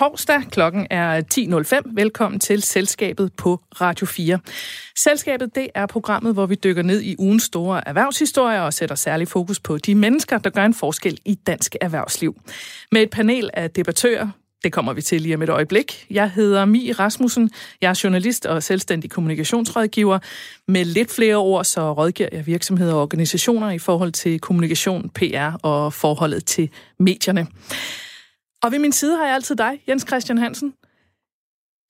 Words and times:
torsdag. 0.00 0.42
Klokken 0.50 0.86
er 0.90 1.22
10.05. 1.34 1.94
Velkommen 1.94 2.40
til 2.40 2.62
Selskabet 2.62 3.32
på 3.32 3.60
Radio 3.80 4.06
4. 4.06 4.38
Selskabet 4.98 5.54
det 5.54 5.68
er 5.74 5.86
programmet, 5.86 6.34
hvor 6.34 6.46
vi 6.46 6.54
dykker 6.54 6.82
ned 6.82 7.00
i 7.02 7.16
ugens 7.18 7.42
store 7.42 7.88
erhvervshistorier 7.88 8.60
og 8.60 8.72
sætter 8.72 8.94
særlig 8.94 9.28
fokus 9.28 9.60
på 9.60 9.78
de 9.78 9.94
mennesker, 9.94 10.38
der 10.38 10.50
gør 10.50 10.64
en 10.64 10.74
forskel 10.74 11.18
i 11.24 11.34
dansk 11.34 11.76
erhvervsliv. 11.80 12.40
Med 12.92 13.02
et 13.02 13.10
panel 13.10 13.50
af 13.54 13.70
debattører, 13.70 14.28
det 14.64 14.72
kommer 14.72 14.92
vi 14.92 15.02
til 15.02 15.20
lige 15.20 15.34
om 15.34 15.42
et 15.42 15.48
øjeblik. 15.48 16.06
Jeg 16.10 16.30
hedder 16.30 16.64
Mi 16.64 16.92
Rasmussen. 16.92 17.50
Jeg 17.80 17.90
er 17.90 18.00
journalist 18.04 18.46
og 18.46 18.62
selvstændig 18.62 19.10
kommunikationsrådgiver. 19.10 20.18
Med 20.68 20.84
lidt 20.84 21.12
flere 21.12 21.36
ord, 21.36 21.64
så 21.64 21.92
rådgiver 21.92 22.28
jeg 22.32 22.46
virksomheder 22.46 22.94
og 22.94 23.02
organisationer 23.02 23.70
i 23.70 23.78
forhold 23.78 24.12
til 24.12 24.40
kommunikation, 24.40 25.10
PR 25.14 25.52
og 25.62 25.92
forholdet 25.92 26.44
til 26.44 26.70
medierne. 26.98 27.46
Og 28.62 28.72
ved 28.72 28.78
min 28.78 28.92
side 28.92 29.16
har 29.16 29.24
jeg 29.24 29.34
altid 29.34 29.56
dig, 29.56 29.82
Jens 29.88 30.04
Christian 30.08 30.38
Hansen. 30.38 30.74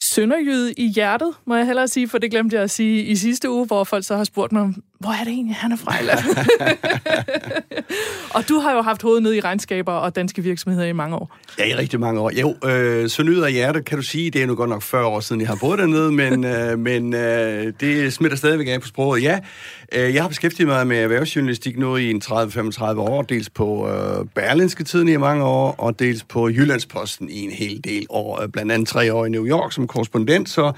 Sønderjyde 0.03 0.73
i 0.73 0.87
hjertet, 0.87 1.35
må 1.45 1.55
jeg 1.55 1.67
hellere 1.67 1.89
sige, 1.89 2.09
for 2.09 2.19
det 2.19 2.31
glemte 2.31 2.57
jeg 2.57 2.63
at 2.63 2.71
sige 2.71 3.05
i 3.05 3.17
sidste 3.17 3.51
uge, 3.51 3.67
hvor 3.67 3.85
folk 3.85 4.05
så 4.05 4.17
har 4.17 4.25
spurgt 4.25 4.53
mig, 4.53 4.75
hvor 5.01 5.11
er 5.11 5.25
det 5.25 5.33
egentlig, 5.33 5.57
han 5.57 5.73
er 5.73 5.77
fra? 5.77 5.95
og 8.37 8.49
du 8.49 8.59
har 8.59 8.73
jo 8.73 8.83
haft 8.83 9.03
hovedet 9.03 9.23
ned 9.23 9.35
i 9.35 9.41
regnskaber 9.41 9.93
og 9.93 10.17
danske 10.17 10.43
virksomheder 10.43 10.87
i 10.87 10.93
mange 10.93 11.17
år. 11.17 11.37
Ja, 11.59 11.65
i 11.65 11.75
rigtig 11.75 12.01
mange 12.01 12.21
år. 12.21 12.31
Jo, 12.41 12.69
øh, 12.69 13.11
Sønderjyde 13.11 13.47
af 13.47 13.53
hjertet, 13.53 13.85
kan 13.85 13.99
du 13.99 14.03
sige, 14.03 14.31
det 14.31 14.43
er 14.43 14.47
nu 14.47 14.55
godt 14.55 14.71
nok 14.71 14.83
40 14.83 15.07
år 15.07 15.21
siden, 15.21 15.41
jeg 15.41 15.49
har 15.49 15.57
boet 15.61 15.79
dernede, 15.79 16.13
men, 16.13 16.45
øh, 16.55 16.79
men 16.79 17.15
øh, 17.15 17.73
det 17.81 18.13
smitter 18.13 18.37
stadigvæk 18.37 18.69
af 18.69 18.81
på 18.81 18.87
sproget. 18.87 19.23
Ja, 19.23 19.39
øh, 19.93 20.15
jeg 20.15 20.23
har 20.23 20.29
beskæftiget 20.29 20.69
mig 20.69 20.87
med 20.87 20.97
erhvervsjournalistik 20.97 21.79
nu 21.79 21.97
i 21.97 22.11
en 22.11 22.23
30-35 22.25 22.85
år, 22.99 23.23
dels 23.23 23.51
på 23.51 23.89
øh, 23.89 24.27
Berlinske 24.35 24.85
Tiden 24.85 25.09
i 25.09 25.17
mange 25.17 25.45
år, 25.45 25.75
og 25.79 25.99
dels 25.99 26.25
på 26.25 26.49
Jyllandsposten 26.49 27.31
i 27.31 27.41
en 27.41 27.51
hel 27.51 27.85
del 27.85 28.07
år, 28.09 28.47
blandt 28.53 28.73
andet 28.73 28.89
tre 28.89 29.15
år 29.15 29.27
i 29.27 29.29
New 29.29 29.47
York 29.47 29.73
som 29.73 29.87
korrespondent, 29.87 30.49
så 30.49 30.73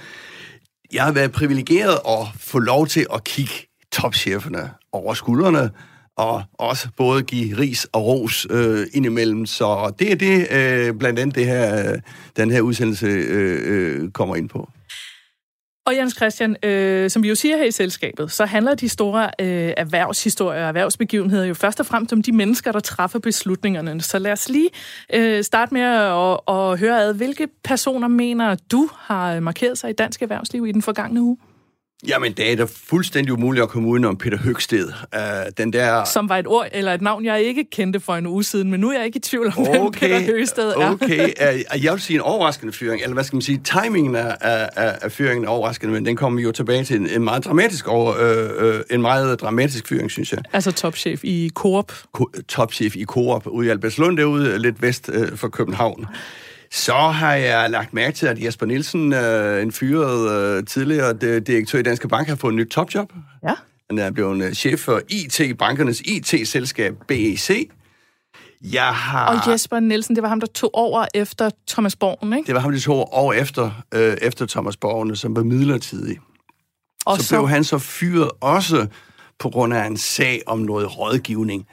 jeg 0.92 1.02
har 1.02 1.12
været 1.12 1.32
privilegeret 1.32 1.98
at 2.08 2.26
få 2.40 2.58
lov 2.58 2.86
til 2.86 3.06
at 3.14 3.24
kigge 3.24 3.71
topcheferne 3.92 4.70
over 4.92 5.14
skuldrene, 5.14 5.70
og 6.16 6.42
også 6.58 6.88
både 6.96 7.22
give 7.22 7.58
ris 7.58 7.86
og 7.92 8.06
ros 8.06 8.46
øh, 8.50 8.86
indimellem. 8.92 9.46
Så 9.46 9.92
det 9.98 10.12
er 10.12 10.16
det, 10.16 10.46
øh, 10.50 10.94
blandt 10.94 11.18
andet 11.18 11.36
det 11.36 11.46
her, 11.46 11.92
øh, 11.92 11.98
den 12.36 12.50
her 12.50 12.60
udsendelse 12.60 13.06
øh, 13.06 13.60
øh, 13.64 14.10
kommer 14.10 14.36
ind 14.36 14.48
på. 14.48 14.68
Og 15.86 15.96
Jens 15.96 16.14
Christian, 16.16 16.56
øh, 16.62 17.10
som 17.10 17.22
vi 17.22 17.28
jo 17.28 17.34
siger 17.34 17.56
her 17.56 17.64
i 17.64 17.70
selskabet, 17.70 18.32
så 18.32 18.44
handler 18.44 18.74
de 18.74 18.88
store 18.88 19.30
øh, 19.40 19.72
erhvervshistorier 19.76 20.62
og 20.62 20.68
erhvervsbegivenheder 20.68 21.44
jo 21.44 21.54
først 21.54 21.80
og 21.80 21.86
fremmest 21.86 22.12
om 22.12 22.22
de 22.22 22.32
mennesker, 22.32 22.72
der 22.72 22.80
træffer 22.80 23.18
beslutningerne. 23.18 24.00
Så 24.00 24.18
lad 24.18 24.32
os 24.32 24.48
lige 24.48 24.70
øh, 25.14 25.44
starte 25.44 25.74
med 25.74 25.82
at, 25.82 26.40
at 26.48 26.78
høre 26.78 27.02
ad, 27.02 27.14
hvilke 27.14 27.48
personer 27.64 28.08
mener 28.08 28.56
du 28.72 28.88
har 28.98 29.40
markeret 29.40 29.78
sig 29.78 29.90
i 29.90 29.92
dansk 29.92 30.22
erhvervsliv 30.22 30.66
i 30.66 30.72
den 30.72 30.82
forgangne 30.82 31.22
uge? 31.22 31.36
Jamen, 32.08 32.32
det 32.32 32.52
er 32.52 32.56
da 32.56 32.66
fuldstændig 32.86 33.32
umuligt 33.32 33.62
at 33.62 33.68
komme 33.68 33.88
uden 33.88 34.04
om 34.04 34.16
Peter 34.16 34.38
Høgsted. 34.38 34.88
Uh, 35.16 35.20
den 35.58 35.72
der... 35.72 36.04
Som 36.04 36.28
var 36.28 36.36
et 36.36 36.46
ord 36.46 36.68
eller 36.72 36.94
et 36.94 37.02
navn, 37.02 37.24
jeg 37.24 37.42
ikke 37.42 37.64
kendte 37.72 38.00
for 38.00 38.14
en 38.14 38.26
uge 38.26 38.44
siden, 38.44 38.70
men 38.70 38.80
nu 38.80 38.90
er 38.90 38.96
jeg 38.96 39.06
ikke 39.06 39.16
i 39.16 39.20
tvivl 39.20 39.46
om, 39.46 39.52
okay, 39.58 39.70
hvem 39.78 39.92
Peter 39.92 40.20
Høgsted 40.24 40.68
er. 40.68 40.90
Okay, 40.90 41.28
uh, 41.28 41.84
jeg 41.84 41.92
vil 41.92 42.00
sige 42.00 42.14
en 42.14 42.20
overraskende 42.20 42.72
fyring, 42.72 43.02
eller 43.02 43.14
hvad 43.14 43.24
skal 43.24 43.36
man 43.36 43.42
sige, 43.42 43.60
timingen 43.64 44.16
af, 44.16 44.36
af, 44.40 44.98
af 45.02 45.12
fyringen 45.12 45.44
er 45.44 45.48
overraskende, 45.48 45.92
men 45.92 46.06
den 46.06 46.16
kommer 46.16 46.40
jo 46.42 46.52
tilbage 46.52 46.84
til 46.84 46.96
en, 46.96 47.10
en 47.10 47.24
meget 47.24 47.44
dramatisk 47.44 47.88
over, 47.88 48.14
øh, 48.20 48.76
øh, 48.76 48.80
en 48.90 49.02
meget 49.02 49.40
dramatisk 49.40 49.88
fyring, 49.88 50.10
synes 50.10 50.32
jeg. 50.32 50.40
Altså 50.52 50.72
topchef 50.72 51.24
i 51.24 51.50
Coop? 51.54 51.92
Ko- 52.12 52.30
topchef 52.48 52.96
i 52.96 53.04
Coop 53.04 53.46
ude 53.46 53.66
i 53.66 53.70
Albertslund, 53.70 54.16
derude 54.16 54.58
lidt 54.58 54.82
vest 54.82 55.10
øh, 55.12 55.36
for 55.36 55.48
København. 55.48 56.06
Så 56.72 56.94
har 56.94 57.34
jeg 57.34 57.70
lagt 57.70 57.94
mærke 57.94 58.16
til, 58.16 58.26
at 58.26 58.44
Jesper 58.44 58.66
Nielsen, 58.66 59.12
øh, 59.12 59.62
en 59.62 59.72
fyret 59.72 60.30
øh, 60.30 60.64
tidligere 60.64 61.12
direktør 61.40 61.78
i 61.78 61.82
Danske 61.82 62.08
Bank, 62.08 62.28
har 62.28 62.36
fået 62.36 62.52
et 62.52 62.56
nyt 62.56 62.68
topjob. 62.68 63.12
Ja. 63.42 63.54
Han 63.90 63.98
er 63.98 64.10
blevet 64.10 64.44
øh, 64.44 64.52
chef 64.52 64.80
for 64.80 65.00
IT, 65.08 65.58
bankernes 65.58 66.00
IT-selskab 66.00 66.94
BEC. 67.08 67.70
Jeg 68.62 68.94
har... 68.94 69.26
Og 69.26 69.52
Jesper 69.52 69.80
Nielsen, 69.80 70.14
det 70.14 70.22
var 70.22 70.28
ham, 70.28 70.40
der 70.40 70.46
tog 70.46 70.70
over 70.74 71.06
efter 71.14 71.50
Thomas 71.68 71.96
Borgen, 71.96 72.32
ikke? 72.32 72.46
Det 72.46 72.54
var 72.54 72.60
ham, 72.60 72.72
der 72.72 72.80
tog 72.80 73.12
over 73.12 73.32
efter, 73.32 73.70
øh, 73.94 74.16
efter 74.22 74.46
Thomas 74.46 74.76
Borgen, 74.76 75.16
som 75.16 75.36
var 75.36 75.42
midlertidig. 75.42 76.18
Og 77.06 77.18
så, 77.18 77.24
så 77.24 77.34
blev 77.36 77.48
han 77.48 77.64
så 77.64 77.78
fyret 77.78 78.30
også 78.40 78.86
på 79.38 79.50
grund 79.50 79.74
af 79.74 79.86
en 79.86 79.96
sag 79.96 80.42
om 80.46 80.58
noget 80.58 80.98
rådgivning. 80.98 81.66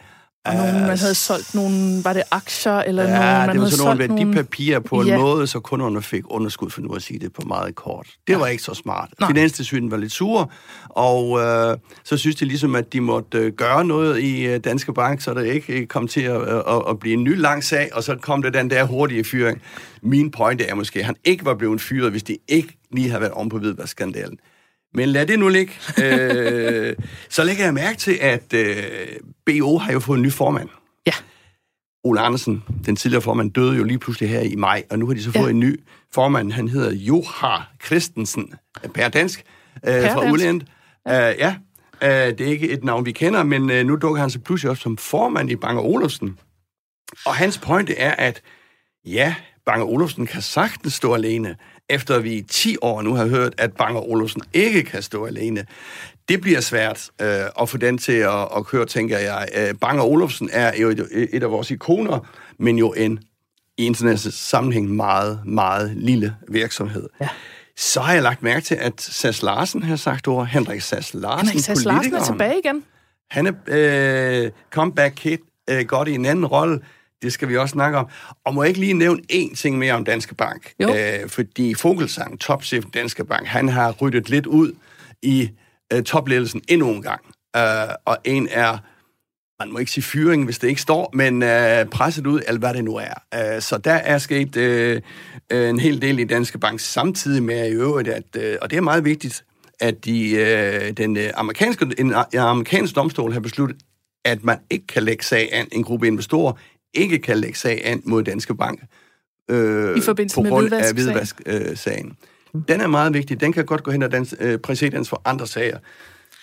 Og 0.50 0.56
nogen, 0.56 0.88
man 0.88 0.98
havde 0.98 1.16
solgt 1.16 1.56
nogle, 1.56 2.04
var 2.04 2.14
det 2.14 2.24
aktier, 2.32 2.74
eller 2.74 3.04
ja, 3.04 3.10
nogen, 3.10 3.24
man 3.24 3.56
det 3.56 3.62
var 3.62 3.70
sådan 3.70 3.98
nogle 3.98 4.26
værdipapirer 4.26 4.80
på 4.80 5.02
en 5.02 5.08
ja. 5.08 5.18
måde, 5.18 5.48
så 5.48 5.60
kunderne 5.60 6.02
fik 6.02 6.24
underskud, 6.26 6.70
for 6.70 6.82
nu 6.82 6.94
at 6.94 7.02
sige 7.02 7.20
det 7.20 7.34
på 7.34 7.42
meget 7.48 7.76
kort. 7.76 8.08
Det 8.28 8.34
ja. 8.34 8.38
var 8.38 8.48
ikke 8.48 8.64
så 8.64 8.74
smart. 8.74 9.10
Finanstilsynet 9.28 9.92
var 9.92 9.98
lidt 9.98 10.12
sure, 10.12 10.48
og 10.90 11.40
øh, 11.40 11.78
så 12.04 12.18
synes 12.18 12.36
de 12.36 12.46
ligesom, 12.46 12.76
at 12.76 12.94
de 12.94 13.02
måtte 13.02 13.38
øh, 13.38 13.54
gøre 13.54 13.86
noget 13.86 14.20
i 14.20 14.46
øh, 14.46 14.60
Danske 14.60 14.94
Bank, 14.94 15.22
så 15.22 15.34
det 15.34 15.46
ikke 15.46 15.86
kom 15.86 16.08
til 16.08 16.22
at, 16.22 16.42
øh, 16.42 16.58
at, 16.68 16.84
at 16.90 17.00
blive 17.00 17.14
en 17.14 17.24
ny 17.24 17.40
lang 17.40 17.64
sag, 17.64 17.90
og 17.94 18.04
så 18.04 18.16
kom 18.16 18.42
det 18.42 18.54
den 18.54 18.70
der 18.70 18.84
hurtige 18.84 19.24
fyring. 19.24 19.62
Min 20.02 20.31
pointe 20.31 20.66
er 20.66 20.76
måske, 20.76 21.00
at 21.00 21.06
han 21.06 21.16
ikke 21.24 21.46
var 21.46 21.56
blevet 21.56 21.81
fyret, 21.81 22.12
hvis 22.12 22.24
de 22.24 22.38
ikke 22.48 22.78
lige 22.92 23.10
havde 23.10 23.22
været 23.22 23.34
om 23.34 23.50
på 23.50 23.58
hvidvaskskandalen. 23.58 24.38
Men 24.94 25.10
lad 25.10 25.26
det 25.26 25.40
nu 25.40 25.48
ligge. 25.48 25.74
øh, 26.04 26.96
så 27.30 27.44
lægger 27.44 27.64
jeg 27.64 27.74
mærke 27.74 27.98
til, 27.98 28.18
at 28.22 28.54
øh, 28.54 28.84
BO 29.46 29.78
har 29.78 29.94
jo 29.94 30.00
fået 30.00 30.18
en 30.18 30.24
ny 30.24 30.32
formand. 30.32 30.70
Ja. 31.06 31.14
Ole 32.04 32.20
Andersen, 32.20 32.64
den 32.86 32.96
tidligere 32.96 33.22
formand, 33.22 33.52
døde 33.52 33.78
jo 33.78 33.84
lige 33.84 34.00
pludselig 34.00 34.30
her 34.30 34.40
i 34.40 34.56
maj, 34.56 34.84
og 34.90 35.00
nu 35.00 35.08
har 35.08 35.14
de 35.14 35.24
så 35.24 35.32
fået 35.32 35.44
ja. 35.44 35.50
en 35.50 35.60
ny 35.60 35.80
formand. 36.14 36.52
Han 36.52 36.68
hedder 36.68 36.92
Johar 36.92 37.72
Christensen, 37.86 38.54
per 38.94 39.10
dansk, 39.10 39.44
øh, 39.88 40.02
per 40.02 40.14
fra 40.14 40.32
Uland. 40.32 40.62
Ja. 41.06 41.32
Uh, 41.32 41.40
ja, 41.40 41.56
uh, 42.02 42.38
det 42.38 42.42
er 42.42 42.46
ikke 42.46 42.70
et 42.70 42.84
navn, 42.84 43.06
vi 43.06 43.12
kender, 43.12 43.44
men 43.44 43.62
uh, 43.62 43.78
nu 43.78 43.96
dukker 43.96 44.22
han 44.22 44.30
så 44.30 44.40
pludselig 44.40 44.72
op 44.72 44.78
som 44.78 44.98
formand 44.98 45.52
i 45.52 45.56
Bang 45.56 45.80
Olufsen. 45.80 46.40
Og 47.26 47.36
hans 47.36 47.58
pointe 47.58 47.98
er, 47.98 48.12
at 48.12 48.42
ja, 49.06 49.36
Bang 49.66 49.84
Olufsen 49.84 50.26
kan 50.26 50.42
sagtens 50.42 50.94
stå 50.94 51.14
alene, 51.14 51.56
efter 51.90 52.20
vi 52.20 52.34
i 52.34 52.42
10 52.42 52.76
år 52.82 53.02
nu 53.02 53.14
har 53.14 53.28
hørt, 53.28 53.54
at 53.58 53.74
Bang 53.74 53.98
Olufsen 53.98 54.42
ikke 54.54 54.84
kan 54.84 55.02
stå 55.02 55.26
alene. 55.26 55.66
Det 56.30 56.42
bliver 56.42 56.62
svært 56.62 57.10
øh, 57.22 57.42
at 57.62 57.70
få 57.70 57.78
den 57.78 57.98
til 57.98 58.12
at, 58.12 58.48
at 58.58 58.66
køre, 58.66 58.86
tænker 58.86 59.18
jeg. 59.18 59.48
Øh, 59.58 59.76
Bang 59.82 60.02
Olufsen 60.02 60.50
er 60.54 60.78
jo 60.82 60.90
et, 60.90 61.28
et 61.34 61.44
af 61.44 61.52
vores 61.52 61.72
ikoner, 61.72 62.20
men 62.58 62.78
jo 62.78 62.94
en 62.94 63.20
i 63.78 63.86
international 63.86 64.34
sammenhæng 64.34 64.90
meget, 64.90 65.40
meget 65.46 65.92
lille 65.96 66.36
virksomhed. 66.48 67.10
Ja. 67.22 67.30
Så 67.78 68.02
har 68.02 68.14
jeg 68.14 68.24
lagt 68.24 68.44
mærke 68.44 68.62
til, 68.62 68.76
at 68.76 69.02
Sass 69.02 69.44
Larsen 69.44 69.84
har 69.84 69.96
sagt 69.96 70.28
ord. 70.28 70.48
Henrik 70.48 70.82
Sass 70.82 71.14
Larsen, 71.14 71.48
Henrik 71.48 71.64
Sass 71.64 71.86
Larsen 71.86 72.14
er 72.14 72.24
tilbage 72.24 72.60
igen. 72.66 72.84
Han 73.30 73.48
er 73.48 73.54
øh, 73.68 74.52
comeback 74.72 75.14
kid, 75.16 75.38
øh, 75.70 75.86
godt 75.86 76.08
i 76.08 76.16
en 76.16 76.26
anden 76.26 76.46
rolle. 76.46 76.80
Det 77.22 77.34
skal 77.34 77.50
vi 77.50 77.57
også 77.57 77.74
snakke 77.74 77.97
om. 77.97 78.07
Og 78.46 78.53
må 78.53 78.63
jeg 78.63 78.68
ikke 78.68 78.80
lige 78.80 78.94
nævne 78.94 79.22
én 79.31 79.56
ting 79.56 79.78
mere 79.78 79.94
om 79.94 80.06
Danske 80.06 80.35
Bank? 80.35 80.74
Jo. 80.80 80.96
Øh, 80.96 81.30
fordi 81.30 81.74
Fogelsang, 81.74 82.40
topchef 82.40 82.84
Danske 82.94 83.25
Bank, 83.25 83.47
han 83.47 83.69
har 83.69 83.91
ryddet 83.91 84.30
lidt 84.30 84.46
ud 84.46 84.72
i 85.22 85.50
øh, 85.94 86.03
topledelsen 86.03 86.62
endnu 86.68 86.90
en 86.90 87.02
gang. 87.02 87.22
Øh, 87.56 87.94
og 88.06 88.18
en 88.24 88.47
er, 88.52 88.78
man 89.59 89.72
må 89.72 89.80
ikke 89.80 89.91
sige 89.91 90.03
fyring, 90.03 90.46
hvis 90.46 90.59
det 90.59 90.68
ikke 90.68 90.81
står, 90.81 91.09
men 91.13 91.44
øh, 91.44 91.85
presset 91.85 92.28
ud, 92.28 92.41
eller 92.47 92.59
hvad 92.59 92.74
det 92.74 92.84
nu 92.84 92.96
er. 92.96 93.13
Øh, 93.56 93.62
så 93.62 93.78
der 93.78 93.94
er 93.94 94.18
sket 94.18 94.57
øh, 94.57 95.01
en 95.51 95.80
hel 95.80 96.01
del 96.01 96.19
i 96.19 96.24
Danske 96.24 96.59
Bank, 96.59 96.80
samtidig 96.80 97.44
med 97.44 97.69
i 97.69 97.74
øvrigt, 97.74 98.09
at, 98.09 98.36
øh, 98.38 98.57
og 98.62 98.69
det 98.69 98.78
er 98.78 98.81
meget 98.81 99.06
vigtigt, 99.06 99.46
at 99.80 100.06
de, 100.06 100.31
øh, 100.31 100.91
den 100.91 101.18
øh, 101.18 101.30
amerikanske, 101.36 101.86
en, 101.98 102.13
en 102.33 102.39
amerikansk 102.39 102.95
domstol 102.95 103.33
har 103.33 103.39
besluttet, 103.39 103.77
at 104.25 104.44
man 104.44 104.57
ikke 104.69 104.88
kan 104.88 105.04
lægge 105.04 105.24
sag 105.24 105.50
an 105.51 105.68
en 105.72 105.83
gruppe 105.83 106.07
investorer 106.07 106.54
ikke 106.94 107.19
kan 107.19 107.38
lægge 107.38 107.57
sag 107.57 107.81
an 107.86 108.01
mod 108.06 108.24
Danske 108.24 108.56
Bank 108.56 108.80
øh, 109.50 109.97
I 109.97 110.01
forbindelse 110.01 110.36
på 110.36 110.41
grund 110.41 110.69
med 110.69 110.77
af 110.77 110.94
hvidvask-sagen. 110.94 112.18
Øh, 112.56 112.62
den 112.68 112.81
er 112.81 112.88
meget 112.88 113.13
vigtig. 113.13 113.41
Den 113.41 113.53
kan 113.53 113.65
godt 113.65 113.83
gå 113.83 113.91
hen 113.91 114.03
og 114.03 114.12
dans, 114.12 114.36
øh, 114.39 114.59
præcedens 114.59 115.09
for 115.09 115.21
andre 115.25 115.47
sager. 115.47 115.77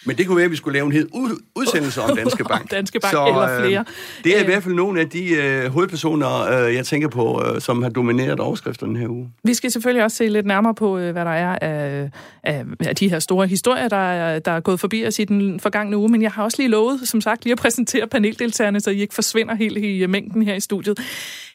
Men 0.07 0.17
det 0.17 0.27
kunne 0.27 0.37
være, 0.37 0.45
at 0.45 0.51
vi 0.51 0.57
skulle 0.57 0.73
lave 0.73 0.87
en 0.87 0.93
helt 0.93 1.09
udsendelse 1.55 2.01
om 2.01 2.17
Danske 2.17 2.45
Bank. 2.53 2.71
Danske 2.71 3.01
Bank 3.01 3.13
så, 3.13 3.27
eller 3.27 3.61
flere. 3.61 3.81
Øh, 3.81 4.25
det 4.25 4.39
er 4.39 4.43
i 4.43 4.45
hvert 4.45 4.63
fald 4.63 4.75
nogle 4.75 5.01
af 5.01 5.11
de 5.11 5.29
øh, 5.29 5.67
hovedpersoner, 5.67 6.65
øh, 6.67 6.75
jeg 6.75 6.87
tænker 6.87 7.09
på, 7.09 7.43
øh, 7.45 7.61
som 7.61 7.83
har 7.83 7.91
domineret 7.91 8.41
overskrifterne 8.41 8.99
her 8.99 9.09
uge. 9.09 9.31
Vi 9.45 9.55
skal 9.55 9.71
selvfølgelig 9.71 10.05
også 10.05 10.17
se 10.17 10.29
lidt 10.29 10.47
nærmere 10.47 10.75
på, 10.75 10.99
øh, 10.99 11.13
hvad 11.13 11.25
der 11.25 11.31
er 11.31 11.59
af, 11.61 12.11
af, 12.43 12.65
af 12.81 12.97
de 12.97 13.11
her 13.11 13.19
store 13.19 13.47
historier, 13.47 13.89
der 13.89 13.97
er, 13.97 14.39
der 14.39 14.53
er 14.53 14.61
gået 14.61 14.81
forbi 14.81 15.07
os 15.07 15.19
i 15.19 15.25
den 15.25 15.61
forgangne 15.61 15.97
uge. 15.97 16.09
Men 16.09 16.23
jeg 16.23 16.31
har 16.31 16.45
også 16.45 16.57
lige 16.59 16.69
lovet, 16.69 17.01
som 17.09 17.21
sagt, 17.21 17.45
lige 17.45 17.53
at 17.53 17.59
præsentere 17.59 18.07
paneldeltagerne, 18.07 18.81
så 18.81 18.91
I 18.91 19.01
ikke 19.01 19.15
forsvinder 19.15 19.55
helt 19.55 19.79
i 19.79 20.07
mængden 20.07 20.43
her 20.43 20.55
i 20.55 20.61
studiet. 20.61 20.99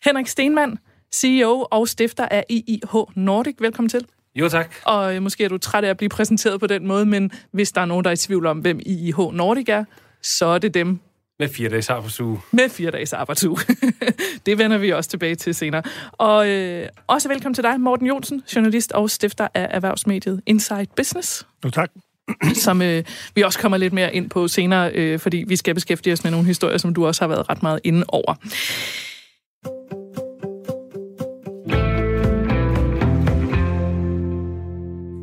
Henrik 0.06 0.28
Stenmann, 0.28 0.78
CEO 1.16 1.68
og 1.72 1.88
stifter 1.88 2.28
af 2.32 2.46
IIH 2.50 2.96
Nordic. 3.16 3.56
Velkommen 3.60 3.90
til. 3.90 4.06
Jo, 4.36 4.50
tak. 4.50 4.76
Og 4.86 5.16
øh, 5.16 5.22
måske 5.22 5.44
er 5.44 5.50
du 5.50 5.58
træt 5.58 5.84
af 5.84 5.90
at 5.90 5.98
blive 5.98 6.10
præsenteret 6.10 6.60
på 6.60 6.68
den 6.68 6.88
måde, 6.88 7.06
men 7.06 7.32
hvis 7.52 7.72
der 7.72 7.82
er 7.82 7.86
nogen, 7.86 8.04
der 8.04 8.10
er 8.10 8.14
i 8.14 8.18
tvivl 8.18 8.46
om, 8.46 8.60
hvem 8.60 8.80
IIH 8.86 9.18
Nordic 9.18 9.70
er, 9.70 9.84
så 10.22 10.46
er 10.46 10.58
det 10.58 10.74
dem. 10.74 11.00
Med 11.40 11.50
fire 11.50 11.70
dages 11.70 11.90
arbejdsuge. 11.90 12.40
Med 12.52 12.70
fire 12.70 12.92
dages 12.92 13.14
arbejdsuge. 13.14 13.58
det 14.46 14.58
vender 14.58 14.78
vi 14.78 14.90
også 14.90 15.10
tilbage 15.10 15.36
til 15.36 15.56
senere. 15.56 15.84
Og 16.12 16.50
øh, 16.50 16.88
også 17.08 17.28
velkommen 17.28 17.54
til 17.54 17.64
dig, 17.64 17.82
Morten 17.82 18.08
Jonsen, 18.08 18.44
journalist 18.56 18.92
og 18.92 19.10
stifter 19.10 19.48
af 19.54 19.68
erhvervsmediet 19.72 20.42
Inside 20.46 20.88
Business. 20.96 21.48
Jo, 21.66 21.70
tak. 21.70 21.92
som 22.66 22.82
øh, 22.82 23.04
vi 23.36 23.42
også 23.42 23.60
kommer 23.60 23.78
lidt 23.78 23.94
mere 23.94 24.16
ind 24.16 24.30
på 24.30 24.48
senere, 24.48 24.92
øh, 24.92 25.20
fordi 25.20 25.44
vi 25.48 25.56
skal 25.56 25.74
beskæftige 25.74 26.14
os 26.14 26.24
med 26.24 26.32
nogle 26.32 26.48
historier, 26.48 26.78
som 26.78 26.94
du 26.94 27.08
også 27.08 27.22
har 27.22 27.28
været 27.28 27.50
ret 27.50 27.64
meget 27.64 27.80
inde 27.84 28.06
over. 28.08 28.36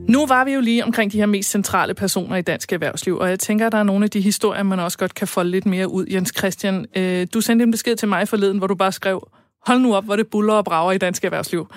Nu 0.08 0.26
var 0.26 0.44
vi 0.44 0.52
jo 0.52 0.60
lige 0.60 0.84
omkring 0.84 1.12
de 1.12 1.18
her 1.18 1.26
mest 1.26 1.50
centrale 1.50 1.94
personer 1.94 2.36
i 2.36 2.42
dansk 2.42 2.72
erhvervsliv, 2.72 3.16
og 3.16 3.28
jeg 3.28 3.38
tænker, 3.38 3.66
at 3.66 3.72
der 3.72 3.78
er 3.78 3.82
nogle 3.82 4.04
af 4.04 4.10
de 4.10 4.20
historier, 4.20 4.62
man 4.62 4.80
også 4.80 4.98
godt 4.98 5.14
kan 5.14 5.28
folde 5.28 5.50
lidt 5.50 5.66
mere 5.66 5.88
ud. 5.88 6.06
Jens 6.06 6.32
Christian, 6.38 6.86
øh, 6.96 7.26
du 7.34 7.40
sendte 7.40 7.62
en 7.62 7.70
besked 7.70 7.96
til 7.96 8.08
mig 8.08 8.28
forleden, 8.28 8.58
hvor 8.58 8.66
du 8.66 8.74
bare 8.74 8.92
skrev, 8.92 9.28
hold 9.66 9.80
nu 9.80 9.94
op, 9.94 10.04
hvor 10.04 10.16
det 10.16 10.26
buller 10.26 10.54
og 10.54 10.64
brager 10.64 10.92
i 10.92 10.98
dansk 10.98 11.24
erhvervsliv. 11.24 11.68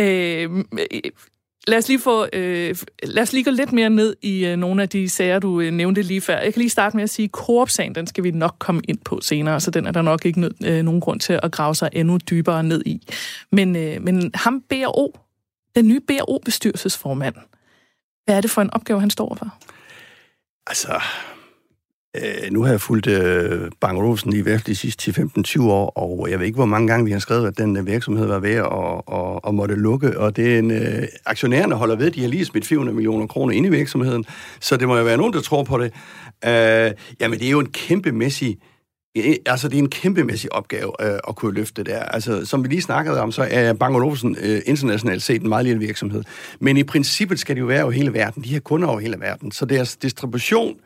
Øh, 0.00 0.50
lad 1.68 1.78
os 1.78 1.88
lige 1.88 2.00
få, 2.00 2.26
øh, 2.32 2.76
lad 3.02 3.22
os 3.22 3.32
lige 3.32 3.44
gå 3.44 3.50
lidt 3.50 3.72
mere 3.72 3.90
ned 3.90 4.16
i 4.22 4.46
øh, 4.46 4.56
nogle 4.56 4.82
af 4.82 4.88
de 4.88 5.08
sager, 5.08 5.38
du 5.38 5.60
øh, 5.60 5.70
nævnte 5.70 6.02
lige 6.02 6.20
før. 6.20 6.38
Jeg 6.38 6.52
kan 6.52 6.60
lige 6.60 6.70
starte 6.70 6.96
med 6.96 7.04
at 7.04 7.10
sige, 7.10 7.24
at 7.24 7.30
coop 7.30 7.68
den 7.94 8.06
skal 8.06 8.24
vi 8.24 8.30
nok 8.30 8.56
komme 8.58 8.80
ind 8.88 8.98
på 9.04 9.20
senere, 9.22 9.60
så 9.60 9.70
den 9.70 9.86
er 9.86 9.92
der 9.92 10.02
nok 10.02 10.26
ikke 10.26 10.40
nød, 10.40 10.54
øh, 10.64 10.82
nogen 10.82 11.00
grund 11.00 11.20
til 11.20 11.40
at 11.42 11.52
grave 11.52 11.74
sig 11.74 11.88
endnu 11.92 12.18
dybere 12.30 12.62
ned 12.62 12.82
i. 12.86 13.06
Men, 13.52 13.76
øh, 13.76 14.02
men 14.02 14.30
ham 14.34 14.62
BRO, 14.68 15.18
den 15.76 15.88
nye 15.88 16.00
BRO-bestyrelsesformand, 16.00 17.34
hvad 18.24 18.36
er 18.36 18.40
det 18.40 18.50
for 18.50 18.62
en 18.62 18.70
opgave, 18.70 19.00
han 19.00 19.10
står 19.10 19.34
for? 19.34 19.54
Altså, 20.66 21.00
øh, 22.16 22.50
nu 22.52 22.62
har 22.62 22.70
jeg 22.70 22.80
fulgt 22.80 23.06
øh, 23.06 23.70
Bang 23.80 24.02
Rosen 24.02 24.32
i 24.32 24.40
hvert 24.40 24.66
de 24.66 24.76
sidste 24.76 25.10
10-15-20 25.10 25.62
år, 25.62 25.90
og 25.96 26.30
jeg 26.30 26.38
ved 26.38 26.46
ikke, 26.46 26.56
hvor 26.56 26.66
mange 26.66 26.88
gange 26.88 27.04
vi 27.04 27.12
har 27.12 27.18
skrevet, 27.18 27.46
at 27.46 27.58
den 27.58 27.76
øh, 27.76 27.86
virksomhed 27.86 28.26
var 28.26 28.38
ved 28.38 28.54
at 28.54 28.64
og, 28.64 29.08
og, 29.08 29.44
og 29.44 29.54
måtte 29.54 29.74
lukke, 29.74 30.20
og 30.20 30.36
det 30.36 30.54
er 30.54 30.58
en, 30.58 30.70
øh, 30.70 31.08
aktionærerne 31.26 31.74
holder 31.74 31.96
ved, 31.96 32.10
de 32.10 32.20
har 32.20 32.28
lige 32.28 32.44
smidt 32.44 32.66
400 32.66 32.94
millioner 32.94 33.26
kroner 33.26 33.54
ind 33.54 33.66
i 33.66 33.68
virksomheden, 33.68 34.24
så 34.60 34.76
det 34.76 34.88
må 34.88 34.96
jo 34.96 35.04
være 35.04 35.16
nogen, 35.16 35.32
der 35.32 35.40
tror 35.40 35.62
på 35.62 35.78
det. 35.78 35.92
Øh, 36.44 36.92
jamen, 37.20 37.38
det 37.38 37.46
er 37.46 37.50
jo 37.50 37.60
en 37.60 37.72
kæmpemæssig 37.72 38.58
Altså, 39.46 39.68
det 39.68 39.74
er 39.74 39.78
en 39.78 39.90
kæmpemæssig 39.90 40.52
opgave 40.52 40.92
øh, 41.06 41.18
at 41.28 41.36
kunne 41.36 41.54
løfte 41.54 41.82
det 41.82 41.86
der. 41.92 42.02
Altså, 42.02 42.44
som 42.44 42.64
vi 42.64 42.68
lige 42.68 42.82
snakkede 42.82 43.20
om, 43.20 43.32
så 43.32 43.48
er 43.50 43.72
Bang 43.72 43.96
Olufsen 43.96 44.36
øh, 44.40 44.60
internationalt 44.66 45.22
set 45.22 45.42
en 45.42 45.48
meget 45.48 45.64
lille 45.64 45.80
virksomhed. 45.80 46.22
Men 46.60 46.76
i 46.76 46.84
princippet 46.84 47.38
skal 47.38 47.56
det 47.56 47.60
jo 47.60 47.66
være 47.66 47.82
over 47.82 47.92
hele 47.92 48.12
verden. 48.12 48.44
De 48.44 48.52
har 48.52 48.60
kunder 48.60 48.88
over 48.88 49.00
hele 49.00 49.16
verden. 49.20 49.52
Så 49.52 49.64
deres 49.64 49.96
distribution 49.96 50.76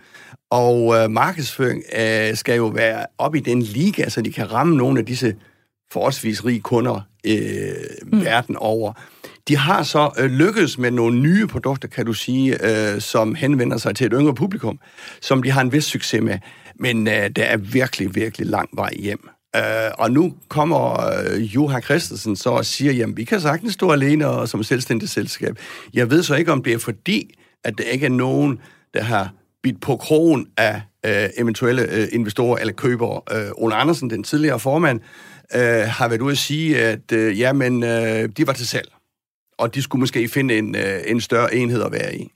og 0.50 0.94
øh, 0.96 1.10
markedsføring 1.10 1.82
øh, 1.98 2.36
skal 2.36 2.56
jo 2.56 2.66
være 2.66 3.06
op 3.18 3.34
i 3.34 3.40
den 3.40 3.62
liga, 3.62 4.08
så 4.08 4.22
de 4.22 4.32
kan 4.32 4.52
ramme 4.52 4.76
nogle 4.76 4.98
af 4.98 5.06
disse 5.06 5.36
forholdsvis 5.92 6.44
rige 6.44 6.60
kunder 6.60 7.00
øh, 7.26 7.72
mm. 8.12 8.24
verden 8.24 8.56
over. 8.56 8.92
De 9.48 9.56
har 9.56 9.82
så 9.82 10.10
øh, 10.18 10.30
lykkedes 10.30 10.78
med 10.78 10.90
nogle 10.90 11.20
nye 11.20 11.46
produkter, 11.46 11.88
kan 11.88 12.06
du 12.06 12.12
sige, 12.12 12.58
øh, 12.94 13.00
som 13.00 13.34
henvender 13.34 13.76
sig 13.76 13.96
til 13.96 14.06
et 14.06 14.12
yngre 14.16 14.34
publikum, 14.34 14.78
som 15.20 15.42
de 15.42 15.50
har 15.50 15.60
en 15.60 15.72
vis 15.72 15.84
succes 15.84 16.22
med. 16.22 16.38
Men 16.78 17.08
øh, 17.08 17.30
der 17.36 17.44
er 17.44 17.56
virkelig, 17.56 18.14
virkelig 18.14 18.46
lang 18.46 18.68
vej 18.72 18.90
hjem. 18.98 19.28
Øh, 19.56 19.62
og 19.98 20.10
nu 20.10 20.34
kommer 20.48 21.10
øh, 21.10 21.54
Johan 21.54 21.82
Christensen 21.82 22.36
så 22.36 22.50
og 22.50 22.66
siger, 22.66 22.92
jamen 22.92 23.16
vi 23.16 23.24
kan 23.24 23.40
sagtens 23.40 23.74
stå 23.74 23.90
alene 23.90 24.28
og 24.28 24.48
som 24.48 24.62
selvstændigt 24.62 25.10
selskab. 25.10 25.58
Jeg 25.94 26.10
ved 26.10 26.22
så 26.22 26.34
ikke, 26.34 26.52
om 26.52 26.62
det 26.62 26.72
er 26.72 26.78
fordi, 26.78 27.34
at 27.64 27.78
der 27.78 27.84
ikke 27.84 28.06
er 28.06 28.10
nogen, 28.10 28.58
der 28.94 29.02
har 29.02 29.32
bidt 29.62 29.80
på 29.80 29.96
krogen 29.96 30.46
af 30.56 30.82
øh, 31.06 31.28
eventuelle 31.38 31.82
øh, 31.82 32.08
investorer 32.12 32.58
eller 32.58 32.72
købere. 32.72 33.20
Øh, 33.32 33.50
Ole 33.56 33.74
Andersen, 33.74 34.10
den 34.10 34.22
tidligere 34.22 34.58
formand, 34.58 35.00
øh, 35.54 35.60
har 35.88 36.08
været 36.08 36.20
ude 36.20 36.32
at 36.32 36.38
sige, 36.38 36.78
at 36.78 37.12
øh, 37.12 37.38
jamen, 37.38 37.82
øh, 37.82 38.28
de 38.36 38.46
var 38.46 38.52
til 38.52 38.66
salg, 38.68 38.88
og 39.58 39.74
de 39.74 39.82
skulle 39.82 40.00
måske 40.00 40.28
finde 40.28 40.58
en, 40.58 40.76
øh, 40.76 41.00
en 41.06 41.20
større 41.20 41.54
enhed 41.54 41.82
at 41.82 41.92
være 41.92 42.16
i. 42.16 42.32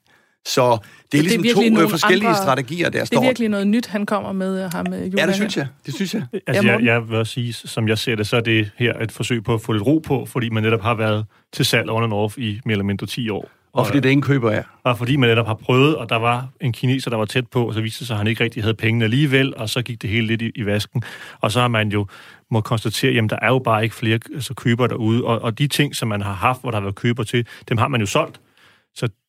Så 0.47 0.79
det 1.13 1.19
er 1.19 1.23
ligesom 1.23 1.43
det 1.43 1.51
er 1.51 1.55
to 1.55 1.83
øh, 1.83 1.91
forskellige 1.91 2.29
andre, 2.29 2.43
strategier, 2.43 2.91
der 2.91 3.05
står. 3.05 3.17
Det 3.17 3.25
er 3.25 3.29
virkelig 3.29 3.49
noget 3.49 3.67
nyt, 3.67 3.87
han 3.87 4.07
kommer 4.07 4.33
med 4.33 4.65
øh, 4.65 4.73
ham, 4.73 4.87
Johan. 4.87 5.13
Ja, 5.17 5.27
det 5.27 5.35
synes 5.35 5.57
jeg. 5.57 5.67
Det 5.87 5.95
synes 5.95 6.15
jeg. 6.15 6.23
Altså, 6.47 6.67
jeg, 6.67 6.85
jeg 6.85 7.09
vil 7.09 7.19
også 7.19 7.33
sige, 7.33 7.53
som 7.53 7.89
jeg 7.89 7.99
ser 7.99 8.15
det, 8.15 8.27
så 8.27 8.37
er 8.37 8.41
det 8.41 8.71
her 8.77 8.99
et 8.99 9.13
forsøg 9.13 9.45
på 9.45 9.55
at 9.55 9.61
få 9.61 9.73
lidt 9.73 9.87
ro 9.87 9.99
på, 9.99 10.27
fordi 10.27 10.49
man 10.49 10.63
netop 10.63 10.83
har 10.83 10.95
været 10.95 11.25
til 11.53 11.65
salg 11.65 11.91
on 11.91 12.03
and 12.03 12.13
off 12.13 12.39
i 12.39 12.61
mere 12.65 12.73
eller 12.73 12.85
mindre 12.85 13.07
10 13.07 13.31
år. 13.31 13.49
Og 13.73 13.87
fordi 13.87 14.01
det 14.01 14.11
ingen 14.11 14.23
køber 14.23 14.51
af. 14.51 14.65
Og 14.85 14.99
fordi 14.99 15.17
man 15.17 15.29
netop 15.29 15.47
har 15.47 15.55
prøvet, 15.55 15.97
og 15.97 16.09
der 16.09 16.17
var 16.17 16.49
en 16.61 16.73
kineser, 16.73 17.11
der 17.11 17.17
var 17.17 17.25
tæt 17.25 17.47
på, 17.47 17.69
og 17.69 17.75
så 17.75 17.81
viste 17.81 17.99
det 17.99 18.07
sig, 18.07 18.15
at 18.15 18.19
han 18.19 18.27
ikke 18.27 18.45
rigtig 18.45 18.63
havde 18.63 18.75
pengene 18.75 19.05
alligevel, 19.05 19.57
og 19.57 19.69
så 19.69 19.83
gik 19.83 20.03
det 20.03 20.11
hele 20.11 20.27
lidt 20.27 20.43
i, 20.43 20.51
i 20.55 20.67
vasken. 20.67 21.03
Og 21.41 21.53
så 21.53 21.61
har 21.61 21.69
man 21.69 21.89
jo 21.89 22.07
må 22.51 22.61
konstatere, 22.61 23.13
jamen 23.13 23.29
der 23.29 23.39
er 23.43 23.49
jo 23.49 23.59
bare 23.59 23.83
ikke 23.83 23.95
flere 23.95 24.19
altså, 24.35 24.55
køber 24.55 24.87
derude, 24.87 25.25
og, 25.25 25.43
og 25.43 25.59
de 25.59 25.67
ting, 25.67 25.97
som 25.97 26.09
man 26.09 26.23
har 26.23 26.33
haft, 26.33 26.61
hvor 26.61 26.71
der 26.71 26.79
har 26.79 26.83
været 26.83 26.95
køber 26.95 27.23
til, 27.23 27.47
dem 27.69 27.79
har 27.79 27.89
man 27.89 28.01
jo 28.01 28.07
solgt. 28.07 28.41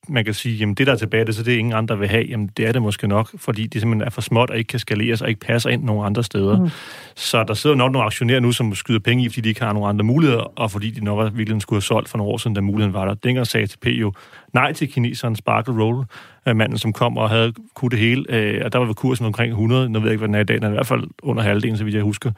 Man 0.09 0.25
kan 0.25 0.33
sige, 0.33 0.56
jamen 0.56 0.75
det 0.75 0.88
der 0.88 0.94
er 0.94 0.98
tilbage, 0.98 1.25
det, 1.25 1.36
så 1.36 1.44
det 1.44 1.54
er 1.54 1.57
ingen 1.57 1.74
andre 1.74 2.00
vil 2.00 2.07
have, 2.07 2.25
jamen 2.30 2.50
det 2.57 2.68
er 2.68 2.71
det 2.71 2.81
måske 2.81 3.07
nok, 3.07 3.30
fordi 3.38 3.68
det 3.68 3.81
simpelthen 3.81 4.07
er 4.07 4.09
for 4.09 4.21
småt 4.21 4.50
og 4.50 4.57
ikke 4.57 4.68
kan 4.68 4.80
skaleres 4.80 5.21
og 5.21 5.30
ikke 5.30 5.42
passer 5.42 5.69
ind 5.69 5.83
nogen 5.83 6.06
andre 6.06 6.24
steder. 6.24 6.63
Mm. 6.63 6.69
Så 7.15 7.44
der 7.44 7.54
sidder 7.54 7.75
nok 7.75 7.92
nogle 7.92 8.06
aktionærer 8.06 8.39
nu, 8.39 8.51
som 8.51 8.75
skyder 8.75 9.00
penge 9.00 9.25
i, 9.25 9.30
fordi 9.30 9.42
de 9.42 9.50
ikke 9.50 9.62
har 9.62 9.74
nogen 9.74 9.89
andre 9.89 10.06
muligheder, 10.06 10.59
og 10.59 10.71
fordi 10.71 10.89
de 10.89 11.04
nok 11.04 11.31
virkelig 11.36 11.62
skulle 11.62 11.77
have 11.77 11.81
solgt 11.81 12.09
for 12.09 12.18
nogle 12.18 12.33
år 12.33 12.38
siden, 12.38 12.56
da 12.56 12.62
muligheden 12.62 12.94
var 12.94 13.06
der. 13.06 13.13
Dengang 13.13 13.48
sagde 13.48 13.63
ATP 13.63 13.86
jo 13.86 14.13
nej 14.57 14.74
til 14.74 14.92
kineseren 14.92 15.36
Sparkle 15.36 15.83
Roll, 15.83 16.06
øh, 16.48 16.56
manden, 16.56 16.77
som 16.77 16.94
kom 16.94 17.18
og 17.18 17.30
havde 17.30 17.54
kunne 17.74 17.89
det 17.89 18.00
hele, 18.00 18.25
øh, 18.30 18.62
og 18.65 18.74
der 18.74 18.80
var 18.80 18.94
kursen 18.94 19.25
omkring 19.25 19.51
100, 19.51 19.89
nu 19.89 20.00
ved 20.00 20.07
jeg 20.07 20.13
ikke, 20.13 20.19
hvad 20.19 20.27
den 20.27 20.36
er 20.36 20.39
i 20.39 20.44
dag, 20.44 20.56
den 20.56 20.63
er 20.63 20.69
i 20.69 20.71
hvert 20.71 20.88
fald 20.88 21.04
under 21.24 21.44
halvdelen, 21.44 21.77
så 21.77 21.83
vidt 21.83 21.95
jeg 21.95 22.04
husker. 22.04 22.31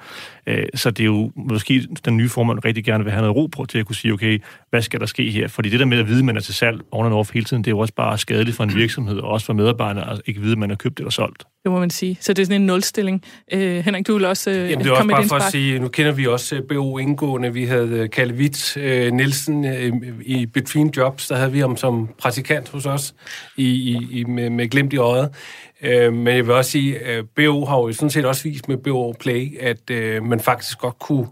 Øh, 0.48 0.66
så 0.75 0.92
det 0.92 1.00
er 1.00 1.06
jo 1.06 1.31
måske 1.36 1.88
den 2.06 2.18
nye 2.18 2.30
formand 2.30 2.66
rigtig 2.66 2.83
gerne 2.83 3.04
vil 3.04 3.13
have 3.13 3.21
noget 3.21 3.36
ro 3.36 3.48
på, 3.48 3.66
til 3.66 3.80
at 3.80 3.86
kunne 3.86 3.95
sige, 3.95 4.13
okay, 4.13 4.42
hvad 4.69 4.81
skal 4.81 5.00
der 5.00 5.06
ske 5.06 5.31
her? 5.31 5.48
Fordi 5.48 5.69
det 5.69 5.80
der 5.80 5.86
med 5.86 6.00
at 6.00 6.07
vide, 6.07 6.19
at 6.19 6.25
man 6.25 6.38
er 6.38 6.42
til 6.42 6.54
salg 6.54 6.81
on 6.92 7.06
and 7.06 7.16
off 7.16 7.33
hele 7.33 7.45
tiden, 7.45 7.63
det 7.63 7.71
er 7.71 7.75
jo 7.75 7.80
også 7.80 7.94
bare 7.94 8.18
skadeligt 8.18 8.57
for 8.57 8.63
en 8.63 8.75
virksomhed, 8.75 9.18
og 9.18 9.30
også 9.30 9.45
for 9.45 9.54
medarbejdere 9.54 10.12
at 10.12 10.21
ikke 10.25 10.42
vide, 10.42 10.51
at 10.51 10.57
man 10.57 10.71
er 10.71 10.75
købt 10.75 11.00
eller 11.00 11.12
solgt. 11.12 11.44
Det 11.64 11.72
må 11.72 11.80
man 11.80 11.90
sige. 11.90 12.18
Så 12.22 12.34
det 12.34 12.42
er 12.42 12.46
sådan 12.46 12.62
en 12.62 12.68
nulstilling. 12.68 13.24
Øh, 13.54 13.86
Henrik, 13.86 14.08
du 14.08 14.14
vil 14.14 14.26
også 14.26 14.50
øh, 14.50 14.56
Jamen, 14.56 14.80
det 14.80 14.88
er 14.88 14.92
også 14.92 15.08
bare 15.08 15.28
for 15.28 15.36
at 15.36 15.52
sige, 15.52 15.80
nu 15.80 15.88
kender 15.88 16.12
vi 16.12 16.28
også 16.28 16.56
øh, 16.56 16.64
BO 16.70 16.98
indgående. 16.98 17.54
Vi 17.54 17.66
havde 17.66 17.90
øh, 17.90 18.10
Kalle 18.10 18.34
Witt 18.34 18.78
øh, 18.78 19.12
Nielsen 19.12 19.66
øh, 19.66 19.94
i 20.22 20.46
Between 20.46 20.90
Jobs, 20.98 21.28
der 21.28 21.36
havde 21.36 21.52
vi 21.52 21.60
ham 21.60 21.78
som 21.78 22.10
praktikant 22.18 22.70
hos 22.70 22.86
os 22.86 23.14
i, 23.58 23.66
i, 23.66 24.08
i, 24.12 24.24
med, 24.24 24.50
med 24.50 24.70
glimt 24.70 24.94
i 24.94 24.98
øjet. 24.98 25.30
Øh, 25.82 26.14
men 26.14 26.36
jeg 26.36 26.48
vil 26.48 26.56
også 26.56 26.72
sige, 26.72 27.00
at 27.00 27.26
BO 27.36 27.66
har 27.66 27.78
jo 27.78 27.94
sådan 27.94 28.10
set 28.10 28.26
også 28.26 28.44
vist 28.44 28.69
med 28.69 28.78
BO 28.78 29.14
Play, 29.19 29.60
at 29.60 29.90
øh, 29.92 30.24
man 30.24 30.40
faktisk 30.40 30.80
godt 30.80 31.00
kunne 31.00 31.28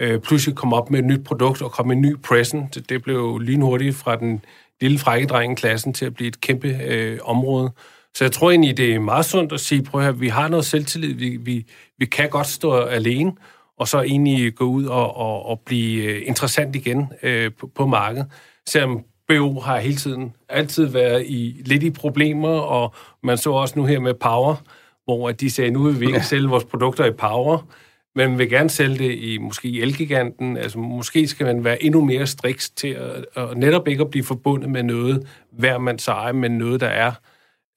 øh, 0.00 0.20
pludselig 0.20 0.54
komme 0.54 0.76
op 0.76 0.90
med 0.90 0.98
et 0.98 1.04
nyt 1.04 1.24
produkt 1.24 1.62
og 1.62 1.72
komme 1.72 1.88
med 1.88 1.96
en 1.96 2.12
ny 2.12 2.16
present. 2.22 2.88
Det 2.88 3.02
blev 3.02 3.38
lynhurtigt 3.38 3.96
fra 3.96 4.16
den 4.16 4.44
lille 4.80 4.98
frække 4.98 5.26
dreng 5.26 5.56
klassen 5.56 5.92
til 5.92 6.06
at 6.06 6.14
blive 6.14 6.28
et 6.28 6.40
kæmpe 6.40 6.78
øh, 6.86 7.18
område. 7.22 7.70
Så 8.16 8.24
jeg 8.24 8.32
tror 8.32 8.50
egentlig, 8.50 8.76
det 8.76 8.94
er 8.94 9.00
meget 9.00 9.24
sundt 9.24 9.52
at 9.52 9.60
sige, 9.60 9.82
prøv 9.82 10.08
at 10.08 10.20
vi 10.20 10.28
har 10.28 10.48
noget 10.48 10.64
selvtillid, 10.64 11.14
vi, 11.14 11.36
vi, 11.36 11.66
vi 11.98 12.06
kan 12.06 12.30
godt 12.30 12.46
stå 12.46 12.72
alene, 12.72 13.32
og 13.78 13.88
så 13.88 14.02
egentlig 14.02 14.54
gå 14.54 14.64
ud 14.64 14.84
og, 14.84 15.16
og, 15.16 15.46
og 15.46 15.60
blive 15.66 16.04
øh, 16.04 16.22
interessant 16.26 16.76
igen 16.76 17.12
øh, 17.22 17.52
på, 17.52 17.70
på 17.74 17.86
markedet. 17.86 18.26
Selvom 18.66 19.04
BO 19.28 19.60
har 19.60 19.78
hele 19.78 19.96
tiden 19.96 20.32
altid 20.48 20.84
været 20.84 21.26
i, 21.26 21.62
lidt 21.64 21.82
i 21.82 21.90
problemer, 21.90 22.48
og 22.48 22.94
man 23.22 23.38
så 23.38 23.50
også 23.50 23.78
nu 23.78 23.84
her 23.84 24.00
med 24.00 24.14
Power, 24.14 24.56
hvor 25.04 25.32
de 25.32 25.50
sagde, 25.50 25.70
nu 25.70 25.82
vil 25.82 26.00
vi 26.00 26.06
ikke 26.06 26.24
sælge 26.24 26.48
vores 26.48 26.64
produkter 26.64 27.04
i 27.04 27.10
Power, 27.10 27.66
men 28.14 28.30
man 28.30 28.38
vil 28.38 28.50
gerne 28.50 28.70
sælge 28.70 28.98
det 28.98 29.14
i 29.14 29.38
måske 29.38 29.68
i 29.68 29.80
Elgiganten. 29.80 30.56
Altså 30.56 30.78
måske 30.78 31.28
skal 31.28 31.46
man 31.46 31.64
være 31.64 31.84
endnu 31.84 32.04
mere 32.04 32.26
striks 32.26 32.70
til 32.70 32.88
at, 32.88 33.26
at 33.36 33.56
netop 33.56 33.88
ikke 33.88 34.02
at 34.02 34.10
blive 34.10 34.24
forbundet 34.24 34.70
med 34.70 34.82
noget, 34.82 35.26
hver 35.52 35.78
man 35.78 35.98
ejer, 36.08 36.32
men 36.32 36.58
noget, 36.58 36.80
der 36.80 36.86
er, 36.86 37.12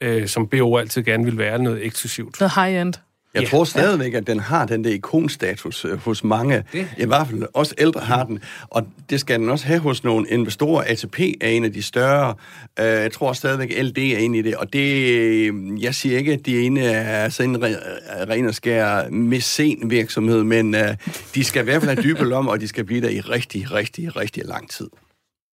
øh, 0.01 0.27
som 0.27 0.47
BO 0.47 0.77
altid 0.77 1.03
gerne 1.03 1.25
vil 1.25 1.37
være, 1.37 1.59
noget 1.59 1.85
eksklusivt. 1.85 2.39
Noget 2.39 2.53
high-end. 2.55 2.93
Jeg 3.33 3.43
ja. 3.43 3.49
tror 3.49 3.63
stadigvæk, 3.63 4.13
at 4.13 4.27
den 4.27 4.39
har 4.39 4.65
den 4.65 4.83
der 4.83 4.89
ikonstatus 4.89 5.85
øh, 5.85 5.97
hos 5.97 6.23
mange. 6.23 6.63
Det. 6.73 6.87
I 6.97 7.05
hvert 7.05 7.27
fald 7.27 7.43
også 7.53 7.75
ældre 7.77 8.01
har 8.01 8.23
den. 8.23 8.39
Og 8.61 8.87
det 9.09 9.19
skal 9.19 9.39
den 9.39 9.49
også 9.49 9.67
have 9.67 9.79
hos 9.79 10.03
nogle 10.03 10.29
investorer. 10.29 10.83
ATP 10.87 11.19
er 11.19 11.47
en 11.47 11.65
af 11.65 11.73
de 11.73 11.83
større. 11.83 12.35
Uh, 12.79 12.85
jeg 12.85 13.11
tror 13.11 13.33
stadigvæk, 13.33 13.73
LD 13.81 13.97
er 13.97 14.17
en 14.17 14.35
i 14.35 14.41
det. 14.41 14.55
Og 14.55 14.73
det, 14.73 15.17
øh, 15.17 15.83
jeg 15.83 15.95
siger 15.95 16.17
ikke, 16.17 16.33
at 16.33 16.45
de 16.45 16.59
ene 16.59 16.81
er 16.81 17.29
sådan 17.29 17.55
en 17.55 17.63
ren 18.29 18.45
og 18.45 18.55
skær 18.55 19.09
mecen 19.09 19.89
virksomhed, 19.89 20.43
men 20.43 20.75
de 21.35 21.43
skal 21.43 21.61
i 21.61 21.63
hvert 21.63 21.81
fald 21.81 21.95
have 21.95 22.03
dybe 22.03 22.25
lommer, 22.25 22.51
og 22.51 22.61
de 22.61 22.67
skal 22.67 22.83
blive 22.83 23.01
der 23.01 23.09
i 23.09 23.19
rigtig, 23.19 23.71
rigtig, 23.71 24.15
rigtig 24.15 24.45
lang 24.45 24.69
tid. 24.69 24.87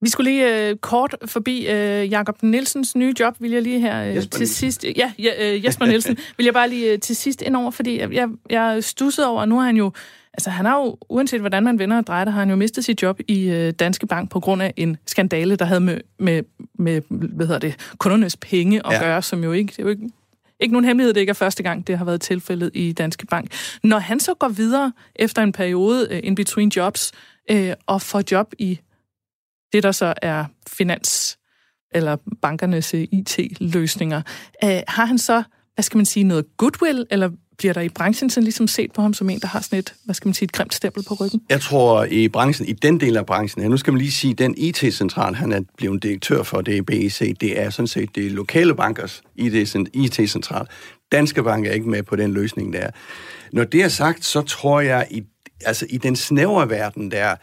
Vi 0.04 0.10
skulle 0.10 0.30
lige 0.30 0.68
øh, 0.68 0.76
kort 0.76 1.16
forbi 1.26 1.66
øh, 1.66 2.10
Jakob 2.10 2.42
Nielsens 2.42 2.96
nye 2.96 3.14
job, 3.20 3.34
vil 3.38 3.50
jeg 3.50 3.62
lige 3.62 3.80
her 3.80 4.04
øh, 4.04 4.22
til 4.30 4.48
sidst... 4.48 4.84
Ja, 4.96 5.12
ja 5.18 5.54
øh, 5.54 5.64
Jesper 5.64 5.86
Nielsen 5.86 6.18
vil 6.36 6.44
jeg 6.44 6.54
bare 6.54 6.68
lige 6.68 6.92
øh, 6.92 6.98
til 6.98 7.16
sidst 7.16 7.42
ind 7.42 7.56
over, 7.56 7.70
fordi 7.70 8.00
jeg, 8.00 8.12
jeg, 8.12 8.28
jeg 8.50 8.84
stussede 8.84 9.26
over, 9.26 9.42
at 9.42 9.48
nu 9.48 9.58
har 9.58 9.66
han 9.66 9.76
jo... 9.76 9.92
Altså, 10.32 10.50
han 10.50 10.66
har 10.66 10.80
jo, 10.80 10.96
uanset 11.08 11.40
hvordan 11.40 11.64
man 11.64 11.78
vender 11.78 11.98
og 11.98 12.06
drejer 12.06 12.24
det, 12.24 12.32
har 12.32 12.40
han 12.40 12.50
jo 12.50 12.56
mistet 12.56 12.84
sit 12.84 13.02
job 13.02 13.20
i 13.28 13.50
øh, 13.50 13.72
Danske 13.72 14.06
Bank 14.06 14.30
på 14.30 14.40
grund 14.40 14.62
af 14.62 14.74
en 14.76 14.96
skandale, 15.06 15.56
der 15.56 15.64
havde 15.64 15.80
med, 15.80 16.00
med, 16.18 16.42
med 16.74 17.00
hvad 17.08 17.46
hedder 17.46 17.60
det, 17.60 17.74
kundernes 17.98 18.36
penge 18.36 18.86
at 18.86 18.92
ja. 18.92 18.98
gøre, 18.98 19.22
som 19.22 19.44
jo 19.44 19.52
ikke... 19.52 19.70
Det 19.70 19.78
er 19.78 19.82
jo 19.82 19.88
ikke 19.88 20.10
ikke 20.60 20.72
nogen 20.72 20.84
hemmelighed, 20.84 21.14
det 21.14 21.20
ikke 21.20 21.30
er 21.30 21.34
første 21.34 21.62
gang, 21.62 21.86
det 21.86 21.98
har 21.98 22.04
været 22.04 22.20
tilfældet 22.20 22.70
i 22.74 22.92
Danske 22.92 23.26
Bank. 23.26 23.52
Når 23.82 23.98
han 23.98 24.20
så 24.20 24.34
går 24.34 24.48
videre 24.48 24.92
efter 25.16 25.42
en 25.42 25.52
periode 25.52 26.08
uh, 26.10 26.18
in 26.22 26.34
between 26.34 26.68
jobs 26.68 27.12
uh, 27.52 27.70
og 27.86 28.02
får 28.02 28.22
job 28.30 28.52
i 28.58 28.80
det, 29.74 29.82
der 29.82 29.92
så 29.92 30.14
er 30.22 30.44
finans 30.66 31.38
eller 31.94 32.16
bankernes 32.42 32.94
IT-løsninger, 32.94 34.22
Øh, 34.64 34.80
har 34.88 35.04
han 35.04 35.18
så, 35.18 35.42
hvad 35.74 35.82
skal 35.82 35.96
man 35.96 36.06
sige, 36.06 36.24
noget 36.24 36.44
goodwill, 36.56 37.06
eller 37.10 37.30
bliver 37.58 37.74
der 37.74 37.80
i 37.80 37.88
branchen 37.88 38.30
sådan 38.30 38.44
ligesom 38.44 38.66
set 38.66 38.92
på 38.92 39.02
ham 39.02 39.14
som 39.14 39.30
en, 39.30 39.40
der 39.40 39.46
har 39.46 39.60
sådan 39.60 39.78
et, 39.78 39.94
hvad 40.04 40.14
skal 40.14 40.28
man 40.28 40.34
sige, 40.34 40.44
et 40.44 40.52
grimt 40.52 40.74
stempel 40.74 41.04
på 41.08 41.14
ryggen? 41.14 41.40
Jeg 41.50 41.60
tror 41.60 42.04
i 42.04 42.28
branchen, 42.28 42.68
i 42.68 42.72
den 42.72 43.00
del 43.00 43.16
af 43.16 43.26
branchen, 43.26 43.62
ja, 43.62 43.68
nu 43.68 43.76
skal 43.76 43.92
man 43.92 43.98
lige 43.98 44.12
sige, 44.12 44.34
den 44.34 44.54
IT-central, 44.58 45.34
han 45.34 45.52
er 45.52 45.60
blevet 45.76 46.02
direktør 46.02 46.42
for, 46.42 46.60
det 46.60 46.76
er 46.76 46.82
BEC, 46.82 47.36
det 47.40 47.60
er 47.60 47.70
sådan 47.70 47.86
set 47.86 48.14
det 48.14 48.32
lokale 48.32 48.74
bankers 48.74 49.22
IT-central. 49.94 50.66
Danske 51.12 51.42
Bank 51.42 51.66
er 51.66 51.72
ikke 51.72 51.88
med 51.88 52.02
på 52.02 52.16
den 52.16 52.32
løsning 52.32 52.72
der. 52.72 52.90
Når 53.52 53.64
det 53.64 53.82
er 53.82 53.88
sagt, 53.88 54.24
så 54.24 54.42
tror 54.42 54.80
jeg, 54.80 55.06
i, 55.10 55.22
altså 55.64 55.86
i 55.90 55.98
den 55.98 56.16
snævre 56.16 56.70
verden 56.70 57.10
der, 57.10 57.34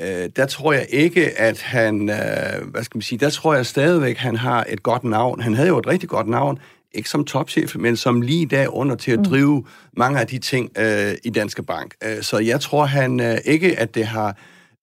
øh, 0.00 0.30
der 0.36 0.46
tror 0.46 0.72
jeg 0.72 0.86
ikke, 0.90 1.40
at 1.40 1.62
han, 1.62 2.10
øh, 2.10 2.70
hvad 2.70 2.82
skal 2.82 2.96
man 2.96 3.02
sige, 3.02 3.18
der 3.18 3.30
tror 3.30 3.54
jeg 3.54 3.66
stadigvæk, 3.66 4.16
han 4.16 4.36
har 4.36 4.66
et 4.68 4.82
godt 4.82 5.04
navn. 5.04 5.40
Han 5.40 5.54
havde 5.54 5.68
jo 5.68 5.78
et 5.78 5.86
rigtig 5.86 6.08
godt 6.08 6.28
navn, 6.28 6.58
ikke 6.92 7.08
som 7.08 7.24
topchef, 7.24 7.76
men 7.76 7.96
som 7.96 8.20
lige 8.20 8.46
der 8.46 8.68
under 8.68 8.96
til 8.96 9.10
at 9.10 9.18
mm. 9.18 9.24
drive 9.24 9.60
mm. 9.60 9.66
mange 9.96 10.20
af 10.20 10.26
de 10.26 10.38
ting 10.38 10.70
øh, 10.78 11.14
i 11.24 11.30
Danske 11.30 11.62
Bank. 11.62 11.94
Øh, 12.04 12.22
så 12.22 12.38
jeg 12.38 12.60
tror 12.60 12.84
han 12.84 13.20
øh, 13.20 13.38
ikke, 13.44 13.78
at 13.78 13.94
det 13.94 14.06
har 14.06 14.36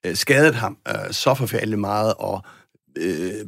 øh, 0.05 0.15
skadet 0.15 0.55
ham 0.55 0.77
øh, 0.88 1.12
så 1.12 1.34
forfærdeligt 1.34 1.79
meget, 1.79 2.13
og 2.17 2.41
øh, 2.46 2.62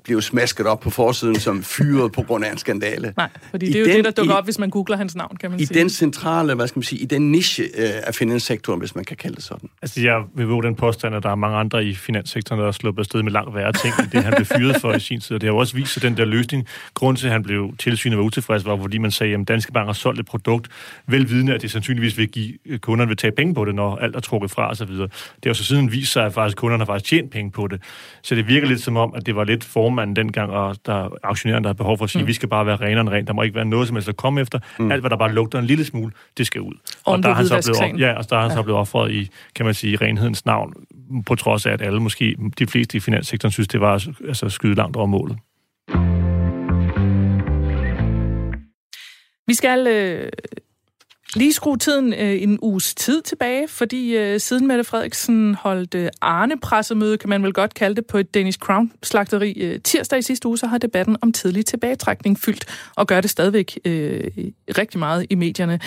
blev 0.03 0.21
smasket 0.21 0.67
op 0.67 0.79
på 0.79 0.89
forsiden 0.89 1.39
som 1.39 1.63
fyret 1.63 2.11
på 2.11 2.21
grund 2.21 2.45
af 2.45 2.51
en 2.51 2.57
skandale. 2.57 3.13
Nej, 3.17 3.29
fordi 3.51 3.65
det 3.65 3.75
er 3.75 3.79
I 3.79 3.79
jo 3.79 3.85
den, 3.85 3.95
det, 3.95 4.05
der 4.05 4.11
dukker 4.11 4.35
i, 4.35 4.37
op, 4.37 4.43
hvis 4.43 4.59
man 4.59 4.69
googler 4.69 4.97
hans 4.97 5.15
navn, 5.15 5.37
kan 5.37 5.51
man 5.51 5.59
i 5.59 5.65
sige. 5.65 5.79
I 5.79 5.81
den 5.81 5.89
centrale, 5.89 6.53
hvad 6.53 6.67
skal 6.67 6.79
man 6.79 6.83
sige, 6.83 7.01
i 7.01 7.05
den 7.05 7.31
niche 7.31 7.63
øh, 7.63 7.89
af 8.03 8.15
finanssektoren, 8.15 8.79
hvis 8.79 8.95
man 8.95 9.05
kan 9.05 9.17
kalde 9.17 9.35
det 9.35 9.43
sådan. 9.43 9.69
Altså, 9.81 10.01
jeg 10.01 10.23
vil 10.35 10.47
våge 10.47 10.63
den 10.63 10.75
påstand, 10.75 11.15
at 11.15 11.23
der 11.23 11.29
er 11.29 11.35
mange 11.35 11.57
andre 11.57 11.85
i 11.85 11.95
finanssektoren, 11.95 12.59
der 12.59 12.65
har 12.65 12.71
sluppet 12.71 13.01
afsted 13.01 13.23
med 13.23 13.31
langt 13.31 13.55
værre 13.55 13.73
ting, 13.73 13.93
end 13.99 14.09
det, 14.09 14.23
han 14.23 14.33
blev 14.35 14.45
fyret 14.45 14.81
for 14.81 14.93
i 14.93 14.99
sin 14.99 15.19
tid. 15.19 15.35
Og 15.35 15.41
det 15.41 15.47
har 15.47 15.53
jo 15.53 15.57
også 15.57 15.75
vist 15.75 15.93
sig 15.93 16.01
den 16.01 16.17
der 16.17 16.25
løsning. 16.25 16.67
Grunden 16.93 17.19
til, 17.19 17.27
at 17.27 17.33
han 17.33 17.43
blev 17.43 17.73
tilsynet 17.77 18.17
var 18.17 18.23
utilfreds, 18.23 18.65
var, 18.65 18.77
fordi 18.81 18.97
man 18.97 19.11
sagde, 19.11 19.33
at 19.33 19.47
Danske 19.47 19.71
Bank 19.71 19.85
har 19.85 19.93
solgt 19.93 20.19
et 20.19 20.25
produkt, 20.25 20.67
velvidende, 21.07 21.53
at 21.53 21.61
det 21.61 21.71
sandsynligvis 21.71 22.17
vil 22.17 22.27
give 22.27 22.53
øh, 22.65 22.79
kunderne 22.79 23.07
vil 23.07 23.17
tage 23.17 23.31
penge 23.31 23.53
på 23.53 23.65
det, 23.65 23.75
når 23.75 23.95
alt 23.95 24.15
er 24.15 24.19
trukket 24.19 24.51
fra 24.51 24.71
osv. 24.71 24.87
Det 24.87 25.09
har 25.43 25.49
jo 25.49 25.53
så 25.53 25.63
siden 25.63 25.91
vist 25.91 26.11
sig, 26.11 26.25
at 26.25 26.33
faktisk 26.33 26.57
kunderne 26.57 26.81
har 26.81 26.85
faktisk 26.85 27.09
tjent 27.09 27.31
penge 27.31 27.51
på 27.51 27.67
det. 27.67 27.81
Så 28.21 28.35
det 28.35 28.47
virker 28.47 28.67
lidt 28.67 28.81
som 28.81 28.97
om, 28.97 29.13
at 29.15 29.25
det 29.25 29.34
var 29.35 29.43
lidt 29.43 29.63
formanden 29.63 30.15
dengang, 30.15 30.51
og 30.51 30.75
der 30.85 30.93
er 30.93 31.09
aktionæren, 31.23 31.63
der 31.63 31.69
har 31.69 31.73
behov 31.73 31.97
for 31.97 32.03
at 32.03 32.09
sige, 32.09 32.21
mm. 32.21 32.27
vi 32.27 32.33
skal 32.33 32.49
bare 32.49 32.65
være 32.65 32.75
renere 32.75 33.11
rent. 33.11 33.27
Der 33.27 33.33
må 33.33 33.41
ikke 33.41 33.55
være 33.55 33.65
noget 33.65 33.87
som 33.87 33.95
helst 33.95 34.09
at 34.09 34.17
komme 34.17 34.41
efter. 34.41 34.59
Mm. 34.79 34.91
Alt, 34.91 35.01
hvad 35.01 35.09
der 35.09 35.17
bare 35.17 35.31
lugter 35.31 35.59
en 35.59 35.65
lille 35.65 35.85
smule, 35.85 36.11
det 36.37 36.47
skal 36.47 36.61
ud. 36.61 36.73
Og, 37.05 37.23
der 37.23 37.29
er 37.29 37.33
han 37.33 37.47
så 37.47 37.73
blevet, 37.79 37.99
ja, 37.99 38.13
og 38.13 38.29
der 38.29 38.35
er 38.35 38.41
han 38.41 38.49
ja. 38.49 38.55
så 38.55 38.63
blevet 38.63 38.79
offret 38.79 39.11
i, 39.11 39.29
kan 39.55 39.65
man 39.65 39.73
sige, 39.73 39.97
renhedens 39.97 40.45
navn, 40.45 40.73
på 41.25 41.35
trods 41.35 41.65
af, 41.65 41.71
at 41.71 41.81
alle, 41.81 41.99
måske 41.99 42.35
de 42.59 42.67
fleste 42.67 42.97
i 42.97 42.99
finanssektoren, 42.99 43.51
synes, 43.51 43.67
det 43.67 43.81
var 43.81 44.07
altså, 44.27 44.49
skyde 44.49 44.75
langt 44.75 44.97
over 44.97 45.05
målet. 45.05 45.37
Vi 49.47 49.53
skal 49.53 49.87
øh, 49.87 50.31
lige 51.35 51.53
skrue 51.53 51.77
tiden 51.77 52.13
øh, 52.13 52.41
en 52.41 52.59
uges 52.61 52.95
tid 52.95 53.21
tilbage, 53.21 53.67
fordi 53.67 54.17
øh, 54.17 54.39
siden 54.39 54.67
Mette 54.67 54.83
Frederiksen 54.83 55.55
holdt 55.55 55.95
øh, 55.95 56.09
Arne-pressemøde, 56.21 57.17
kan 57.17 57.29
man 57.29 57.43
vel 57.43 57.53
godt 57.53 57.73
kalde 57.73 57.95
det, 57.95 58.05
på 58.05 58.17
et 58.17 58.33
Danish 58.33 58.59
Crown-slagteri 58.59 59.51
øh, 59.51 59.79
tirsdag 59.83 60.19
i 60.19 60.21
sidste 60.21 60.47
uge, 60.47 60.57
så 60.57 60.67
har 60.67 60.77
debatten 60.77 61.17
om 61.21 61.31
tidlig 61.31 61.65
tilbagetrækning 61.65 62.39
fyldt, 62.39 62.65
og 62.95 63.07
gør 63.07 63.21
det 63.21 63.29
stadigvæk 63.29 63.79
øh, 63.85 64.23
rigtig 64.77 64.99
meget 64.99 65.25
i 65.29 65.35
medierne. 65.35 65.79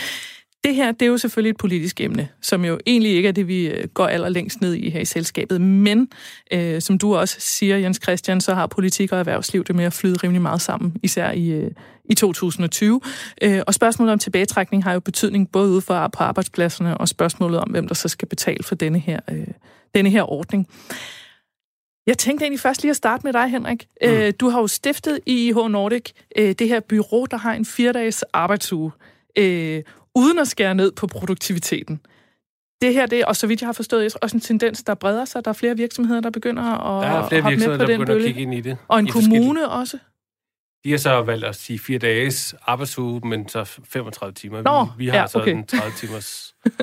Det 0.64 0.74
her, 0.74 0.92
det 0.92 1.02
er 1.02 1.06
jo 1.06 1.18
selvfølgelig 1.18 1.50
et 1.50 1.56
politisk 1.56 2.00
emne, 2.00 2.28
som 2.40 2.64
jo 2.64 2.78
egentlig 2.86 3.12
ikke 3.12 3.28
er 3.28 3.32
det, 3.32 3.48
vi 3.48 3.66
øh, 3.66 3.88
går 3.88 4.06
allerlængst 4.06 4.60
ned 4.60 4.74
i 4.74 4.90
her 4.90 5.00
i 5.00 5.04
selskabet. 5.04 5.60
Men, 5.60 6.08
øh, 6.52 6.82
som 6.82 6.98
du 6.98 7.16
også 7.16 7.36
siger, 7.38 7.76
Jens 7.76 8.00
Christian, 8.02 8.40
så 8.40 8.54
har 8.54 8.66
politik 8.66 9.12
og 9.12 9.18
erhvervsliv 9.18 9.64
det 9.64 9.74
med 9.74 9.84
at 9.84 9.92
flyde 9.92 10.16
rimelig 10.16 10.42
meget 10.42 10.60
sammen, 10.60 10.96
især 11.02 11.30
i, 11.30 11.50
øh, 11.50 11.70
i 12.04 12.14
2020. 12.14 13.00
Øh, 13.42 13.60
og 13.66 13.74
spørgsmålet 13.74 14.12
om 14.12 14.18
tilbagetrækning 14.18 14.84
har 14.84 14.92
jo 14.92 15.00
betydning 15.00 15.52
både 15.52 15.70
ude 15.70 15.80
for 15.80 16.08
på 16.08 16.22
arbejdspladserne 16.24 16.98
og 16.98 17.08
spørgsmålet 17.08 17.60
om, 17.60 17.70
hvem 17.70 17.88
der 17.88 17.94
så 17.94 18.08
skal 18.08 18.28
betale 18.28 18.64
for 18.64 18.74
denne 18.74 18.98
her, 18.98 19.20
øh, 19.30 19.46
denne 19.94 20.10
her 20.10 20.32
ordning. 20.32 20.66
Jeg 22.06 22.18
tænkte 22.18 22.44
egentlig 22.44 22.60
først 22.60 22.82
lige 22.82 22.90
at 22.90 22.96
starte 22.96 23.26
med 23.26 23.32
dig, 23.32 23.48
Henrik. 23.48 23.86
Mm. 24.02 24.08
Øh, 24.08 24.32
du 24.40 24.48
har 24.48 24.60
jo 24.60 24.66
stiftet 24.66 25.20
i 25.26 25.48
IH 25.48 25.56
Nordic 25.56 26.10
øh, 26.38 26.54
det 26.58 26.68
her 26.68 26.80
bureau, 26.80 27.24
der 27.24 27.36
har 27.36 27.52
en 27.54 27.64
fire-dages 27.64 28.22
arbejdsuge. 28.32 28.90
Uden 30.14 30.38
at 30.38 30.48
skære 30.48 30.74
ned 30.74 30.92
på 30.92 31.06
produktiviteten. 31.06 32.00
Det 32.82 32.94
her, 32.94 33.06
det 33.06 33.20
er, 33.20 33.26
og 33.26 33.36
så 33.36 33.46
vidt 33.46 33.60
jeg 33.60 33.66
har 33.66 33.72
forstået, 33.72 34.14
også 34.22 34.36
en 34.36 34.40
tendens, 34.40 34.82
der 34.82 34.94
breder 34.94 35.24
sig. 35.24 35.44
Der 35.44 35.48
er 35.48 35.52
flere 35.52 35.76
virksomheder, 35.76 36.20
der 36.20 36.30
begynder 36.30 36.62
at 36.62 37.04
Der 37.04 37.10
er 37.10 37.28
flere 37.28 37.44
virksomheder, 37.44 37.78
der 37.78 37.86
begynder 37.86 38.06
bølge. 38.06 38.28
at 38.28 38.34
kigge 38.34 38.42
ind 38.42 38.54
i 38.54 38.60
det. 38.60 38.76
Og 38.88 38.98
en 38.98 39.06
kommune 39.06 39.68
også. 39.68 39.98
De 40.84 40.90
har 40.90 40.98
så 40.98 41.22
valgt 41.22 41.44
at 41.44 41.56
sige 41.56 41.78
fire 41.78 41.98
dages 41.98 42.54
arbejdsuge, 42.66 43.28
men 43.28 43.48
så 43.48 43.64
35 43.64 44.32
timer. 44.34 44.62
Nå, 44.62 44.84
vi, 44.84 45.04
vi 45.04 45.08
har 45.08 45.16
ja, 45.16 45.24
okay. 45.24 45.52
så 45.52 45.56
en 45.56 45.66
30 45.66 45.92
timers... 45.96 46.54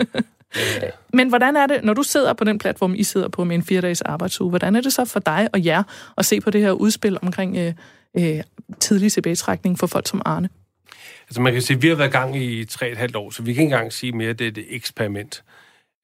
øh. 0.55 0.89
Men 1.13 1.29
hvordan 1.29 1.55
er 1.55 1.67
det, 1.67 1.83
når 1.83 1.93
du 1.93 2.03
sidder 2.03 2.33
på 2.33 2.43
den 2.43 2.57
platform, 2.57 2.93
I 2.95 3.03
sidder 3.03 3.27
på 3.27 3.43
med 3.43 3.55
en 3.55 3.63
fire 3.63 3.81
dages 3.81 4.01
arbejdsuge, 4.01 4.49
hvordan 4.49 4.75
er 4.75 4.81
det 4.81 4.93
så 4.93 5.05
for 5.05 5.19
dig 5.19 5.49
og 5.53 5.65
jer 5.65 5.83
at 6.17 6.25
se 6.25 6.41
på 6.41 6.49
det 6.49 6.61
her 6.61 6.71
udspil 6.71 7.17
omkring 7.21 7.57
øh, 7.57 7.73
øh, 8.17 8.43
tidlig 8.79 9.11
tilbagetrækning 9.11 9.79
for 9.79 9.87
folk 9.87 10.07
som 10.07 10.21
Arne? 10.25 10.49
Altså 11.27 11.41
man 11.41 11.53
kan 11.53 11.61
sige, 11.61 11.77
at 11.77 11.83
vi 11.83 11.87
har 11.87 11.95
været 11.95 12.09
i 12.09 12.11
gang 12.11 12.35
i 12.37 12.65
tre 12.65 12.89
et 12.91 12.97
halvt 12.97 13.15
år, 13.15 13.29
så 13.29 13.43
vi 13.43 13.53
kan 13.53 13.61
ikke 13.61 13.73
engang 13.73 13.93
sige 13.93 14.11
mere, 14.11 14.29
at 14.29 14.39
det 14.39 14.47
er 14.47 14.51
et 14.51 14.65
eksperiment. 14.69 15.43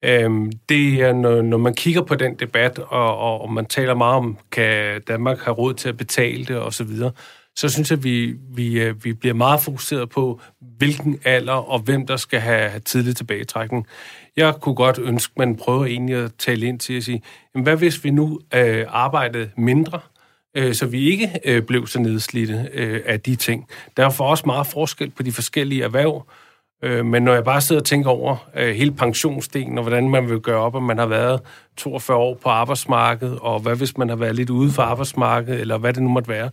Øhm, 0.04 0.52
det 0.68 1.00
er, 1.00 1.12
når, 1.12 1.42
når 1.42 1.58
man 1.58 1.74
kigger 1.74 2.02
på 2.02 2.14
den 2.14 2.34
debat, 2.34 2.78
og, 2.78 3.18
og, 3.18 3.40
og 3.40 3.52
man 3.52 3.66
taler 3.66 3.94
meget 3.94 4.16
om, 4.16 4.38
kan 4.52 5.00
Danmark 5.08 5.38
have 5.40 5.54
råd 5.54 5.74
til 5.74 5.88
at 5.88 5.96
betale 5.96 6.44
det 6.44 6.56
osv., 6.56 6.72
så, 6.72 6.84
videre, 6.84 7.12
så 7.56 7.68
synes 7.68 7.90
jeg, 7.90 7.98
at 7.98 8.04
vi, 8.04 8.34
vi, 8.54 8.80
øh, 8.80 9.04
vi 9.04 9.12
bliver 9.12 9.34
meget 9.34 9.60
fokuseret 9.60 10.10
på, 10.10 10.40
hvilken 10.78 11.18
alder 11.24 11.52
og 11.52 11.78
hvem 11.78 12.06
der 12.06 12.16
skal 12.16 12.40
have, 12.40 12.68
have 12.68 12.80
tidlig 12.80 13.16
tilbagetrækning. 13.16 13.86
Jeg 14.36 14.54
kunne 14.60 14.74
godt 14.74 14.98
ønske, 14.98 15.32
at 15.32 15.38
man 15.38 15.56
prøver 15.56 15.84
egentlig 15.84 16.16
at 16.16 16.32
tale 16.38 16.66
ind 16.66 16.80
til 16.80 16.94
at 16.94 17.02
sige, 17.04 17.22
jamen, 17.54 17.62
hvad 17.62 17.76
hvis 17.76 18.04
vi 18.04 18.10
nu 18.10 18.40
øh, 18.54 18.84
arbejdede 18.88 19.50
mindre, 19.56 20.00
øh, 20.54 20.74
så 20.74 20.86
vi 20.86 21.10
ikke 21.10 21.40
øh, 21.44 21.62
blev 21.62 21.86
så 21.86 21.98
nedslidte 21.98 22.68
øh, 22.72 23.00
af 23.06 23.20
de 23.20 23.36
ting. 23.36 23.68
Der 23.96 24.06
er 24.06 24.10
for 24.10 24.24
os 24.24 24.46
meget 24.46 24.66
forskel 24.66 25.10
på 25.10 25.22
de 25.22 25.32
forskellige 25.32 25.84
erhverv, 25.84 26.26
øh, 26.82 27.06
men 27.06 27.22
når 27.22 27.34
jeg 27.34 27.44
bare 27.44 27.60
sidder 27.60 27.80
og 27.80 27.86
tænker 27.86 28.10
over 28.10 28.50
øh, 28.56 28.74
hele 28.74 28.92
pensionsdelen, 28.92 29.78
og 29.78 29.84
hvordan 29.84 30.08
man 30.08 30.30
vil 30.30 30.40
gøre 30.40 30.60
op, 30.60 30.76
at 30.76 30.82
man 30.82 30.98
har 30.98 31.06
været 31.06 31.40
42 31.76 32.16
år 32.16 32.34
på 32.34 32.48
arbejdsmarkedet, 32.48 33.38
og 33.38 33.60
hvad 33.60 33.76
hvis 33.76 33.98
man 33.98 34.08
har 34.08 34.16
været 34.16 34.36
lidt 34.36 34.50
ude 34.50 34.70
for 34.70 34.82
arbejdsmarkedet, 34.82 35.60
eller 35.60 35.78
hvad 35.78 35.92
det 35.92 36.02
nu 36.02 36.08
måtte 36.08 36.28
være, 36.28 36.50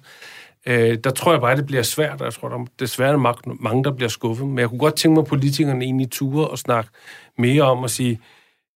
øh, 0.65 0.97
der 1.03 1.09
tror 1.09 1.31
jeg 1.31 1.41
bare, 1.41 1.51
at 1.51 1.57
det 1.57 1.65
bliver 1.65 1.83
svært, 1.83 2.21
og 2.21 2.25
jeg 2.25 2.33
tror, 2.33 2.49
der 2.49 2.57
er 2.57 2.65
desværre 2.79 3.35
mange, 3.59 3.83
der 3.83 3.91
bliver 3.91 4.09
skuffet. 4.09 4.47
Men 4.47 4.59
jeg 4.59 4.69
kunne 4.69 4.79
godt 4.79 4.95
tænke 4.95 5.13
mig, 5.13 5.21
at 5.21 5.27
politikerne 5.27 5.85
egentlig 5.85 6.11
ture 6.11 6.47
og 6.47 6.57
snakke 6.59 6.89
mere 7.37 7.63
om 7.63 7.83
at 7.83 7.91
sige, 7.91 8.19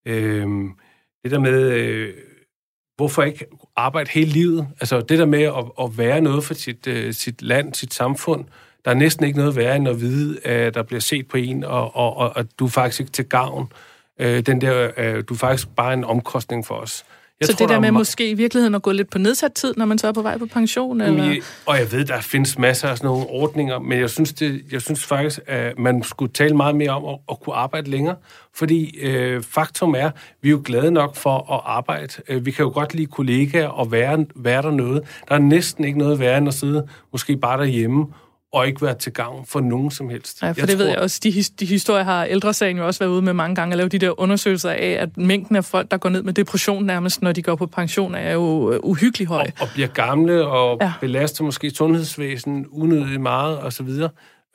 øh, 0.05 0.47
det 1.23 1.31
der 1.31 1.39
med... 1.39 1.71
Øh, 1.71 2.13
hvorfor 2.95 3.23
ikke 3.23 3.45
arbejde 3.75 4.09
hele 4.09 4.31
livet? 4.31 4.67
Altså 4.79 5.01
det 5.01 5.19
der 5.19 5.25
med 5.25 5.43
at, 5.43 5.65
at 5.81 5.97
være 5.97 6.21
noget 6.21 6.43
for 6.43 6.53
sit, 6.53 6.87
øh, 6.87 7.13
sit 7.13 7.41
land, 7.41 7.73
sit 7.73 7.93
samfund, 7.93 8.45
der 8.85 8.91
er 8.91 8.95
næsten 8.95 9.25
ikke 9.25 9.37
noget 9.37 9.55
værre 9.55 9.75
end 9.75 9.87
at 9.87 10.01
vide, 10.01 10.45
at 10.45 10.73
der 10.73 10.83
bliver 10.83 10.99
set 10.99 11.27
på 11.27 11.37
en, 11.37 11.63
og, 11.63 11.95
og, 11.95 12.17
og 12.17 12.39
at 12.39 12.45
du 12.59 12.65
er 12.65 12.69
faktisk 12.69 12.99
ikke 12.99 13.11
til 13.11 13.25
gavn. 13.25 13.71
Øh, 14.19 14.45
den 14.45 14.61
der, 14.61 14.91
øh, 14.97 15.23
du 15.29 15.33
er 15.33 15.37
faktisk 15.37 15.67
bare 15.75 15.93
en 15.93 16.03
omkostning 16.03 16.65
for 16.65 16.75
os. 16.75 17.05
Jeg 17.39 17.47
så 17.47 17.55
tror, 17.55 17.65
det 17.65 17.73
der 17.73 17.79
med 17.79 17.87
der 17.87 17.93
måske 17.93 18.29
i 18.29 18.33
virkeligheden 18.33 18.75
at 18.75 18.81
gå 18.81 18.91
lidt 18.91 19.09
på 19.09 19.17
nedsat 19.17 19.53
tid, 19.53 19.73
når 19.77 19.85
man 19.85 19.97
så 19.97 20.07
er 20.07 20.11
på 20.11 20.21
vej 20.21 20.37
på 20.37 20.45
pension? 20.45 21.01
Eller? 21.01 21.23
Jeg, 21.23 21.41
og 21.65 21.77
jeg 21.77 21.91
ved, 21.91 22.05
der 22.05 22.21
findes 22.21 22.57
masser 22.57 22.87
af 22.87 22.97
sådan 22.97 23.07
nogle 23.07 23.25
ordninger, 23.29 23.79
men 23.79 23.99
jeg 23.99 24.09
synes, 24.09 24.33
det, 24.33 24.61
jeg 24.71 24.81
synes 24.81 25.05
faktisk, 25.05 25.39
at 25.47 25.79
man 25.79 26.03
skulle 26.03 26.33
tale 26.33 26.55
meget 26.55 26.75
mere 26.75 26.89
om 26.89 27.05
at, 27.05 27.19
at 27.29 27.39
kunne 27.39 27.55
arbejde 27.55 27.89
længere. 27.89 28.15
Fordi 28.55 28.99
øh, 28.99 29.43
faktum 29.43 29.95
er, 29.97 30.11
vi 30.41 30.49
er 30.49 30.51
jo 30.51 30.61
glade 30.65 30.91
nok 30.91 31.15
for 31.15 31.53
at 31.53 31.61
arbejde. 31.65 32.13
Øh, 32.29 32.45
vi 32.45 32.51
kan 32.51 32.63
jo 32.63 32.71
godt 32.73 32.93
lide 32.93 33.07
kollegaer 33.07 33.67
og 33.67 33.91
være, 33.91 34.25
være 34.35 34.61
der 34.61 34.71
noget. 34.71 35.03
Der 35.29 35.35
er 35.35 35.39
næsten 35.39 35.83
ikke 35.83 35.97
noget 35.97 36.19
værre 36.19 36.37
end 36.37 36.47
at 36.47 36.53
sidde 36.53 36.87
måske 37.11 37.37
bare 37.37 37.57
derhjemme 37.57 38.05
og 38.53 38.67
ikke 38.67 38.81
være 38.81 38.95
til 38.95 39.13
gavn 39.13 39.45
for 39.45 39.59
nogen 39.59 39.91
som 39.91 40.09
helst. 40.09 40.41
Ja, 40.41 40.47
for 40.47 40.55
jeg 40.57 40.67
det 40.67 40.77
tror... 40.77 40.83
ved 40.83 40.87
jeg 40.87 40.99
også. 40.99 41.19
De, 41.23 41.43
de 41.59 41.65
historier 41.65 42.03
har 42.03 42.25
ældresagen 42.25 42.77
jo 42.77 42.85
også 42.85 42.99
været 42.99 43.11
ude 43.11 43.21
med 43.21 43.33
mange 43.33 43.55
gange 43.55 43.73
at 43.73 43.77
lave 43.77 43.89
de 43.89 43.97
der 43.97 44.19
undersøgelser 44.19 44.69
af, 44.69 44.97
at 44.99 45.17
mængden 45.17 45.55
af 45.55 45.65
folk, 45.65 45.91
der 45.91 45.97
går 45.97 46.09
ned 46.09 46.23
med 46.23 46.33
depression 46.33 46.85
nærmest, 46.85 47.21
når 47.21 47.31
de 47.31 47.41
går 47.41 47.55
på 47.55 47.65
pension, 47.65 48.15
er 48.15 48.33
jo 48.33 48.41
uh, 48.41 48.75
uhyggelig 48.83 49.27
høj. 49.27 49.41
Og, 49.41 49.51
og 49.59 49.67
bliver 49.73 49.87
gamle 49.87 50.47
og 50.47 50.77
ja. 50.81 50.93
belaster 51.01 51.43
måske 51.43 51.69
sundhedsvæsen 51.69 52.65
unødigt 52.71 53.21
meget 53.21 53.59
osv. 53.59 53.89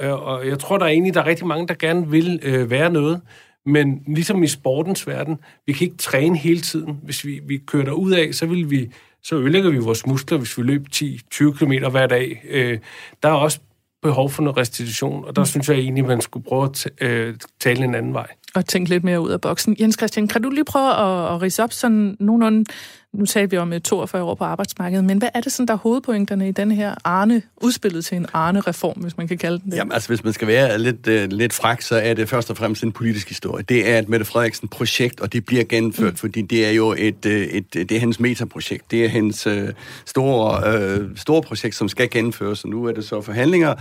Øh, 0.02 0.12
og 0.12 0.46
jeg 0.46 0.58
tror, 0.58 0.78
der 0.78 0.84
er 0.84 0.90
egentlig 0.90 1.14
der 1.14 1.20
er 1.20 1.26
rigtig 1.26 1.46
mange, 1.46 1.68
der 1.68 1.74
gerne 1.74 2.10
vil 2.10 2.40
øh, 2.42 2.70
være 2.70 2.90
noget. 2.90 3.20
Men 3.66 4.02
ligesom 4.06 4.42
i 4.42 4.46
sportens 4.46 5.06
verden, 5.06 5.38
vi 5.66 5.72
kan 5.72 5.84
ikke 5.84 5.96
træne 5.96 6.38
hele 6.38 6.60
tiden. 6.60 7.00
Hvis 7.02 7.24
vi, 7.24 7.40
vi 7.46 7.56
kører 7.66 7.92
ud 7.92 8.12
af, 8.12 8.34
så 8.34 8.46
vil 8.46 8.70
vi 8.70 8.90
så 9.22 9.36
ødelægger 9.36 9.70
vi 9.70 9.78
vores 9.78 10.06
muskler, 10.06 10.38
hvis 10.38 10.58
vi 10.58 10.62
løber 10.62 10.86
10-20 10.94 11.58
km 11.58 11.90
hver 11.90 12.06
dag. 12.06 12.42
Øh, 12.48 12.78
der 13.22 13.28
er 13.28 13.32
også 13.32 13.60
behov 14.02 14.30
for 14.30 14.42
noget 14.42 14.56
restitution, 14.56 15.24
og 15.24 15.36
der 15.36 15.42
mm. 15.42 15.46
synes 15.46 15.68
jeg 15.68 15.76
egentlig, 15.76 16.04
man 16.04 16.20
skulle 16.20 16.44
prøve 16.44 16.64
at 16.64 16.90
øh, 17.00 17.34
tale 17.60 17.84
en 17.84 17.94
anden 17.94 18.14
vej. 18.14 18.26
Og 18.58 18.66
tænke 18.66 18.90
lidt 18.90 19.04
mere 19.04 19.20
ud 19.20 19.30
af 19.30 19.40
boksen. 19.40 19.76
Jens 19.80 19.96
Christian, 19.98 20.28
kan 20.28 20.42
du 20.42 20.50
lige 20.50 20.64
prøve 20.64 20.90
at, 20.90 21.34
at 21.34 21.42
rise 21.42 21.62
op 21.62 21.72
sådan 21.72 22.16
nogenlunde 22.20 22.64
nu 23.12 23.26
talte 23.26 23.50
vi 23.50 23.56
om 23.56 23.80
42 23.80 24.20
øh, 24.20 24.26
år 24.26 24.34
på 24.34 24.44
arbejdsmarkedet, 24.44 25.04
men 25.04 25.18
hvad 25.18 25.28
er 25.34 25.40
det 25.40 25.52
sådan, 25.52 25.66
der 25.66 25.74
er 25.74 25.78
hovedpointerne 25.78 26.48
i 26.48 26.52
den 26.52 26.70
her 26.70 26.94
Arne, 27.04 27.42
udspillet 27.56 28.04
til 28.04 28.16
en 28.16 28.26
Arne-reform, 28.32 29.00
hvis 29.00 29.16
man 29.16 29.28
kan 29.28 29.38
kalde 29.38 29.58
den 29.58 29.70
det? 29.70 29.76
Jamen 29.76 29.92
altså, 29.92 30.08
hvis 30.08 30.24
man 30.24 30.32
skal 30.32 30.48
være 30.48 30.78
lidt, 30.78 31.06
uh, 31.06 31.38
lidt 31.38 31.52
frak, 31.52 31.82
så 31.82 31.96
er 31.96 32.14
det 32.14 32.28
først 32.28 32.50
og 32.50 32.56
fremmest 32.56 32.82
en 32.82 32.92
politisk 32.92 33.28
historie. 33.28 33.64
Det 33.68 33.88
er 33.88 33.98
et 33.98 34.08
Mette 34.08 34.24
Frederiksen-projekt, 34.26 35.20
og 35.20 35.32
det 35.32 35.46
bliver 35.46 35.64
gennemført, 35.64 36.12
mm. 36.12 36.16
fordi 36.16 36.42
det 36.42 36.66
er 36.66 36.70
jo 36.70 36.94
et, 36.98 37.26
uh, 37.26 37.32
et, 37.32 37.74
det 37.74 37.92
er 37.92 37.98
hendes 37.98 38.20
metaprojekt. 38.20 38.90
Det 38.90 39.04
er 39.04 39.08
hendes 39.08 39.46
uh, 39.46 39.68
store, 40.06 40.98
uh, 41.00 41.16
store 41.16 41.42
projekt, 41.42 41.74
som 41.74 41.88
skal 41.88 42.10
gennemføres, 42.10 42.64
og 42.64 42.70
nu 42.70 42.84
er 42.84 42.92
det 42.92 43.04
så 43.04 43.22
forhandlinger. 43.22 43.74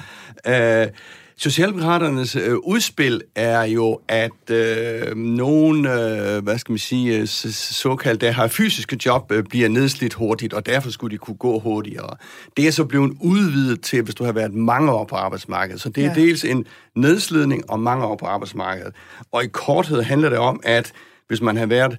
Uh, 0.48 0.88
Socialdemokraternes 1.40 2.36
øh, 2.36 2.56
udspil 2.56 3.22
er 3.36 3.64
jo, 3.64 4.00
at 4.08 4.50
øh, 4.52 5.18
nogen, 5.18 5.86
øh, 5.86 6.44
hvad 6.44 6.58
skal 6.58 6.72
man 6.72 6.80
sige, 6.80 7.20
øh, 7.20 7.28
såkaldt, 7.28 8.22
der 8.22 8.32
har 8.32 8.48
fysiske 8.48 8.98
job, 9.06 9.32
øh, 9.32 9.44
bliver 9.44 9.70
nedslidt 9.70 10.14
hurtigt, 10.14 10.54
og 10.54 10.66
derfor 10.66 10.90
skulle 10.90 11.12
de 11.12 11.18
kunne 11.18 11.36
gå 11.36 11.60
hurtigere. 11.60 12.16
Det 12.58 12.68
er 12.68 12.72
så 12.72 12.86
blevet 12.86 13.18
udvidet 13.22 13.82
til, 13.82 14.02
hvis 14.02 14.16
du 14.16 14.24
har 14.24 14.32
været 14.32 14.54
mange 14.54 14.92
år 14.92 15.06
på 15.06 15.16
arbejdsmarkedet. 15.16 15.82
Så 15.82 15.90
det 15.90 16.06
er 16.06 16.08
ja. 16.08 16.14
dels 16.14 16.44
en 16.44 16.66
nedslidning 16.96 17.70
og 17.72 17.80
mange 17.80 18.06
år 18.06 18.16
på 18.16 18.26
arbejdsmarkedet. 18.26 18.94
Og 19.32 19.44
i 19.44 19.48
korthed 19.48 20.02
handler 20.02 20.30
det 20.30 20.40
om, 20.40 20.60
at 20.64 20.92
hvis 21.28 21.42
man 21.42 21.58
har 21.58 21.66
været 21.66 21.98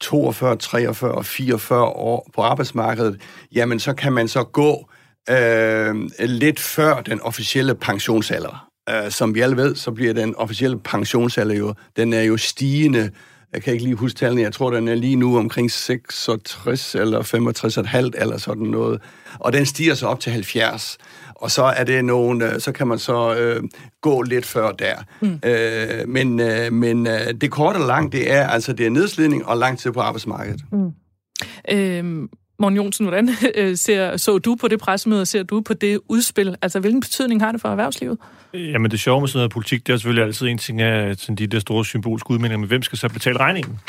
42, 0.00 0.56
43 0.56 1.12
og 1.12 1.26
44 1.26 1.84
år 1.84 2.30
på 2.34 2.42
arbejdsmarkedet, 2.42 3.20
jamen 3.52 3.80
så 3.80 3.94
kan 3.94 4.12
man 4.12 4.28
så 4.28 4.44
gå 4.44 4.88
øh, 5.30 5.94
lidt 6.18 6.60
før 6.60 7.00
den 7.00 7.20
officielle 7.20 7.74
pensionsalder. 7.74 8.71
Uh, 8.90 9.10
som 9.10 9.34
vi 9.34 9.40
alle 9.40 9.56
ved, 9.56 9.74
så 9.76 9.90
bliver 9.90 10.12
den 10.12 10.36
officielle 10.36 10.78
pensionsalder 10.78 11.54
jo, 11.54 11.74
den 11.96 12.12
er 12.12 12.22
jo 12.22 12.36
stigende. 12.36 13.10
Jeg 13.52 13.62
kan 13.62 13.72
ikke 13.72 13.84
lige 13.84 13.96
huske 13.96 14.18
tallene, 14.18 14.42
jeg 14.42 14.52
tror, 14.52 14.70
den 14.70 14.88
er 14.88 14.94
lige 14.94 15.16
nu 15.16 15.38
omkring 15.38 15.70
66 15.70 16.94
eller 16.94 17.22
65,5 18.14 18.22
eller 18.22 18.36
sådan 18.38 18.62
noget. 18.62 19.02
Og 19.38 19.52
den 19.52 19.66
stiger 19.66 19.94
så 19.94 20.06
op 20.06 20.20
til 20.20 20.32
70. 20.32 20.98
Og 21.34 21.50
så 21.50 21.62
er 21.62 21.84
det 21.84 22.04
nogen, 22.04 22.42
øh, 22.42 22.60
så 22.60 22.72
kan 22.72 22.88
man 22.88 22.98
så 22.98 23.34
øh, 23.34 23.62
gå 24.00 24.22
lidt 24.22 24.46
før 24.46 24.72
der. 24.72 24.94
Mm. 25.20 25.40
Øh, 25.44 26.08
men 26.08 26.40
øh, 26.40 26.72
men 26.72 27.06
øh, 27.06 27.34
det 27.40 27.50
korte 27.50 27.76
og 27.76 27.86
langt, 27.86 28.12
det 28.12 28.32
er 28.32 28.48
altså 28.48 28.72
det 28.72 28.86
er 28.86 28.90
nedslidning 28.90 29.46
og 29.46 29.56
lang 29.56 29.78
tid 29.78 29.92
på 29.92 30.00
arbejdsmarkedet. 30.00 30.60
Mm. 30.72 30.90
Øhm, 31.70 32.28
Morten 32.62 32.76
Jonsen, 32.76 33.06
hvordan 33.06 33.28
øh, 33.54 33.76
ser, 33.76 34.16
så 34.16 34.38
du 34.38 34.54
på 34.54 34.68
det 34.68 34.80
pressemøde, 34.80 35.20
og 35.20 35.26
ser 35.26 35.42
du 35.42 35.60
på 35.60 35.74
det 35.74 36.00
udspil? 36.08 36.56
Altså, 36.62 36.80
hvilken 36.80 37.00
betydning 37.00 37.42
har 37.42 37.52
det 37.52 37.60
for 37.60 37.68
erhvervslivet? 37.68 38.18
Jamen, 38.54 38.90
det 38.90 39.00
sjove 39.00 39.20
med 39.20 39.28
sådan 39.28 39.38
noget 39.38 39.50
politik, 39.50 39.86
det 39.86 39.92
er 39.92 39.96
selvfølgelig 39.96 40.24
altid 40.24 40.46
en 40.46 40.58
ting 40.58 40.80
af 40.80 41.16
sådan 41.16 41.36
de 41.36 41.46
der 41.46 41.58
store 41.58 41.84
symbolske 41.84 42.30
udmeldinger, 42.30 42.58
men 42.58 42.68
hvem 42.68 42.82
skal 42.82 42.98
så 42.98 43.08
betale 43.08 43.38
regningen? 43.38 43.80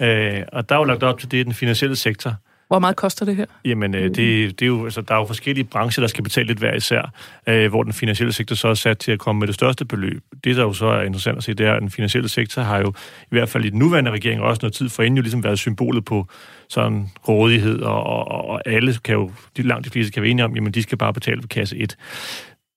Ja. 0.00 0.38
Øh, 0.38 0.46
og 0.52 0.68
der 0.68 0.74
er 0.74 0.78
jo 0.78 0.84
lagt 0.84 1.02
op 1.02 1.18
til 1.18 1.30
det, 1.30 1.46
den 1.46 1.54
finansielle 1.54 1.96
sektor. 1.96 2.34
Hvor 2.70 2.78
meget 2.78 2.96
koster 2.96 3.24
det 3.24 3.36
her? 3.36 3.46
Jamen, 3.64 3.94
øh, 3.94 4.02
det, 4.02 4.16
det 4.16 4.62
er 4.62 4.66
jo, 4.66 4.84
altså, 4.84 5.00
der 5.00 5.14
er 5.14 5.18
jo 5.18 5.24
forskellige 5.24 5.64
brancher, 5.64 6.00
der 6.00 6.08
skal 6.08 6.24
betale 6.24 6.46
lidt 6.46 6.58
hver 6.58 6.74
især, 6.74 7.12
øh, 7.46 7.70
hvor 7.70 7.82
den 7.82 7.92
finansielle 7.92 8.32
sektor 8.32 8.56
så 8.56 8.68
er 8.68 8.74
sat 8.74 8.98
til 8.98 9.12
at 9.12 9.18
komme 9.18 9.38
med 9.38 9.46
det 9.46 9.54
største 9.54 9.84
beløb. 9.84 10.22
Det, 10.44 10.56
der 10.56 10.62
jo 10.62 10.72
så 10.72 10.86
er 10.86 11.02
interessant 11.02 11.38
at 11.38 11.44
se, 11.44 11.54
det 11.54 11.66
er, 11.66 11.74
at 11.74 11.82
den 11.82 11.90
finansielle 11.90 12.28
sektor 12.28 12.62
har 12.62 12.78
jo 12.78 12.92
i 13.22 13.28
hvert 13.30 13.48
fald 13.48 13.64
i 13.64 13.70
den 13.70 13.78
nuværende 13.78 14.10
regering 14.10 14.42
også 14.42 14.58
noget 14.62 14.74
tid 14.74 14.88
for 14.88 15.02
inden 15.02 15.16
jo 15.16 15.22
ligesom 15.22 15.44
været 15.44 15.58
symbolet 15.58 16.04
på 16.04 16.26
sådan 16.68 17.08
rådighed, 17.28 17.80
og, 17.80 18.06
og, 18.06 18.48
og 18.48 18.62
alle 18.66 18.94
kan 19.04 19.14
jo, 19.14 19.30
de 19.56 19.62
langt 19.62 19.84
de 19.84 19.90
fleste 19.90 20.12
kan 20.12 20.22
være 20.22 20.30
enige 20.30 20.44
om, 20.44 20.54
jamen 20.54 20.72
de 20.72 20.82
skal 20.82 20.98
bare 20.98 21.12
betale 21.12 21.40
for 21.40 21.48
kasse 21.48 21.76
1 21.76 21.96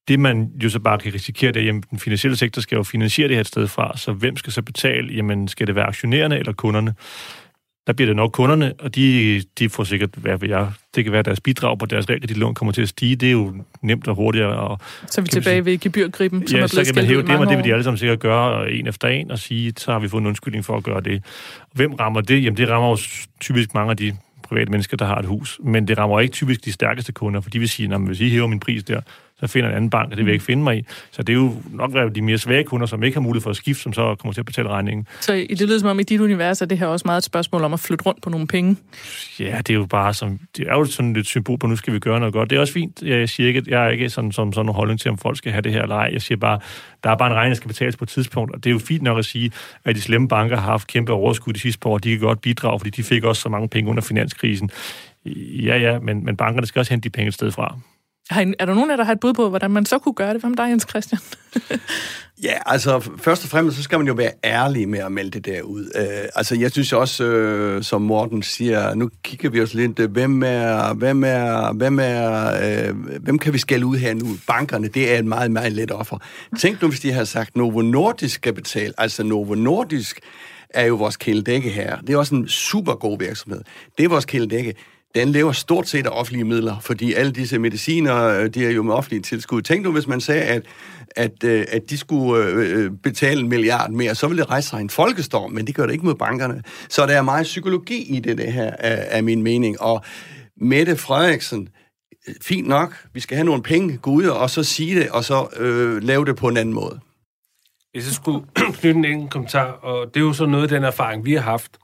det 0.08 0.20
man 0.20 0.52
jo 0.64 0.70
så 0.70 0.80
bare 0.80 1.00
kan 1.00 1.14
risikere, 1.14 1.52
det 1.52 1.70
er, 1.70 1.78
at 1.78 1.84
den 1.92 2.00
finansielle 2.00 2.38
sektor 2.38 2.62
skal 2.62 2.76
jo 2.76 2.84
finansiere 2.84 3.28
det 3.28 3.36
her 3.36 3.42
et 3.42 3.48
sted 3.48 3.68
fra, 3.68 3.98
så 3.98 4.14
hvem 4.14 4.38
skal 4.38 4.54
så 4.54 4.62
betale? 4.62 5.14
Jamen, 5.14 5.48
skal 5.48 5.68
det 5.68 5.76
være 5.76 5.86
aktionærerne 5.86 6.40
eller 6.40 6.54
kunderne? 6.54 6.94
Der 7.88 7.94
bliver 7.94 8.08
det 8.08 8.16
nok 8.16 8.32
kunderne, 8.32 8.74
og 8.80 8.96
de, 8.96 9.42
de 9.60 9.70
får 9.70 9.84
sikkert, 9.84 10.10
hvad 10.18 10.38
ved 10.38 10.50
jeg, 10.50 10.72
det 10.96 11.04
kan 11.04 11.14
være, 11.14 11.24
deres 11.24 11.40
bidrag 11.40 11.80
på 11.80 11.86
deres 11.86 12.06
lån 12.36 12.54
kommer 12.54 12.72
til 12.72 12.82
at 12.82 12.90
stige. 12.90 13.16
Det 13.16 13.28
er 13.28 13.32
jo 13.32 13.54
nemt 13.82 14.08
og 14.08 14.16
hurtigere. 14.16 14.56
Og, 14.56 14.80
så 15.08 15.22
er 15.22 15.24
vi 15.24 15.30
tilbage 15.30 15.56
sige, 15.56 15.66
ved 15.66 15.78
gebyrgriben, 15.78 16.48
som 16.48 16.58
ja, 16.58 16.64
er 16.64 16.68
blevet 16.68 16.88
så 16.88 16.94
kan 16.94 17.02
man 17.02 17.06
hæve 17.06 17.22
det, 17.22 17.38
og 17.38 17.48
det 17.48 17.58
vil 17.58 17.66
de 17.66 17.72
alle 17.74 17.84
sammen 17.84 17.98
sikkert 17.98 18.20
gøre 18.20 18.72
en 18.72 18.88
efter 18.88 19.08
en, 19.08 19.32
og 19.32 19.40
sige, 19.40 19.74
så 19.78 19.92
har 19.92 20.00
vi 20.00 20.08
fået 20.08 20.22
en 20.22 20.28
undskyldning 20.28 20.66
for 20.66 20.78
at 20.78 20.84
gøre 20.84 21.02
det. 21.02 21.24
Hvem 21.74 21.94
rammer 21.94 22.22
det? 22.22 22.44
Jamen, 22.44 22.58
det 22.58 22.70
rammer 22.70 22.90
jo 22.90 22.98
typisk 23.40 23.74
mange 23.74 23.92
af 23.92 23.98
de 23.98 24.18
private 24.44 24.72
mennesker, 24.72 24.98
der 24.98 25.06
har 25.06 25.16
et 25.16 25.26
hus. 25.26 25.60
Men 25.64 25.88
det 25.88 25.98
rammer 25.98 26.20
ikke 26.20 26.32
typisk 26.32 26.66
de 26.66 26.72
stærkeste 26.72 27.12
kunder, 27.12 27.42
for 27.42 27.50
de 27.50 27.60
vil 27.60 27.70
sige, 27.70 27.94
at 27.94 28.02
hvis 28.02 28.20
I 28.20 28.30
hæver 28.30 28.48
min 28.48 28.60
pris 28.60 28.84
der, 28.84 29.02
så 29.48 29.54
finder 29.54 29.70
en 29.70 29.76
anden 29.76 29.90
bank, 29.90 30.12
og 30.12 30.18
det 30.18 30.26
vil 30.26 30.32
jeg 30.32 30.34
ikke 30.34 30.46
finde 30.46 30.64
mig 30.64 30.78
i. 30.78 30.86
Så 31.12 31.24
det 31.24 31.34
er 31.34 31.38
jo 31.38 31.54
nok 31.72 31.94
være 31.94 32.10
de 32.10 32.22
mere 32.22 32.38
svage 32.38 32.64
kunder, 32.64 32.88
som 32.88 33.04
ikke 33.04 33.16
har 33.16 33.22
mulighed 33.22 33.44
for 33.44 33.50
at 33.50 33.56
skifte, 33.56 33.84
som 33.84 33.94
så 33.94 34.16
kommer 34.16 34.34
til 34.34 34.42
at 34.42 34.46
betale 34.46 34.70
regningen. 34.70 35.08
Så 35.22 35.46
det 35.50 35.62
lyder 35.62 35.80
som 35.80 35.90
om, 35.90 36.00
i 36.00 36.04
dit 36.04 36.20
univers 36.20 36.62
er 36.62 36.66
det 36.66 36.78
her 36.78 36.88
også 36.88 37.04
meget 37.06 37.18
et 37.18 37.24
spørgsmål 37.24 37.64
om 37.64 37.74
at 37.74 37.80
flytte 37.80 38.06
rundt 38.06 38.22
på 38.22 38.30
nogle 38.30 38.48
penge? 38.48 38.78
Ja, 39.40 39.58
det 39.58 39.70
er 39.70 39.74
jo 39.74 39.86
bare 39.86 40.14
som, 40.14 40.40
det 40.58 40.68
er 40.68 40.74
jo 40.74 40.86
sådan 40.86 41.16
et 41.16 41.26
symbol 41.26 41.58
på, 41.58 41.68
nu 41.68 41.76
skal 41.76 41.94
vi 41.94 42.00
gøre 42.00 42.20
noget 42.20 42.34
godt. 42.34 42.50
Det 42.50 42.56
er 42.56 42.60
også 42.60 42.74
fint. 42.74 43.02
Jeg 43.02 43.30
siger 43.30 43.48
ikke, 43.48 43.64
jeg 43.68 43.86
er 43.86 43.90
ikke 43.90 44.10
sådan, 44.10 44.32
som 44.32 44.54
sådan 44.54 44.70
en 44.70 44.76
holdning 44.76 45.00
til, 45.00 45.12
om 45.12 45.18
folk 45.18 45.38
skal 45.38 45.52
have 45.52 45.62
det 45.62 45.72
her 45.72 45.82
eller 45.82 45.96
ej. 45.96 46.10
Jeg 46.14 46.22
siger 46.22 46.38
bare, 46.38 46.60
der 47.04 47.10
er 47.10 47.16
bare 47.16 47.30
en 47.30 47.36
regning, 47.36 47.52
der 47.52 47.56
skal 47.56 47.68
betales 47.68 47.96
på 47.96 48.04
et 48.04 48.10
tidspunkt, 48.10 48.56
og 48.56 48.64
det 48.64 48.70
er 48.70 48.74
jo 48.74 48.80
fint 48.80 49.04
nok 49.04 49.18
at 49.18 49.26
sige, 49.26 49.52
at 49.86 49.96
de 49.96 50.02
slemme 50.02 50.28
banker 50.28 50.56
har 50.58 50.72
haft 50.72 50.88
kæmpe 50.88 51.12
overskud 51.12 51.54
de 51.54 51.60
sidste 51.60 51.80
par 51.80 51.90
år, 51.90 51.98
de 51.98 52.10
kan 52.10 52.20
godt 52.20 52.42
bidrage, 52.42 52.80
fordi 52.80 52.90
de 52.90 53.04
fik 53.04 53.24
også 53.24 53.42
så 53.42 53.50
mange 53.50 53.68
penge 53.68 53.90
under 53.90 54.02
finanskrisen. 54.02 54.70
Ja, 55.66 55.78
ja, 55.78 56.00
men, 56.00 56.26
men 56.26 56.38
bankerne 56.38 56.68
skal 56.68 56.80
også 56.80 56.94
hente 56.94 57.04
de 57.04 57.10
penge 57.10 57.28
et 57.28 57.34
sted 57.34 57.52
fra. 57.52 57.78
Er 58.32 58.66
der 58.66 58.74
nogen 58.74 58.92
af 58.92 58.98
der 58.98 59.04
har 59.04 59.12
et 59.12 59.20
bud 59.20 59.34
på, 59.34 59.50
hvordan 59.50 59.72
man 59.72 59.86
så 59.86 60.00
kunne 60.00 60.14
gøre 60.14 60.34
det? 60.34 60.42
Hvem 60.42 60.54
der, 60.54 60.66
Jens 60.66 60.86
Christian? 60.90 61.22
ja, 62.44 62.54
altså 62.66 63.10
først 63.18 63.44
og 63.44 63.50
fremmest, 63.50 63.78
så 63.78 63.84
skal 63.84 64.00
man 64.00 64.08
jo 64.08 64.14
være 64.14 64.32
ærlig 64.44 64.90
med 64.90 65.00
at 65.00 65.12
melde 65.12 65.32
det 65.32 65.46
der 65.46 65.62
ud. 65.62 65.82
Uh, 65.96 66.30
altså 66.36 66.56
jeg 66.56 66.72
synes 66.72 66.94
også, 66.94 67.26
uh, 67.78 67.84
som 67.84 68.02
Morten 68.02 68.44
siger, 68.44 68.96
nu 68.96 69.10
kigger 69.24 69.50
vi 69.50 69.62
os 69.62 69.74
lidt, 69.74 70.00
øh, 70.00 70.12
hvem 70.12 70.44
er, 70.46 70.94
hvem 70.94 71.24
er, 71.24 71.74
hvem 71.74 72.00
er, 72.02 72.90
uh, 72.90 72.98
hvem 73.24 73.40
kan 73.40 73.54
vi 73.54 73.58
skælde 73.58 73.86
ud 73.86 73.98
her 73.98 74.14
nu? 74.14 74.38
Bankerne, 74.48 74.88
det 74.88 75.14
er 75.14 75.20
et 75.20 75.26
meget, 75.26 75.52
meget 75.52 75.72
let 75.72 75.92
offer. 75.92 76.18
Tænk 76.60 76.82
nu, 76.82 76.88
hvis 76.88 77.00
de 77.00 77.12
har 77.12 77.24
sagt, 77.24 77.56
Novo 77.56 77.82
Nordisk 77.82 78.36
skal 78.36 78.54
betale. 78.54 78.94
Altså 78.98 79.24
Novo 79.24 79.56
Nordisk 79.56 80.20
er 80.70 80.86
jo 80.86 80.96
vores 80.96 81.18
kæledække 81.18 81.70
her. 81.70 81.98
Det 82.00 82.14
er 82.14 82.18
også 82.18 82.36
en 82.36 82.48
super 82.48 82.94
god 82.96 83.20
virksomhed. 83.20 83.62
Det 83.98 84.06
er 84.06 84.10
vores 84.10 84.26
kæledække 84.26 84.74
den 85.16 85.30
lever 85.30 85.52
stort 85.52 85.88
set 85.88 86.06
af 86.06 86.10
offentlige 86.12 86.44
midler, 86.44 86.80
fordi 86.80 87.14
alle 87.14 87.32
disse 87.32 87.60
mediciner, 87.60 88.24
øh, 88.24 88.50
de 88.50 88.66
er 88.66 88.70
jo 88.70 88.84
med 88.84 88.94
offentlige 88.94 89.22
tilskud. 89.22 89.62
Tænk 89.62 89.84
nu, 89.84 89.92
hvis 89.92 90.08
man 90.08 90.22
sagde, 90.22 90.42
at, 90.42 90.64
at, 91.16 91.44
øh, 91.44 91.66
at 91.72 91.90
de 91.90 91.98
skulle 91.98 92.46
øh, 92.46 92.92
betale 93.04 93.42
en 93.42 93.50
milliard 93.50 93.92
mere, 93.92 94.16
så 94.16 94.28
ville 94.28 94.42
det 94.42 94.50
rejse 94.50 94.70
sig 94.70 94.82
en 94.82 94.90
folkestorm, 94.90 95.52
men 95.52 95.68
det 95.68 95.76
gør 95.76 95.86
det 95.86 95.94
ikke 95.94 96.06
mod 96.06 96.16
bankerne. 96.16 96.64
Så 96.90 97.06
der 97.06 97.18
er 97.18 97.22
meget 97.22 97.44
psykologi 97.44 98.16
i 98.16 98.20
det, 98.20 98.38
det 98.38 98.54
her, 98.54 98.72
er 98.80 99.22
min 99.22 99.44
mening. 99.44 99.82
Og 99.82 100.04
Mette 100.58 100.96
Frederiksen, 100.96 101.70
fint 102.42 102.68
nok, 102.68 103.06
vi 103.14 103.20
skal 103.20 103.38
have 103.38 103.46
nogle 103.46 103.64
penge, 103.64 103.98
gå 103.98 104.12
ud 104.12 104.26
og 104.26 104.50
så 104.50 104.64
sige 104.64 105.00
det, 105.00 105.10
og 105.10 105.24
så 105.24 105.48
øh, 105.58 106.04
lave 106.04 106.26
det 106.26 106.36
på 106.36 106.48
en 106.48 106.58
anden 106.58 106.76
måde. 106.76 107.00
Hvis 107.92 108.06
jeg 108.06 108.14
skulle 108.14 108.46
knytte 108.80 109.00
en 109.00 109.06
enkelt 109.06 109.32
kommentar, 109.32 109.66
og 109.66 110.08
det 110.14 110.20
er 110.20 110.26
jo 110.26 110.34
så 110.34 110.46
noget 110.46 110.64
af 110.64 110.70
den 110.70 110.84
erfaring, 110.84 111.26
vi 111.26 111.34
har 111.34 111.42
haft, 111.42 111.78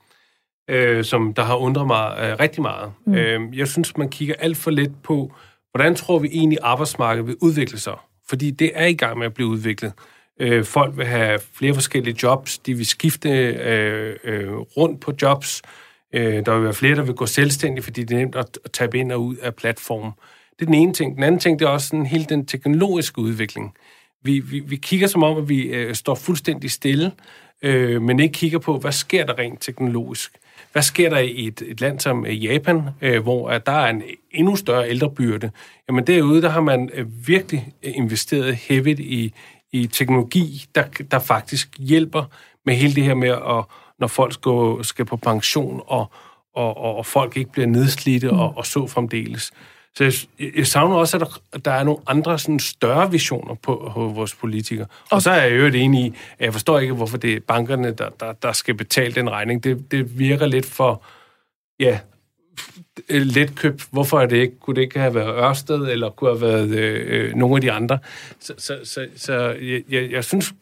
øh, 0.69 1.03
som 1.03 1.33
der 1.33 1.43
har 1.43 1.55
undret 1.55 1.87
mig 1.87 2.17
øh, 2.21 2.39
rigtig 2.39 2.61
meget. 2.61 2.91
Mm. 3.05 3.13
Øh, 3.13 3.57
jeg 3.57 3.67
synes, 3.67 3.97
man 3.97 4.09
kigger 4.09 4.35
alt 4.39 4.57
for 4.57 4.71
lidt 4.71 5.03
på, 5.03 5.33
hvordan 5.71 5.95
tror 5.95 6.19
vi 6.19 6.29
egentlig 6.31 6.57
arbejdsmarkedet 6.61 7.27
vil 7.27 7.35
udvikle 7.41 7.79
sig? 7.79 7.95
Fordi 8.29 8.51
det 8.51 8.71
er 8.73 8.85
i 8.85 8.93
gang 8.93 9.17
med 9.17 9.25
at 9.25 9.33
blive 9.33 9.47
udviklet. 9.47 9.93
Øh, 10.39 10.65
folk 10.65 10.97
vil 10.97 11.05
have 11.05 11.39
flere 11.53 11.73
forskellige 11.73 12.17
jobs, 12.23 12.57
de 12.57 12.73
vil 12.73 12.85
skifte 12.85 13.29
øh, 13.29 14.15
øh, 14.23 14.57
rundt 14.57 15.01
på 15.01 15.13
jobs. 15.21 15.61
Øh, 16.13 16.45
der 16.45 16.55
vil 16.55 16.63
være 16.63 16.73
flere, 16.73 16.95
der 16.95 17.03
vil 17.03 17.15
gå 17.15 17.25
selvstændigt, 17.25 17.83
fordi 17.83 18.03
det 18.03 18.15
er 18.15 18.19
nemt 18.19 18.35
at, 18.35 18.59
at 18.65 18.71
tabe 18.71 18.97
ind 18.97 19.11
og 19.11 19.21
ud 19.21 19.35
af 19.35 19.55
platformen. 19.55 20.11
Det 20.59 20.61
er 20.61 20.65
den 20.65 20.73
ene 20.73 20.93
ting. 20.93 21.15
Den 21.15 21.23
anden 21.23 21.39
ting, 21.39 21.59
det 21.59 21.65
er 21.65 21.69
også 21.69 21.87
sådan 21.87 22.05
hele 22.05 22.25
den 22.29 22.45
teknologiske 22.45 23.19
udvikling. 23.19 23.73
Vi, 24.23 24.39
vi, 24.39 24.59
vi 24.59 24.75
kigger 24.75 25.07
som 25.07 25.23
om, 25.23 25.37
at 25.37 25.49
vi 25.49 25.61
øh, 25.61 25.95
står 25.95 26.15
fuldstændig 26.15 26.71
stille, 26.71 27.11
øh, 27.61 28.01
men 28.01 28.19
ikke 28.19 28.33
kigger 28.33 28.59
på, 28.59 28.77
hvad 28.77 28.91
sker 28.91 29.25
der 29.25 29.39
rent 29.39 29.61
teknologisk. 29.61 30.31
Hvad 30.79 30.83
sker 30.83 31.09
der 31.09 31.17
i 31.17 31.47
et, 31.47 31.61
et 31.67 31.81
land 31.81 31.99
som 31.99 32.25
øh, 32.25 32.45
Japan, 32.45 32.81
øh, 33.01 33.23
hvor 33.23 33.49
at 33.49 33.65
der 33.65 33.71
er 33.71 33.89
en 33.89 34.03
endnu 34.31 34.55
større 34.55 34.89
ældrebyrde? 34.89 35.51
Jamen 35.87 36.07
derude, 36.07 36.41
der 36.41 36.49
har 36.49 36.61
man 36.61 36.89
øh, 36.93 37.27
virkelig 37.27 37.73
investeret 37.83 38.55
heavigt 38.55 38.99
i, 38.99 39.33
i 39.71 39.87
teknologi, 39.87 40.65
der, 40.75 40.83
der 41.11 41.19
faktisk 41.19 41.79
hjælper 41.79 42.23
med 42.65 42.75
hele 42.75 42.95
det 42.95 43.03
her 43.03 43.13
med, 43.13 43.29
at, 43.29 43.65
når 43.99 44.07
folk 44.07 44.33
skal, 44.33 44.85
skal 44.85 45.05
på 45.05 45.17
pension, 45.17 45.81
og, 45.87 46.11
og, 46.55 46.77
og, 46.77 46.95
og 46.95 47.05
folk 47.05 47.37
ikke 47.37 47.51
bliver 47.51 47.67
nedslidte 47.67 48.31
og, 48.31 48.57
og 48.57 48.65
så 48.65 48.87
fremdeles. 48.87 49.51
Så 49.99 50.27
jeg, 50.39 50.51
jeg 50.57 50.67
savner 50.67 50.95
også, 50.95 51.17
at 51.17 51.21
der, 51.21 51.59
der 51.59 51.71
er 51.71 51.83
nogle 51.83 51.99
andre 52.07 52.39
sådan, 52.39 52.59
større 52.59 53.11
visioner 53.11 53.53
på, 53.53 53.91
på 53.93 54.07
vores 54.07 54.35
politikere. 54.35 54.85
Og, 54.85 55.11
og 55.11 55.21
så 55.21 55.31
er 55.31 55.43
jeg 55.43 55.59
jo 55.59 55.65
enig 55.65 56.05
i, 56.05 56.13
at 56.39 56.45
jeg 56.45 56.53
forstår 56.53 56.79
ikke, 56.79 56.93
hvorfor 56.93 57.17
det 57.17 57.33
er 57.33 57.39
bankerne, 57.47 57.91
der, 57.91 58.09
der, 58.19 58.33
der 58.33 58.51
skal 58.51 58.75
betale 58.75 59.13
den 59.13 59.29
regning. 59.29 59.63
Det, 59.63 59.91
det 59.91 60.19
virker 60.19 60.45
lidt 60.45 60.65
for, 60.65 61.03
ja, 61.79 61.99
let 63.09 63.55
køb. 63.55 63.81
Hvorfor 63.91 64.19
er 64.19 64.25
det 64.25 64.37
ikke? 64.37 64.59
Kunne 64.59 64.75
det 64.75 64.81
ikke 64.81 64.99
have 64.99 65.15
været 65.15 65.35
Ørsted, 65.35 65.79
eller 65.79 66.09
kunne 66.09 66.29
have 66.29 66.41
været 66.41 66.69
øh, 66.69 67.35
nogle 67.35 67.55
af 67.55 67.61
de 67.61 67.71
andre? 67.71 67.99
Så, 68.39 68.53
så, 68.57 68.77
så, 68.83 69.07
så 69.15 69.33
jeg, 69.61 69.81
jeg, 69.89 70.11
jeg 70.11 70.23
synes, 70.23 70.53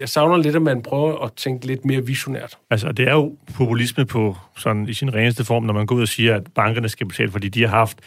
jeg 0.00 0.08
savner 0.08 0.36
lidt, 0.36 0.56
at 0.56 0.62
man 0.62 0.82
prøver 0.82 1.24
at 1.24 1.32
tænke 1.32 1.66
lidt 1.66 1.84
mere 1.84 2.06
visionært. 2.06 2.58
Altså, 2.70 2.92
det 2.92 3.08
er 3.08 3.12
jo 3.12 3.36
populisme 3.54 4.06
på 4.06 4.36
sådan, 4.56 4.88
i 4.88 4.94
sin 4.94 5.14
reneste 5.14 5.44
form, 5.44 5.62
når 5.62 5.74
man 5.74 5.86
går 5.86 5.96
ud 5.96 6.02
og 6.02 6.08
siger, 6.08 6.36
at 6.36 6.46
bankerne 6.54 6.88
skal 6.88 7.06
betale, 7.08 7.30
fordi 7.30 7.48
de 7.48 7.60
har 7.60 7.68
haft 7.68 7.98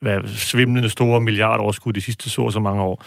hvad, 0.00 0.20
svimlende 0.26 0.90
store 0.90 1.20
milliardoverskud 1.20 1.92
de 1.92 2.00
sidste 2.00 2.30
så 2.30 2.50
så 2.50 2.60
mange 2.60 2.82
år. 2.82 3.04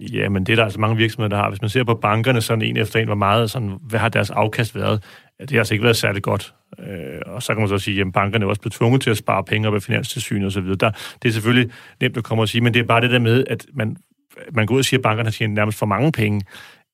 Ja, 0.00 0.28
men 0.28 0.46
det 0.46 0.52
er 0.52 0.56
der 0.56 0.64
altså 0.64 0.80
mange 0.80 0.96
virksomheder, 0.96 1.36
der 1.36 1.42
har. 1.42 1.48
Hvis 1.48 1.60
man 1.60 1.70
ser 1.70 1.84
på 1.84 1.94
bankerne 1.94 2.40
sådan 2.40 2.62
en 2.62 2.76
efter 2.76 3.00
en, 3.00 3.06
hvor 3.06 3.14
meget, 3.14 3.50
sådan, 3.50 3.72
hvad 3.82 4.00
har 4.00 4.08
deres 4.08 4.30
afkast 4.30 4.74
været? 4.74 5.04
Det 5.40 5.50
har 5.50 5.58
altså 5.58 5.74
ikke 5.74 5.84
været 5.84 5.96
særlig 5.96 6.22
godt. 6.22 6.54
Øh, 6.78 7.20
og 7.26 7.42
så 7.42 7.54
kan 7.54 7.60
man 7.60 7.68
så 7.68 7.78
sige, 7.78 8.00
at 8.00 8.12
bankerne 8.12 8.44
er 8.44 8.48
også 8.48 8.60
blevet 8.60 8.72
tvunget 8.72 9.02
til 9.02 9.10
at 9.10 9.16
spare 9.16 9.44
penge 9.44 9.68
op 9.68 9.74
af 9.74 9.82
finanstilsynet 9.82 10.46
og 10.46 10.52
så 10.52 10.60
videre. 10.60 10.76
Der, 10.76 10.90
det 11.22 11.28
er 11.28 11.32
selvfølgelig 11.32 11.70
nemt 12.00 12.16
at 12.16 12.24
komme 12.24 12.42
og 12.42 12.48
sige, 12.48 12.60
men 12.60 12.74
det 12.74 12.80
er 12.80 12.84
bare 12.84 13.00
det 13.00 13.10
der 13.10 13.18
med, 13.18 13.44
at 13.46 13.66
man, 13.74 13.96
man 14.52 14.66
går 14.66 14.74
ud 14.74 14.78
og 14.78 14.84
siger, 14.84 14.98
at 14.98 15.02
bankerne 15.02 15.26
har 15.26 15.32
tjent 15.32 15.54
nærmest 15.54 15.78
for 15.78 15.86
mange 15.86 16.12
penge. 16.12 16.40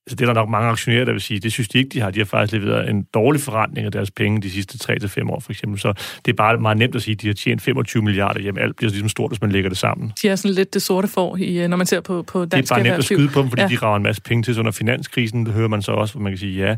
Så 0.09 0.17
det 0.17 0.21
er 0.21 0.27
der 0.27 0.35
nok 0.35 0.49
mange 0.49 0.69
aktionærer, 0.69 1.05
der 1.05 1.13
vil 1.13 1.21
sige, 1.21 1.41
det 1.41 1.53
synes 1.53 1.69
de 1.69 1.79
ikke, 1.79 1.89
de 1.89 2.01
har. 2.01 2.11
De 2.11 2.19
har 2.21 2.25
faktisk 2.25 2.53
leveret 2.53 2.91
en 2.91 3.03
dårlig 3.15 3.41
forretning 3.41 3.87
af 3.87 3.93
deres 3.93 4.11
penge 4.11 4.43
de 4.43 4.51
sidste 4.51 4.93
3-5 4.93 5.31
år, 5.31 5.41
for 5.41 5.53
eksempel. 5.53 5.81
Så 5.81 5.93
det 6.25 6.33
er 6.33 6.37
bare 6.37 6.59
meget 6.59 6.79
nemt 6.79 6.95
at 6.95 7.03
sige, 7.03 7.13
at 7.13 7.23
de 7.23 7.27
har 7.27 7.35
tjent 7.35 7.63
25 7.63 8.03
milliarder. 8.03 8.41
Jamen, 8.41 8.63
alt 8.63 8.77
bliver 8.77 8.91
ligesom 8.91 9.09
stort, 9.09 9.31
hvis 9.31 9.41
man 9.41 9.53
lægger 9.53 9.71
det 9.71 9.79
sammen. 9.79 10.13
De 10.23 10.29
er 10.29 10.37
sådan 10.37 10.55
lidt 10.55 10.75
det 10.75 10.83
sorte 10.83 11.09
for, 11.09 11.37
i, 11.37 11.69
når 11.69 11.77
man 11.77 11.87
ser 11.87 12.01
på, 12.01 12.23
på 12.23 12.45
dansk 12.45 12.53
Det 12.53 12.71
er 12.71 12.75
bare 12.75 12.83
nemt 12.83 12.99
at 12.99 13.05
skyde 13.05 13.29
på 13.29 13.43
dem, 13.43 13.49
fordi 13.49 13.63
ja. 13.63 13.69
de 13.69 13.77
rager 13.77 13.97
en 13.97 14.03
masse 14.03 14.23
penge 14.23 14.43
til 14.43 14.59
under 14.59 14.73
finanskrisen. 14.73 15.47
Det 15.47 15.55
hører 15.55 15.69
man 15.69 15.83
så 15.83 15.93
også, 15.93 16.15
hvor 16.15 16.23
man 16.23 16.33
kan 16.33 16.39
sige, 16.39 16.67
ja, 16.67 16.77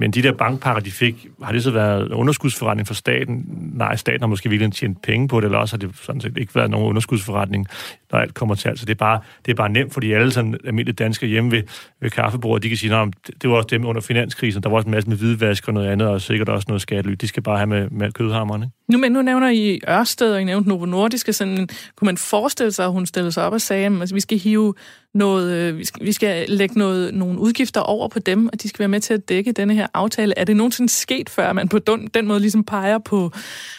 men 0.00 0.10
de 0.10 0.22
der 0.22 0.32
bankpakker, 0.32 0.82
de 0.82 0.90
fik, 0.90 1.26
har 1.42 1.52
det 1.52 1.62
så 1.62 1.70
været 1.70 2.06
en 2.06 2.12
underskudsforretning 2.12 2.86
for 2.86 2.94
staten? 2.94 3.44
Nej, 3.74 3.96
staten 3.96 4.20
har 4.20 4.26
måske 4.26 4.50
virkelig 4.50 4.72
tjent 4.72 5.02
penge 5.02 5.28
på 5.28 5.40
det, 5.40 5.44
eller 5.44 5.58
også 5.58 5.76
har 5.76 5.78
det 5.78 5.96
sådan 5.96 6.20
set 6.20 6.38
ikke 6.38 6.54
været 6.54 6.70
nogen 6.70 6.86
underskudsforretning, 6.86 7.66
når 8.12 8.18
alt 8.18 8.34
kommer 8.34 8.54
til 8.54 8.68
alt. 8.68 8.78
Så 8.78 8.86
det 8.86 8.92
er 8.92 8.98
bare, 8.98 9.20
det 9.46 9.52
er 9.52 9.56
bare 9.56 9.68
nemt, 9.68 9.92
fordi 9.92 10.12
alle 10.12 10.30
sådan 10.30 10.58
almindelige 10.64 10.94
danskere 10.94 11.30
hjemme 11.30 11.50
ved, 11.50 11.62
ved 12.00 12.10
kaffebordet, 12.10 12.62
de 12.62 12.68
kan 12.68 12.78
sige, 12.78 12.96
at 12.96 13.08
det 13.42 13.50
var 13.50 13.56
også 13.56 13.68
dem 13.70 13.84
under 13.84 14.00
finanskrisen, 14.00 14.62
der 14.62 14.68
var 14.68 14.76
også 14.76 14.86
en 14.86 14.90
masse 14.90 15.08
med 15.08 15.16
hvidvask 15.16 15.68
og 15.68 15.74
noget 15.74 15.88
andet, 15.88 16.08
og 16.08 16.20
sikkert 16.20 16.48
også 16.48 16.64
noget 16.68 16.82
skattely. 16.82 17.14
De 17.20 17.28
skal 17.28 17.42
bare 17.42 17.56
have 17.56 17.66
med, 17.66 17.90
med 17.90 18.12
kødhammerne. 18.12 18.70
Nu, 18.88 18.98
men 18.98 19.12
nu 19.12 19.22
nævner 19.22 19.48
I 19.48 19.80
Ørsted, 19.88 20.32
og 20.32 20.40
I 20.40 20.44
nævnte 20.44 20.68
Novo 20.68 20.86
Nordisk. 20.86 21.28
Sådan, 21.32 21.68
kunne 21.96 22.06
man 22.06 22.16
forestille 22.16 22.72
sig, 22.72 22.84
at 22.84 22.92
hun 22.92 23.06
stillede 23.06 23.32
sig 23.32 23.44
op 23.44 23.52
og 23.52 23.60
sagde, 23.60 23.86
at 23.86 24.00
altså, 24.00 24.14
vi 24.14 24.20
skal 24.20 24.38
hive 24.38 24.74
noget, 25.14 25.52
øh, 25.52 25.78
vi 25.78 25.84
skal, 25.84 26.06
vi 26.06 26.12
skal 26.12 26.44
lægge 26.48 26.78
noget, 26.78 27.14
nogle 27.14 27.38
udgifter 27.38 27.80
over 27.80 28.08
på 28.08 28.18
dem, 28.18 28.48
og 28.52 28.62
de 28.62 28.68
skal 28.68 28.78
være 28.78 28.88
med 28.88 29.00
til 29.00 29.14
at 29.14 29.28
dække 29.28 29.52
denne 29.52 29.74
her 29.74 29.86
aftale. 29.94 30.34
Er 30.36 30.44
det 30.44 30.56
nogensinde 30.56 30.92
sket 30.92 31.30
før, 31.30 31.48
at 31.48 31.54
man 31.54 31.68
på 31.68 31.78
den, 31.78 32.08
den 32.14 32.26
måde 32.26 32.40
ligesom 32.40 32.64
peger 32.64 32.98
på, 32.98 33.32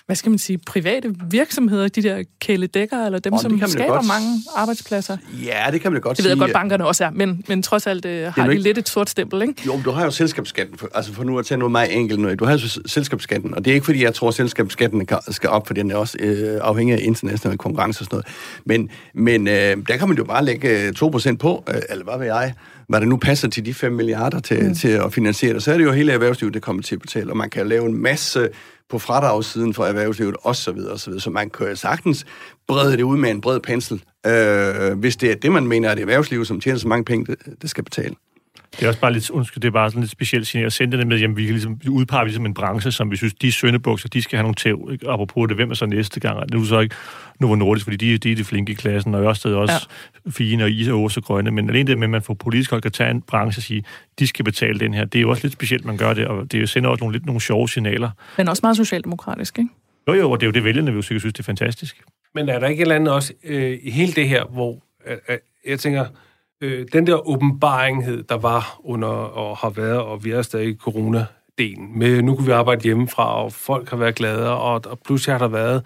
hvad 0.05 0.15
skal 0.15 0.29
man 0.29 0.39
sige, 0.39 0.57
private 0.57 1.15
virksomheder, 1.29 1.87
de 1.87 2.03
der 2.03 2.23
kæledækker, 2.41 3.05
eller 3.05 3.19
dem, 3.19 3.33
oh, 3.33 3.41
som 3.41 3.61
skaber 3.67 3.93
godt... 3.93 4.07
mange 4.07 4.27
arbejdspladser? 4.55 5.17
Ja, 5.45 5.71
det 5.71 5.81
kan 5.81 5.91
man 5.91 6.01
godt 6.01 6.17
sige. 6.17 6.23
Det 6.23 6.29
ved 6.29 6.37
jeg 6.37 6.39
godt, 6.39 6.53
bankerne 6.53 6.85
også 6.85 7.05
er, 7.05 7.09
men, 7.09 7.43
men 7.47 7.63
trods 7.63 7.87
alt 7.87 8.05
øh, 8.05 8.33
har 8.33 8.45
de 8.45 8.51
ikke... 8.51 8.63
lidt 8.63 8.77
et 8.77 8.89
sort 8.89 9.09
stempel, 9.09 9.41
ikke? 9.41 9.53
Jo, 9.65 9.81
du 9.85 9.91
har 9.91 10.03
jo 10.03 10.11
selskabsskatten, 10.11 10.77
for, 10.77 10.89
altså 10.93 11.13
for 11.13 11.23
nu 11.23 11.39
at 11.39 11.45
tage 11.45 11.57
noget 11.57 11.71
meget 11.71 11.97
enkelt 11.97 12.19
nu. 12.19 12.35
Du 12.35 12.45
har 12.45 12.51
jo 12.51 12.81
selskabsskatten, 12.85 13.55
og 13.55 13.65
det 13.65 13.71
er 13.71 13.75
ikke 13.75 13.85
fordi, 13.85 14.03
jeg 14.03 14.13
tror, 14.13 14.27
at 14.27 14.33
selskabsskatten 14.33 14.98
skal 15.29 15.49
op, 15.49 15.67
for 15.67 15.73
den 15.73 15.91
er 15.91 15.95
også 15.95 16.17
øh, 16.19 16.59
afhængig 16.61 16.95
af 16.95 16.99
international 17.01 17.57
konkurrence 17.57 18.01
og 18.01 18.05
sådan 18.05 18.15
noget. 18.15 18.27
Men, 18.65 18.89
men 19.13 19.47
øh, 19.47 19.87
der 19.87 19.97
kan 19.97 20.07
man 20.07 20.17
jo 20.17 20.23
bare 20.23 20.45
lægge 20.45 20.89
2% 20.89 21.35
på, 21.35 21.63
øh, 21.69 21.75
eller 21.89 22.03
hvad 22.03 22.17
ved 22.17 22.25
jeg, 22.25 22.53
hvad 22.87 22.99
det 22.99 23.07
nu 23.07 23.17
passer 23.17 23.47
til 23.47 23.65
de 23.65 23.73
5 23.73 23.91
milliarder 23.91 24.39
til, 24.39 24.63
mm. 24.63 24.75
til 24.75 24.89
at 24.89 25.13
finansiere 25.13 25.53
det, 25.53 25.63
så 25.63 25.73
er 25.73 25.77
det 25.77 25.83
jo 25.83 25.91
hele 25.91 26.11
erhvervslivet, 26.11 26.53
der 26.53 26.59
kommer 26.59 26.81
til 26.81 26.95
at 26.95 27.01
betale, 27.01 27.31
og 27.31 27.37
man 27.37 27.49
kan 27.49 27.67
lave 27.67 27.85
en 27.85 27.97
masse 28.01 28.49
på 28.89 28.99
fradragssiden 28.99 29.73
for 29.73 29.85
erhvervslivet 29.85 30.35
osv. 30.43 30.77
osv. 30.91 31.19
Så 31.19 31.29
man 31.29 31.49
kan 31.49 31.75
sagtens 31.75 32.25
brede 32.67 32.97
det 32.97 33.03
ud 33.03 33.17
med 33.17 33.29
en 33.29 33.41
bred 33.41 33.59
pensel, 33.59 34.03
øh, 34.25 34.99
hvis 34.99 35.15
det 35.15 35.31
er 35.31 35.35
det, 35.35 35.51
man 35.51 35.67
mener, 35.67 35.89
at 35.89 35.97
det 35.97 36.01
erhvervslivet, 36.01 36.47
som 36.47 36.59
tjener 36.59 36.79
så 36.79 36.87
mange 36.87 37.05
penge, 37.05 37.25
det, 37.25 37.61
det 37.61 37.69
skal 37.69 37.83
betale. 37.83 38.15
Det 38.71 38.83
er 38.83 38.87
også 38.87 38.99
bare 38.99 39.13
lidt, 39.13 39.29
undskyld, 39.29 39.61
det 39.61 39.67
er 39.67 39.71
bare 39.71 39.89
sådan 39.89 40.01
lidt 40.01 40.11
specielt 40.11 40.47
signal 40.47 40.65
at 40.65 40.73
sende 40.73 40.97
det 40.97 41.07
med, 41.07 41.17
jamen 41.17 41.37
vi 41.37 41.45
kan 41.45 41.53
ligesom 41.53 41.79
udpege 41.89 42.25
ligesom 42.25 42.45
en 42.45 42.53
branche, 42.53 42.91
som 42.91 43.11
vi 43.11 43.15
synes, 43.15 43.33
de 43.33 43.51
søndebukser, 43.51 44.09
de 44.09 44.21
skal 44.21 44.37
have 44.37 44.43
nogle 44.43 44.55
tæv, 44.55 44.89
ikke? 44.91 45.09
apropos 45.09 45.47
det, 45.47 45.57
hvem 45.57 45.71
er 45.71 45.75
så 45.75 45.85
næste 45.85 46.19
gang? 46.19 46.51
Det 46.51 46.61
er 46.61 46.65
så 46.65 46.79
ikke 46.79 46.95
Novo 47.39 47.55
Nordisk, 47.55 47.85
fordi 47.85 47.97
de, 47.97 48.17
de 48.17 48.31
er 48.31 48.35
de 48.35 48.43
flinke 48.43 48.71
i 48.71 48.75
klassen, 48.75 49.15
og 49.15 49.23
Ørsted 49.23 49.53
også 49.53 49.87
ja. 50.25 50.31
fine, 50.31 50.63
og 50.63 50.71
Is 50.71 50.87
og 50.87 50.99
Åse 50.99 51.21
grønne, 51.21 51.51
men 51.51 51.69
alene 51.69 51.87
det 51.87 51.97
med, 51.97 52.07
at 52.07 52.11
man 52.11 52.21
får 52.21 52.33
politisk 52.33 52.69
hold 52.71 52.81
kan 52.81 52.91
tage 52.91 53.11
en 53.11 53.21
branche 53.21 53.59
og 53.59 53.63
sige, 53.63 53.83
de 54.19 54.27
skal 54.27 54.45
betale 54.45 54.79
den 54.79 54.93
her, 54.93 55.05
det 55.05 55.19
er 55.19 55.21
jo 55.21 55.29
også 55.29 55.43
lidt 55.43 55.53
specielt, 55.53 55.85
man 55.85 55.97
gør 55.97 56.13
det, 56.13 56.27
og 56.27 56.51
det 56.51 56.69
sender 56.69 56.89
også 56.89 57.03
nogle, 57.03 57.13
lidt 57.13 57.25
nogle 57.25 57.41
sjove 57.41 57.69
signaler. 57.69 58.09
Men 58.37 58.47
også 58.47 58.61
meget 58.63 58.77
socialdemokratisk, 58.77 59.59
ikke? 59.59 59.69
Jo, 60.07 60.13
jo, 60.13 60.31
og 60.31 60.39
det 60.39 60.45
er 60.45 60.47
jo 60.47 60.53
det, 60.53 60.63
vælgerne 60.63 60.93
vil 60.93 61.03
synes, 61.03 61.23
det 61.23 61.39
er 61.39 61.43
fantastisk. 61.43 62.03
Men 62.35 62.49
er 62.49 62.59
der 62.59 62.67
ikke 62.67 62.81
et 62.81 62.81
eller 62.81 62.95
andet 62.95 63.13
også 63.13 63.33
øh, 63.43 63.79
i 63.81 63.91
hele 63.91 64.11
det 64.11 64.29
her, 64.29 64.45
hvor 64.45 64.83
øh, 65.07 65.17
øh 65.29 65.37
jeg 65.67 65.79
tænker, 65.79 66.05
øh, 66.61 66.87
den 66.93 67.07
der 67.07 67.29
åbenbaringhed, 67.29 68.23
der 68.23 68.37
var 68.37 68.79
under 68.83 69.07
og 69.07 69.57
har 69.57 69.69
været, 69.69 69.99
og 69.99 70.23
vi 70.23 70.31
er 70.31 70.41
stadig 70.41 70.69
i 70.69 70.77
corona-delen, 70.87 71.97
med 71.97 72.21
nu 72.21 72.35
kan 72.35 72.45
vi 72.45 72.51
arbejde 72.51 72.83
hjemmefra, 72.83 73.43
og 73.43 73.53
folk 73.53 73.89
har 73.89 73.97
været 73.97 74.15
glade, 74.15 74.51
og, 74.51 74.81
og 74.85 74.99
pludselig 75.05 75.33
har 75.33 75.39
der 75.39 75.47
været, 75.47 75.85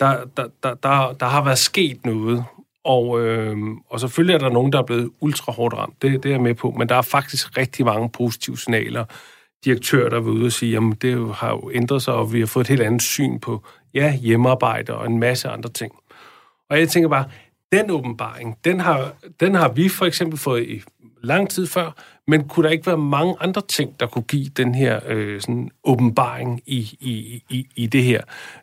der, 0.00 0.16
der, 0.36 0.46
der, 0.62 0.74
der, 0.74 1.12
der 1.12 1.26
har 1.26 1.44
været 1.44 1.58
sket 1.58 2.04
noget, 2.04 2.44
og, 2.84 3.20
øh, 3.20 3.56
og 3.90 4.00
selvfølgelig 4.00 4.34
er 4.34 4.38
der 4.38 4.50
nogen, 4.50 4.72
der 4.72 4.78
er 4.78 4.82
blevet 4.82 5.10
ultra 5.20 5.52
hårdt 5.52 5.74
ramt, 5.74 6.02
det, 6.02 6.22
det 6.22 6.28
er 6.28 6.34
jeg 6.34 6.42
med 6.42 6.54
på, 6.54 6.70
men 6.70 6.88
der 6.88 6.94
er 6.94 7.02
faktisk 7.02 7.56
rigtig 7.56 7.84
mange 7.84 8.08
positive 8.08 8.58
signaler, 8.58 9.04
direktør, 9.64 10.08
der 10.08 10.20
var 10.20 10.30
ude 10.30 10.46
og 10.46 10.52
sige, 10.52 10.76
at 10.76 10.82
det 11.02 11.34
har 11.34 11.50
jo 11.50 11.70
ændret 11.74 12.02
sig, 12.02 12.14
og 12.14 12.32
vi 12.32 12.40
har 12.40 12.46
fået 12.46 12.64
et 12.64 12.68
helt 12.68 12.82
andet 12.82 13.02
syn 13.02 13.38
på 13.38 13.62
ja, 13.94 14.16
hjemmearbejde 14.16 14.94
og 14.94 15.06
en 15.06 15.18
masse 15.18 15.48
andre 15.48 15.70
ting. 15.70 15.92
Og 16.70 16.78
jeg 16.78 16.88
tænker 16.88 17.08
bare, 17.08 17.24
den 17.72 17.90
åbenbaring, 17.90 18.58
den 18.64 18.80
har, 18.80 19.12
den 19.40 19.54
har 19.54 19.68
vi 19.68 19.88
for 19.88 20.06
eksempel 20.06 20.38
fået 20.38 20.62
i 20.62 20.82
lang 21.22 21.50
tid 21.50 21.66
før, 21.66 21.90
men 22.26 22.48
kunne 22.48 22.64
der 22.64 22.70
ikke 22.70 22.86
være 22.86 22.98
mange 22.98 23.34
andre 23.40 23.62
ting, 23.68 24.00
der 24.00 24.06
kunne 24.06 24.22
give 24.22 24.48
den 24.48 24.74
her 24.74 25.00
øh, 25.06 25.40
sådan 25.40 25.70
åbenbaring 25.84 26.62
i, 26.66 26.78
i, 27.00 27.42
i, 27.50 27.66
i 27.76 27.86
det 27.86 28.02
her? 28.02 28.20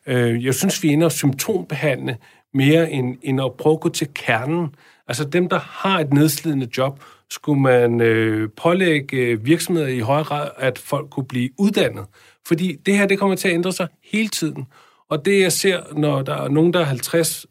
Øh, 0.08 0.46
jeg 0.46 0.54
synes, 0.56 0.84
vi 0.84 0.88
er 0.88 0.92
inde 0.92 1.06
og 1.06 1.12
symptombehandle 1.12 2.18
mere 2.54 2.92
end, 2.92 3.18
end 3.22 3.42
at 3.42 3.54
prøve 3.54 3.74
at 3.74 3.80
gå 3.80 3.90
til 3.90 4.08
kernen. 4.14 4.76
Altså 5.08 5.24
dem, 5.24 5.50
der 5.50 5.60
har 5.60 6.00
et 6.00 6.14
nedslidende 6.14 6.68
job, 6.78 7.04
skulle 7.30 7.62
man 7.62 8.02
øh, 8.02 8.50
pålægge 8.58 9.18
øh, 9.18 9.46
virksomheder 9.46 9.88
i 9.88 10.00
højere 10.00 10.24
grad, 10.24 10.50
at 10.58 10.78
folk 10.78 11.10
kunne 11.10 11.26
blive 11.26 11.50
uddannet. 11.60 12.06
Fordi 12.48 12.76
det 12.86 12.98
her, 12.98 13.06
det 13.06 13.20
kommer 13.20 13.36
til 13.36 13.48
at 13.48 13.54
ændre 13.54 13.72
sig 13.72 13.88
hele 14.04 14.28
tiden. 14.28 14.66
Og 15.10 15.26
det, 15.26 15.42
jeg 15.42 15.52
ser, 15.52 15.82
når 15.94 16.22
der 16.22 16.36
er 16.36 16.50
nogen, 16.50 16.74
der 16.74 16.80
er 16.80 16.84
50 16.84 17.46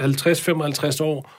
50-55 0.00 1.02
år, 1.02 1.30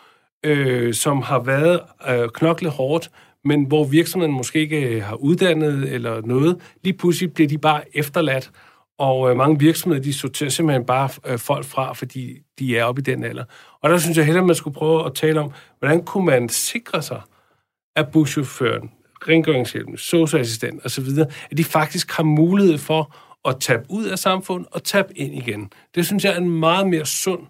øh, 0.44 0.94
som 0.94 1.22
har 1.22 1.40
været 1.40 1.80
øh, 2.10 2.30
knoklet 2.30 2.72
hårdt, 2.72 3.12
men 3.46 3.64
hvor 3.64 3.84
virksomheden 3.84 4.36
måske 4.36 4.60
ikke 4.60 4.82
øh, 4.82 5.04
har 5.04 5.16
uddannet 5.16 5.94
eller 5.94 6.22
noget, 6.22 6.62
lige 6.84 6.98
pludselig 6.98 7.34
bliver 7.34 7.48
de 7.48 7.58
bare 7.58 7.98
efterladt, 7.98 8.52
og 9.00 9.30
øh, 9.30 9.38
mange 9.38 9.60
virksomheder, 9.60 10.04
de 10.04 10.14
sorterer 10.14 10.50
simpelthen 10.50 10.86
bare 10.86 11.10
øh, 11.26 11.40
folk 11.40 11.66
fra, 11.66 11.94
fordi 11.94 12.38
de 12.60 12.78
er 12.78 12.84
oppe 12.84 13.02
i 13.02 13.04
den 13.04 13.24
alder. 13.24 13.44
Og 13.82 13.90
der 13.90 13.98
synes 13.98 14.18
jeg 14.18 14.26
heller, 14.26 14.44
man 14.44 14.56
skulle 14.56 14.74
prøve 14.74 15.06
at 15.06 15.14
tale 15.14 15.40
om, 15.40 15.52
hvordan 15.80 16.04
kunne 16.04 16.26
man 16.26 16.50
sikre 16.50 17.02
sig, 17.02 17.22
at 17.96 18.12
buschaufføren, 18.12 18.92
rengøringshjælpen, 19.28 19.98
socialassistent 19.98 20.86
osv., 20.86 21.08
at 21.52 21.58
de 21.58 21.64
faktisk 21.64 22.12
har 22.12 22.24
mulighed 22.24 22.78
for 22.78 23.16
at 23.46 23.56
tabe 23.60 23.84
ud 23.90 24.06
af 24.06 24.20
samfundet 24.20 24.68
og 24.72 24.84
tabe 24.84 25.18
ind 25.18 25.36
igen. 25.36 25.72
Det 25.96 26.06
synes 26.06 26.24
jeg 26.24 26.34
er 26.34 26.38
en 26.38 26.60
meget 26.60 26.88
mere 26.88 27.06
sund 27.06 27.42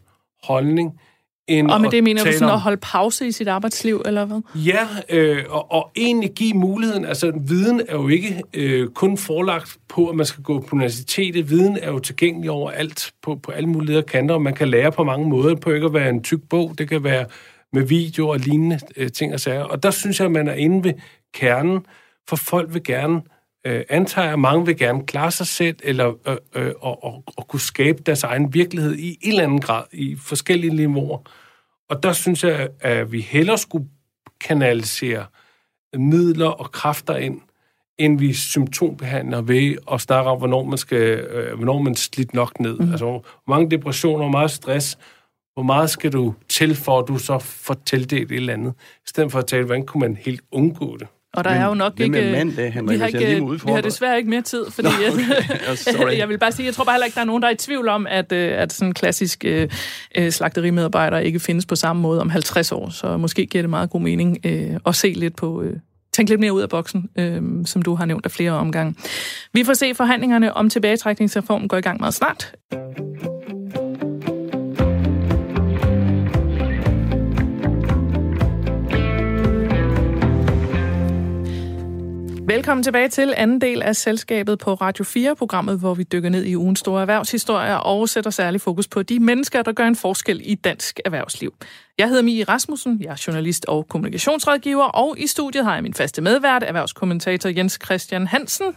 holdning, 0.44 1.00
end 1.48 1.72
Og 1.72 1.82
med 1.82 1.92
det 1.92 2.04
mener 2.04 2.24
du 2.24 2.32
sådan 2.32 2.48
om, 2.48 2.54
at 2.54 2.60
holde 2.60 2.78
pause 2.78 3.28
i 3.28 3.32
sit 3.32 3.48
arbejdsliv, 3.48 4.02
eller 4.06 4.26
hvad? 4.26 4.42
Ja, 4.56 4.88
øh, 5.10 5.44
og, 5.50 5.72
og 5.72 5.92
egentlig 5.96 6.32
give 6.32 6.54
muligheden, 6.54 7.06
altså 7.06 7.32
viden 7.48 7.82
er 7.90 7.94
jo 7.94 8.08
ikke 8.08 8.44
øh, 8.54 8.88
kun 8.88 9.18
forlagt 9.18 9.78
på, 9.90 10.10
at 10.10 10.16
man 10.16 10.26
skal 10.26 10.44
gå 10.44 10.60
på 10.60 10.76
universitetet. 10.76 11.50
Viden 11.50 11.78
er 11.82 11.92
jo 11.92 12.00
tilgængelig 12.00 12.52
over 12.52 12.72
alt, 12.72 13.12
på, 13.22 13.36
på 13.36 13.52
alle 13.52 13.70
mulige 13.70 14.04
kanter, 14.04 14.36
og 14.36 14.42
man 14.42 14.54
kan 14.54 14.68
lære 14.68 14.92
på 14.92 15.04
mange 15.04 15.30
måder. 15.30 15.56
på 15.56 15.72
ikke 15.72 15.86
at 15.86 15.94
være 15.94 16.10
en 16.10 16.24
tyk 16.24 16.40
bog, 16.50 16.74
det 16.78 16.90
kan 16.90 17.04
være 17.04 17.26
med 17.74 17.84
video 17.84 18.28
og 18.28 18.40
lignende 18.40 18.80
øh, 18.98 19.12
ting 19.12 19.34
og 19.34 19.40
sager. 19.40 19.64
Og 19.64 19.84
der 19.84 19.92
synes 19.92 20.20
jeg, 20.20 20.26
at 20.26 20.32
man 20.32 20.48
er 20.48 20.54
inde 20.54 20.84
ved 20.84 20.94
kernen, 21.34 21.86
for 22.30 22.36
folk 22.36 22.74
vil 22.74 22.84
gerne 22.84 23.22
øh, 23.66 23.84
antager, 23.90 24.34
at 24.34 24.40
mange 24.40 24.66
vil 24.66 24.78
gerne 24.78 25.06
klare 25.06 25.32
sig 25.32 25.48
selv, 25.48 25.76
eller 25.84 26.14
øh, 26.28 26.38
øh, 26.56 26.74
og, 26.80 27.04
og, 27.04 27.24
og 27.38 27.48
kunne 27.48 27.60
skabe 27.60 28.04
deres 28.04 28.24
egen 28.24 28.54
virkelighed 28.54 28.96
i 28.96 29.18
en 29.22 29.30
eller 29.30 29.44
anden 29.44 29.62
grad, 29.62 29.84
i 29.92 30.16
forskellige 30.16 30.76
niveauer. 30.76 31.20
Og 31.90 32.04
der 32.04 32.14
synes 32.14 32.44
jeg, 32.44 32.70
at 32.80 33.12
vi 33.12 33.22
hellere 33.22 33.58
skulle 33.58 33.88
kanalisere 34.42 35.26
midler 35.98 36.48
og 36.48 36.72
kræfter 36.72 37.16
ind, 37.16 37.42
end 37.98 38.20
vi 38.20 38.34
symptombehandler 38.34 39.42
ved 39.42 39.76
at 39.92 40.02
snakke 40.02 40.30
om, 40.30 40.38
hvornår 40.38 40.64
man, 40.64 40.78
skal, 40.78 41.20
øh, 41.20 41.56
hvornår 41.56 41.82
man 41.82 41.96
slidt 41.96 42.34
nok 42.34 42.60
ned. 42.60 42.80
Mm. 42.80 42.92
Altså, 42.92 43.06
hvor 43.06 43.24
mange 43.48 43.72
depressioner, 43.72 44.18
hvor 44.18 44.32
meget 44.32 44.52
stress, 44.52 44.98
hvor 45.54 45.64
meget 45.64 45.90
skal 45.90 46.14
du 46.14 46.34
til, 46.50 46.76
for 46.76 47.00
at 47.00 47.08
du 47.08 47.18
så 47.18 47.40
får 47.40 47.74
tildelt 47.86 48.32
et 48.32 48.36
eller 48.36 48.54
andet, 48.54 48.74
i 48.80 49.08
stedet 49.08 49.32
for 49.32 49.40
at 49.40 49.46
tale, 49.46 49.66
hvordan 49.66 49.86
kunne 49.86 50.02
man 50.02 50.16
helt 50.16 50.42
undgå 50.52 50.98
det? 50.98 51.08
Og 51.38 51.44
der 51.44 51.50
men, 51.50 51.62
er 51.62 51.66
jo 51.66 51.74
nok 51.74 52.00
ikke... 52.00 52.12
Hvem 52.12 52.28
er 52.28 52.32
mand, 52.32 52.56
det, 52.56 52.74
Henrik, 52.74 52.94
vi, 52.94 53.00
har 53.00 53.08
ikke, 53.08 53.50
vi 53.66 53.72
har 53.72 53.82
desværre 53.82 54.18
ikke 54.18 54.30
mere 54.30 54.42
tid, 54.42 54.66
fordi 54.72 54.88
Nå, 54.88 54.94
okay. 56.02 56.18
jeg 56.22 56.30
vil 56.30 56.38
bare 56.38 56.52
sige, 56.52 56.66
jeg 56.66 56.74
tror 56.74 56.84
bare 56.84 56.94
heller 56.94 57.06
ikke, 57.06 57.16
der 57.16 57.22
er 57.22 57.26
nogen, 57.26 57.42
der 57.42 57.48
er 57.48 57.52
i 57.52 57.56
tvivl 57.56 57.88
om, 57.88 58.08
at, 58.10 58.32
øh, 58.32 58.62
at 58.62 58.74
sådan 58.74 58.88
en 58.88 58.94
klassisk 58.94 59.46
øh, 59.46 59.70
øh, 60.18 60.32
slagterimedarbejder 60.32 61.18
ikke 61.18 61.40
findes 61.40 61.66
på 61.66 61.76
samme 61.76 62.02
måde 62.02 62.22
om 62.22 62.30
50 62.30 62.72
år. 62.72 62.90
Så 62.90 63.18
måske 63.18 63.46
giver 63.46 63.62
det 63.62 63.70
meget 63.70 63.90
god 63.90 64.02
mening 64.02 64.38
øh, 64.44 64.80
at 64.86 64.96
se 64.96 65.14
lidt 65.14 65.36
på... 65.36 65.62
Øh, 65.62 65.76
tænke 66.14 66.32
lidt 66.32 66.42
mere 66.42 66.54
ud 66.54 66.62
af 66.62 66.70
boksen, 66.70 67.10
øh, 67.20 67.42
som 67.66 67.82
du 67.82 67.96
har 67.96 68.06
nævnt 68.06 68.26
af 68.26 68.32
flere 68.32 68.52
omgange. 68.52 68.96
Vi 69.54 69.64
får 69.64 69.74
se 69.74 69.96
forhandlingerne 69.96 70.54
om 70.54 70.70
tilbagetrækningsreformen 70.70 71.68
går 71.68 71.78
i 71.78 71.82
gang 71.82 72.00
meget 72.00 72.14
snart. 72.14 72.56
Velkommen 82.48 82.84
tilbage 82.84 83.10
til 83.10 83.34
anden 83.38 83.62
del 83.62 83.82
af 83.82 83.96
selskabet 83.96 84.60
på 84.60 84.74
Radio 84.74 85.04
4, 85.04 85.36
programmet, 85.36 85.80
hvor 85.80 85.94
vi 85.94 86.04
dykker 86.04 86.30
ned 86.30 86.46
i 86.46 86.56
ugens 86.56 86.80
store 86.80 87.02
erhvervshistorier 87.02 87.76
og 87.76 88.10
sætter 88.10 88.32
særlig 88.32 88.62
fokus 88.62 88.88
på 88.88 89.04
de 89.04 89.20
mennesker, 89.20 89.62
der 89.62 89.72
gør 89.72 89.88
en 89.88 89.96
forskel 89.96 90.42
i 90.44 90.56
dansk 90.56 91.00
erhvervsliv. 91.06 91.54
Jeg 91.98 92.08
hedder 92.08 92.24
Mie 92.24 92.44
Rasmussen, 92.44 93.02
jeg 93.02 93.12
er 93.12 93.24
journalist 93.28 93.66
og 93.66 93.88
kommunikationsrådgiver, 93.88 94.84
og 94.84 95.20
i 95.20 95.28
studiet 95.28 95.64
har 95.64 95.74
jeg 95.74 95.84
min 95.84 95.94
faste 95.94 96.22
medvært, 96.22 96.64
erhvervskommentator 96.64 97.50
Jens 97.50 97.80
Christian 97.86 98.28
Hansen. 98.28 98.76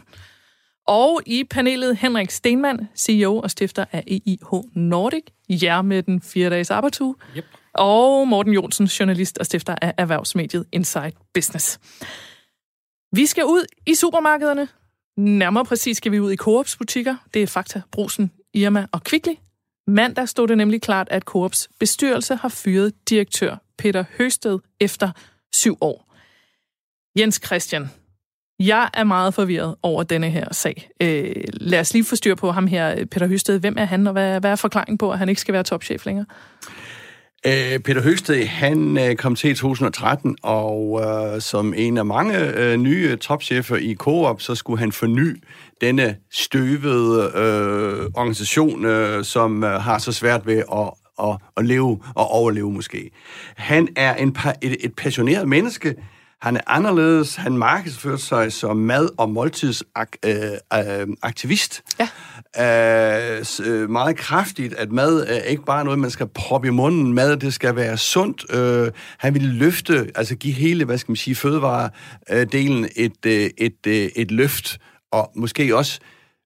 Og 0.86 1.20
i 1.26 1.44
panelet 1.50 1.96
Henrik 1.96 2.30
Stenmann, 2.30 2.88
CEO 2.96 3.38
og 3.38 3.50
stifter 3.50 3.84
af 3.92 4.04
EIH 4.06 4.62
Nordic, 4.74 5.24
jer 5.48 5.82
med 5.82 6.02
den 6.02 6.22
fire 6.22 6.50
dages 6.50 6.70
arbejdsuge. 6.70 7.14
Yep. 7.36 7.44
Og 7.74 8.28
Morten 8.28 8.52
Jonsen, 8.52 8.86
journalist 8.86 9.38
og 9.38 9.46
stifter 9.46 9.74
af 9.82 9.94
erhvervsmediet 9.98 10.66
Inside 10.72 11.12
Business. 11.34 11.78
Vi 13.12 13.26
skal 13.26 13.44
ud 13.44 13.64
i 13.86 13.94
supermarkederne. 13.94 14.68
Nærmere 15.16 15.64
præcis 15.64 15.96
skal 15.96 16.12
vi 16.12 16.20
ud 16.20 16.32
i 16.32 16.36
Coops 16.36 16.76
butikker. 16.76 17.16
Det 17.34 17.42
er 17.42 17.46
Fakta, 17.46 17.82
Brusen, 17.92 18.30
Irma 18.54 18.86
og 18.92 19.04
Kvickly. 19.04 19.32
Mandag 19.86 20.28
stod 20.28 20.48
det 20.48 20.56
nemlig 20.56 20.82
klart, 20.82 21.08
at 21.10 21.22
Coops 21.22 21.68
bestyrelse 21.80 22.34
har 22.34 22.48
fyret 22.48 23.08
direktør 23.08 23.56
Peter 23.78 24.04
Høsted 24.18 24.58
efter 24.80 25.10
syv 25.52 25.76
år. 25.80 26.14
Jens 27.18 27.40
Christian, 27.46 27.90
jeg 28.58 28.90
er 28.94 29.04
meget 29.04 29.34
forvirret 29.34 29.76
over 29.82 30.02
denne 30.02 30.30
her 30.30 30.52
sag. 30.52 30.90
Øh, 31.02 31.44
lad 31.52 31.80
os 31.80 31.92
lige 31.92 32.04
få 32.04 32.16
styr 32.16 32.34
på 32.34 32.50
ham 32.50 32.66
her, 32.66 33.06
Peter 33.06 33.26
Høsted. 33.26 33.58
Hvem 33.58 33.74
er 33.78 33.84
han, 33.84 34.06
og 34.06 34.12
hvad, 34.12 34.40
hvad 34.40 34.50
er 34.50 34.56
forklaringen 34.56 34.98
på, 34.98 35.10
at 35.12 35.18
han 35.18 35.28
ikke 35.28 35.40
skal 35.40 35.54
være 35.54 35.64
topchef 35.64 36.06
længere? 36.06 36.26
Øh, 37.46 37.78
Peter 37.78 38.02
Høgsted, 38.02 38.46
han 38.46 38.98
øh, 38.98 39.16
kom 39.16 39.34
til 39.34 39.50
i 39.50 39.54
2013, 39.54 40.36
og 40.42 41.00
øh, 41.02 41.40
som 41.40 41.74
en 41.76 41.98
af 41.98 42.06
mange 42.06 42.38
øh, 42.38 42.76
nye 42.76 43.16
topchefer 43.16 43.76
i 43.76 43.94
Coop, 43.94 44.40
så 44.40 44.54
skulle 44.54 44.80
han 44.80 44.92
forny 44.92 45.42
denne 45.80 46.16
støvede 46.32 47.32
øh, 47.34 48.10
organisation, 48.14 48.84
øh, 48.84 49.24
som 49.24 49.64
øh, 49.64 49.70
har 49.70 49.98
så 49.98 50.12
svært 50.12 50.46
ved 50.46 50.58
at, 50.58 50.90
at, 51.28 51.36
at 51.56 51.66
leve 51.66 52.00
og 52.14 52.26
overleve 52.26 52.72
måske. 52.72 53.10
Han 53.56 53.88
er 53.96 54.14
en, 54.14 54.36
et, 54.62 54.76
et 54.84 54.94
passioneret 54.96 55.48
menneske, 55.48 55.94
han 56.42 56.56
er 56.56 56.60
anderledes. 56.66 57.36
Han 57.36 57.58
markedsfører 57.58 58.16
sig 58.16 58.52
som 58.52 58.76
mad- 58.76 59.08
og 59.18 59.30
måltidsaktivist. 59.30 61.82
Øh, 62.00 62.00
øh 62.00 62.00
ja. 62.00 62.08
Øh, 62.58 63.90
meget 63.90 64.16
kraftigt, 64.16 64.74
at 64.74 64.92
mad 64.92 65.26
er 65.28 65.42
ikke 65.42 65.64
bare 65.64 65.84
noget, 65.84 65.98
man 65.98 66.10
skal 66.10 66.26
proppe 66.26 66.68
i 66.68 66.70
munden. 66.70 67.14
Mad, 67.14 67.36
det 67.36 67.54
skal 67.54 67.76
være 67.76 67.98
sundt. 67.98 68.54
Øh, 68.54 68.92
han 69.18 69.34
ville 69.34 69.52
løfte, 69.52 70.10
altså 70.14 70.36
give 70.36 70.54
hele, 70.54 70.84
hvad 70.84 70.98
skal 70.98 71.10
man 71.10 71.16
sige, 71.16 71.34
fødevaredelen 71.34 72.88
et, 72.96 73.26
øh, 73.26 73.50
et, 73.58 73.86
et, 73.86 74.10
et 74.16 74.30
løft. 74.30 74.78
Og 75.12 75.30
måske 75.36 75.76
også 75.76 76.00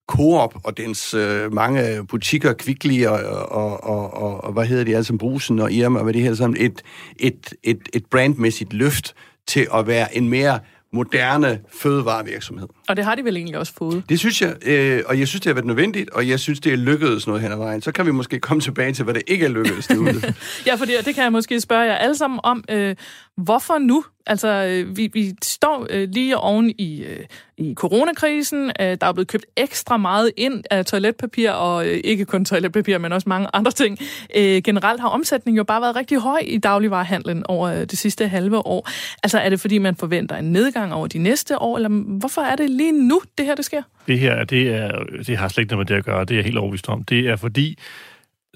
Coop 0.07 0.55
og 0.65 0.77
dens 0.77 1.15
øh, 1.15 1.53
mange 1.53 2.07
butikker, 2.07 2.53
Kvickly 2.53 3.05
og, 3.07 3.19
og, 3.49 3.85
og, 3.85 4.15
og, 4.15 4.45
og, 4.45 4.53
hvad 4.53 4.67
hedder 4.67 4.85
de, 4.85 4.95
alle 4.95 5.05
sammen, 5.05 5.19
Brusen 5.19 5.59
og 5.59 5.73
Irma, 5.73 5.99
og 5.99 6.05
hvad 6.05 6.15
det 6.15 6.23
hele 6.23 6.37
sammen, 6.37 6.61
et, 6.61 6.83
et, 7.21 7.55
et, 7.63 7.89
et 7.93 8.07
brandmæssigt 8.07 8.73
løft, 8.73 9.15
til 9.47 9.67
at 9.75 9.87
være 9.87 10.17
en 10.17 10.29
mere 10.29 10.59
moderne 10.93 11.61
fødevarevirksomhed. 11.73 12.69
Og 12.89 12.97
det 12.97 13.05
har 13.05 13.15
de 13.15 13.25
vel 13.25 13.37
egentlig 13.37 13.59
også 13.59 13.73
fået? 13.79 14.03
Det 14.09 14.19
synes 14.19 14.43
jeg, 14.43 14.55
øh, 14.67 15.03
og 15.07 15.19
jeg 15.19 15.29
synes, 15.29 15.41
det 15.41 15.47
har 15.51 15.55
været 15.55 15.67
nødvendigt, 15.67 16.11
og 16.11 16.29
jeg 16.29 16.41
synes, 16.41 16.61
det 16.61 16.73
er 16.73 16.77
lykkedes 16.77 17.27
noget 17.27 17.43
hen 17.43 17.53
ad 17.53 17.57
vejen. 17.57 17.83
Så 17.83 17.93
kan 17.93 18.07
vi 18.07 18.11
måske 18.11 18.41
komme 18.41 18.61
tilbage 18.61 18.93
til, 18.93 19.05
hvad 19.05 19.15
det 19.15 19.23
ikke 19.27 19.45
er 19.45 19.51
lykkedes 19.51 19.87
derude. 19.87 20.35
ja, 20.67 20.75
for 20.75 20.85
det, 20.85 20.95
det 21.05 21.15
kan 21.15 21.25
jeg 21.25 21.33
måske 21.33 21.61
spørge 21.61 21.83
jer 21.83 21.95
alle 21.95 22.17
sammen 22.17 22.41
om. 22.43 22.65
Øh, 22.71 22.97
hvorfor 23.37 23.79
nu? 23.79 24.05
Altså, 24.27 24.49
øh, 24.49 24.97
vi, 24.97 25.11
vi 25.13 25.35
står 25.43 25.87
øh, 25.91 26.09
lige 26.13 26.37
oven 26.37 26.71
i, 26.79 27.03
øh, 27.03 27.25
i 27.59 27.75
coronakrisen. 27.75 28.73
Øh, 28.81 28.97
der 29.01 29.07
er 29.07 29.13
blevet 29.13 29.29
købt 29.29 29.47
ekstra 29.57 29.97
meget 29.97 30.31
ind 30.37 30.65
af 30.71 30.87
toiletpapir, 30.87 31.51
og 31.51 31.87
øh, 31.87 32.01
ikke 32.05 32.25
kun 32.25 32.45
toiletpapir, 32.45 32.99
men 32.99 33.13
også 33.13 33.29
mange 33.29 33.49
andre 33.53 33.71
ting. 33.71 33.99
Øh, 34.37 34.63
generelt 34.63 35.01
har 35.01 35.09
omsætningen 35.09 35.57
jo 35.57 35.65
bare 35.65 35.81
været 35.81 35.97
rigtig 35.97 36.19
høj 36.19 36.41
i 36.47 36.59
dagligvarerhandlen 36.59 37.47
over 37.47 37.69
øh, 37.69 37.81
det 37.81 37.99
sidste 37.99 38.29
halve 38.29 38.67
år. 38.67 38.89
Altså, 39.23 39.39
er 39.39 39.49
det 39.49 39.61
fordi, 39.61 39.79
man 39.79 39.97
forventer 39.97 40.37
en 40.37 40.53
nedgang 40.53 40.95
over 40.95 41.07
de 41.07 41.19
næste 41.19 41.59
år, 41.59 41.77
eller 41.77 41.89
hvorfor 42.19 42.43
er 42.43 42.57
det 42.57 42.71
lige 42.77 43.09
nu, 43.09 43.21
det 43.39 43.47
her 43.47 43.55
det 43.55 43.65
sker? 43.65 43.83
Det 44.07 44.19
her, 44.19 44.45
det, 44.45 44.75
er, 44.75 45.05
det 45.27 45.37
har 45.37 45.49
slet 45.49 45.63
ikke 45.63 45.75
noget 45.75 45.91
med 45.91 45.95
det 45.95 45.99
at 45.99 46.05
gøre. 46.05 46.25
Det 46.25 46.31
er 46.31 46.37
jeg 46.37 46.45
helt 46.45 46.59
overbevist 46.59 46.89
om. 46.89 47.05
Det 47.05 47.29
er 47.29 47.37
fordi, 47.37 47.79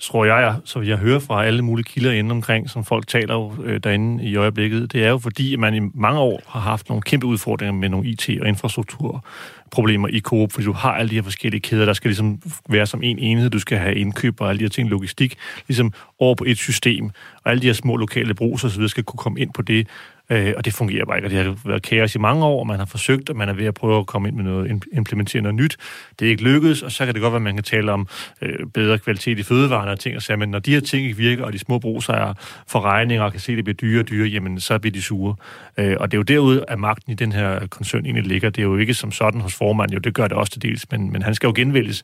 tror 0.03 0.25
jeg, 0.25 0.57
så 0.65 0.81
jeg 0.81 0.97
hører 0.97 1.19
fra 1.19 1.45
alle 1.45 1.63
mulige 1.63 1.85
kilder 1.85 2.13
inde 2.13 2.31
omkring, 2.31 2.71
som 2.71 2.85
folk 2.85 3.07
taler 3.07 3.35
jo 3.35 3.53
øh, 3.65 3.81
derinde 3.85 4.25
i 4.25 4.37
øjeblikket, 4.37 4.93
det 4.93 5.05
er 5.05 5.09
jo 5.09 5.19
fordi, 5.19 5.53
at 5.53 5.59
man 5.59 5.75
i 5.75 5.81
mange 5.95 6.21
år 6.21 6.43
har 6.47 6.61
haft 6.61 6.89
nogle 6.89 7.03
kæmpe 7.03 7.27
udfordringer 7.27 7.73
med 7.73 7.89
nogle 7.89 8.09
IT- 8.09 8.41
og 8.41 8.49
infrastrukturproblemer 8.49 10.09
i 10.09 10.21
Coop, 10.21 10.53
fordi 10.53 10.65
du 10.65 10.73
har 10.73 10.93
alle 10.93 11.11
de 11.11 11.15
her 11.15 11.23
forskellige 11.23 11.61
kæder, 11.61 11.85
der 11.85 11.93
skal 11.93 12.09
ligesom 12.09 12.43
være 12.69 12.87
som 12.87 13.03
en 13.03 13.19
enhed, 13.19 13.51
du 13.51 13.59
skal 13.59 13.79
have 13.79 13.95
indkøb 13.95 14.41
og 14.41 14.49
alle 14.49 14.59
de 14.59 14.65
her 14.65 14.69
ting, 14.69 14.89
logistik, 14.89 15.37
ligesom 15.69 15.93
over 16.19 16.35
på 16.35 16.45
et 16.47 16.59
system, 16.59 17.11
og 17.45 17.51
alle 17.51 17.63
de 17.63 17.67
her 17.67 17.75
små 17.75 17.97
lokale 17.97 18.35
brugs 18.35 18.65
osv. 18.65 18.71
så 18.71 18.77
videre 18.77 18.89
skal 18.89 19.05
kunne 19.05 19.19
komme 19.19 19.41
ind 19.41 19.53
på 19.53 19.63
det, 19.63 19.89
Øh, 20.31 20.55
og 20.57 20.65
det 20.65 20.75
fungerer 20.75 21.05
bare 21.05 21.17
ikke, 21.19 21.27
og 21.27 21.31
det 21.31 21.39
har 21.45 21.57
været 21.65 21.83
kaos 21.83 22.15
i 22.15 22.19
mange 22.19 22.45
år, 22.45 22.61
og 22.61 22.67
man 22.67 22.79
har 22.79 22.87
forsøgt, 22.87 23.31
og 23.31 23.37
man 23.37 23.49
er 23.49 23.53
ved 23.53 23.67
at 23.67 23.75
prøve 23.75 23.99
at 23.99 24.07
komme 24.07 24.29
ind 24.29 24.37
med 24.37 24.45
noget, 24.45 24.85
implementere 24.93 25.43
noget 25.43 25.55
nyt. 25.55 25.77
Det 26.19 26.27
er 26.27 26.31
ikke 26.31 26.43
lykkedes, 26.43 26.83
og 26.83 26.93
så 26.93 27.05
kan 27.05 27.15
det 27.15 27.23
godt 27.23 27.33
være, 27.33 27.39
at 27.39 27.43
man 27.43 27.55
kan 27.55 27.65
tale 27.65 27.93
om 27.93 28.09
øh, 28.43 28.67
bedre 28.75 28.99
kvalitet 28.99 29.39
i 29.39 29.43
fødevarene 29.43 29.91
og 29.91 30.01
ting 30.01 30.17
og 30.17 30.23
sager, 30.23 30.39
men 30.39 30.51
når 30.51 30.59
de 30.59 30.73
her 30.73 30.81
ting 30.81 31.05
ikke 31.05 31.17
virker, 31.17 31.45
og 31.45 31.53
de 31.53 31.59
små 31.59 31.79
brugsejere 31.79 32.35
får 32.67 32.81
regninger 32.81 33.25
og 33.25 33.33
kan 33.33 33.41
se, 33.41 33.53
at 33.53 33.57
det 33.57 33.65
bliver 33.65 33.77
dyre 33.77 34.01
og 34.01 34.09
dyre, 34.09 34.29
jamen 34.29 34.61
så 34.61 34.79
bliver 34.79 34.93
de 34.93 35.03
sure. 35.03 35.35
Øh, 35.79 35.97
og 36.01 36.11
det 36.11 36.17
er 36.17 36.19
jo 36.19 36.23
derude, 36.23 36.65
at 36.69 36.79
magten 36.79 37.13
i 37.13 37.15
den 37.15 37.33
her 37.33 37.67
koncern 37.67 38.05
egentlig 38.05 38.27
ligger. 38.27 38.51
Det 38.51 38.63
er 38.63 38.67
jo 38.67 38.77
ikke 38.77 38.95
som 38.95 39.13
sådan 39.13 39.41
hos 39.41 39.55
formanden, 39.55 39.95
jo 39.95 40.01
det 40.01 40.15
gør 40.15 40.29
det 40.29 40.37
også 40.37 40.53
til 40.53 40.63
dels, 40.63 40.91
men, 40.91 41.13
men 41.13 41.23
han 41.23 41.35
skal 41.35 41.47
jo 41.47 41.53
genvælges 41.57 42.03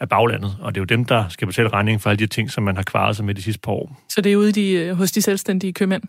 af 0.00 0.08
baglandet, 0.08 0.56
og 0.60 0.74
det 0.74 0.80
er 0.80 0.82
jo 0.82 0.96
dem, 0.96 1.04
der 1.04 1.24
skal 1.28 1.46
betale 1.46 1.68
regningen 1.68 2.00
for 2.00 2.10
alle 2.10 2.18
de 2.18 2.26
ting, 2.26 2.50
som 2.50 2.64
man 2.64 2.76
har 2.76 2.82
kvaret 2.82 3.16
sig 3.16 3.24
med 3.24 3.34
de 3.34 3.42
sidste 3.42 3.60
par 3.60 3.72
år. 3.72 4.02
Så 4.08 4.20
det 4.20 4.32
er 4.32 4.36
ude 4.36 4.52
de, 4.52 4.72
øh, 4.72 4.96
hos 4.96 5.12
de 5.12 5.22
selvstændige 5.22 5.72
købmænd? 5.72 6.02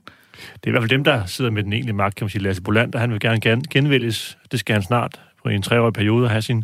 Det 0.53 0.63
er 0.63 0.67
i 0.67 0.71
hvert 0.71 0.83
fald 0.83 0.89
dem, 0.89 1.03
der 1.03 1.25
sidder 1.25 1.51
med 1.51 1.63
den 1.63 1.73
egentlige 1.73 1.95
magt, 1.95 2.15
kan 2.15 2.25
man 2.25 2.29
sige. 2.29 2.43
Lasse 2.43 2.61
Bolander, 2.61 2.99
han 2.99 3.11
vil 3.11 3.19
gerne 3.19 3.61
genvælges. 3.71 4.37
Det 4.51 4.59
skal 4.59 4.73
han 4.73 4.83
snart 4.83 5.21
på 5.43 5.49
en 5.49 5.61
treårig 5.61 5.93
periode 5.93 6.29
have 6.29 6.41
sin, 6.41 6.63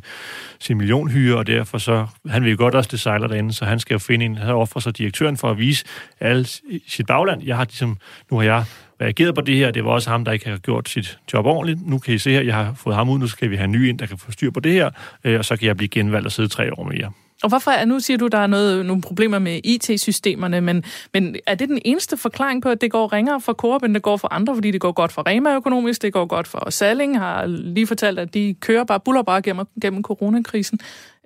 sin 0.60 0.78
millionhyre, 0.78 1.38
og 1.38 1.48
derfor 1.48 1.78
så, 1.78 2.08
han 2.30 2.44
vil 2.44 2.52
jo 2.52 2.58
godt 2.58 2.76
også 2.76 2.90
det 2.92 3.00
sejler 3.00 3.28
derinde, 3.28 3.54
så 3.54 3.66
han 3.66 3.80
skal 3.80 3.94
jo 3.94 4.00
finde 4.00 4.26
en, 4.26 4.36
han 4.36 4.50
offrer 4.50 4.82
sig 4.82 4.98
direktøren 4.98 5.38
for 5.38 5.52
at 5.52 5.58
vise 5.58 5.86
alle 6.20 6.46
sit 6.88 7.08
bagland. 7.08 7.44
Jeg 7.44 7.58
har 7.58 7.64
ligesom, 7.64 7.98
nu 8.32 8.38
har 8.38 8.44
jeg 8.44 8.66
reageret 9.02 9.36
på 9.36 9.42
det 9.42 9.56
her, 9.56 9.72
det 9.72 9.86
var 9.86 9.92
også 9.92 10.10
ham, 10.10 10.26
der 10.26 10.32
ikke 10.32 10.50
har 10.50 10.58
gjort 10.58 10.90
sit 10.90 11.20
job 11.34 11.46
ordentligt. 11.46 11.88
Nu 11.88 12.00
kan 12.00 12.14
I 12.14 12.18
se 12.18 12.32
her, 12.32 12.42
jeg 12.42 12.56
har 12.56 12.74
fået 12.74 12.96
ham 12.96 13.10
ud, 13.10 13.20
nu 13.20 13.28
skal 13.28 13.50
vi 13.50 13.56
have 13.56 13.66
en 13.66 13.72
ny 13.72 13.90
ind, 13.90 14.00
der 14.00 14.06
kan 14.06 14.18
få 14.18 14.32
styr 14.32 14.52
på 14.52 14.60
det 14.60 14.72
her, 14.72 14.90
øh, 15.24 15.40
og 15.40 15.46
så 15.46 15.58
kan 15.58 15.68
jeg 15.68 15.78
blive 15.78 15.90
genvalgt 15.90 16.26
og 16.26 16.32
sidde 16.32 16.50
tre 16.50 16.74
år 16.74 16.84
mere. 16.84 17.12
Og 17.44 17.50
hvorfor 17.50 17.72
er, 17.72 17.86
nu 17.86 18.00
siger 18.00 18.18
du, 18.18 18.28
der 18.28 18.38
er 18.38 18.48
noget, 18.48 18.86
nogle 18.86 19.02
problemer 19.02 19.40
med 19.40 19.60
IT-systemerne, 19.64 20.62
men, 20.62 20.84
men 21.14 21.36
er 21.48 21.56
det 21.56 21.70
den 21.70 21.80
eneste 21.86 22.18
forklaring 22.18 22.62
på, 22.62 22.70
at 22.70 22.82
det 22.82 22.92
går 22.92 23.14
ringere 23.14 23.42
for 23.42 23.54
Coop, 23.54 23.84
end 23.84 23.94
det 23.94 24.02
går 24.02 24.18
for 24.18 24.34
andre, 24.34 24.56
fordi 24.56 24.72
det 24.72 24.82
går 24.82 24.92
godt 24.92 25.12
for 25.12 25.28
Rema 25.28 25.56
økonomisk, 25.56 26.02
det 26.02 26.14
går 26.14 26.26
godt 26.26 26.48
for 26.48 26.70
Salling, 26.70 27.20
har 27.20 27.46
lige 27.46 27.88
fortalt, 27.88 28.20
at 28.20 28.34
de 28.34 28.56
kører 28.60 28.84
bare, 28.84 29.00
buller 29.00 29.24
bare 29.24 29.42
gennem, 29.42 29.66
gennem 29.82 30.04
coronakrisen. 30.04 30.80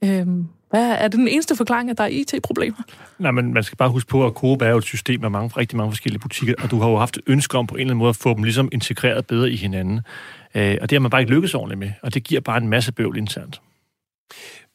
Øhm, 0.03 0.47
hvad 0.69 0.91
er 0.91 1.07
det 1.07 1.19
den 1.19 1.27
eneste 1.27 1.55
forklaring, 1.55 1.89
at 1.89 1.97
der 1.97 2.03
er 2.03 2.07
IT-problemer? 2.07 2.77
Nej, 3.19 3.31
men 3.31 3.53
man 3.53 3.63
skal 3.63 3.77
bare 3.77 3.89
huske 3.89 4.09
på, 4.09 4.25
at 4.25 4.33
Coop 4.33 4.61
er 4.61 4.69
jo 4.69 4.77
et 4.77 4.83
system 4.83 5.21
med 5.21 5.29
mange, 5.29 5.49
rigtig 5.57 5.77
mange 5.77 5.91
forskellige 5.91 6.19
butikker, 6.19 6.55
og 6.63 6.71
du 6.71 6.79
har 6.79 6.89
jo 6.89 6.97
haft 6.97 7.19
ønsker 7.27 7.59
om 7.59 7.67
på 7.67 7.75
en 7.75 7.79
eller 7.79 7.91
anden 7.91 7.99
måde 7.99 8.09
at 8.09 8.15
få 8.15 8.33
dem 8.33 8.43
ligesom 8.43 8.69
integreret 8.71 9.27
bedre 9.27 9.49
i 9.49 9.55
hinanden. 9.55 9.99
Øh, 10.55 10.77
og 10.81 10.89
det 10.89 10.95
har 10.95 10.99
man 10.99 11.11
bare 11.11 11.21
ikke 11.21 11.33
lykkes 11.33 11.53
ordentligt 11.53 11.79
med, 11.79 11.91
og 12.01 12.13
det 12.13 12.23
giver 12.23 12.41
bare 12.41 12.57
en 12.57 12.67
masse 12.67 12.91
bøvl 12.91 13.17
internt. 13.17 13.61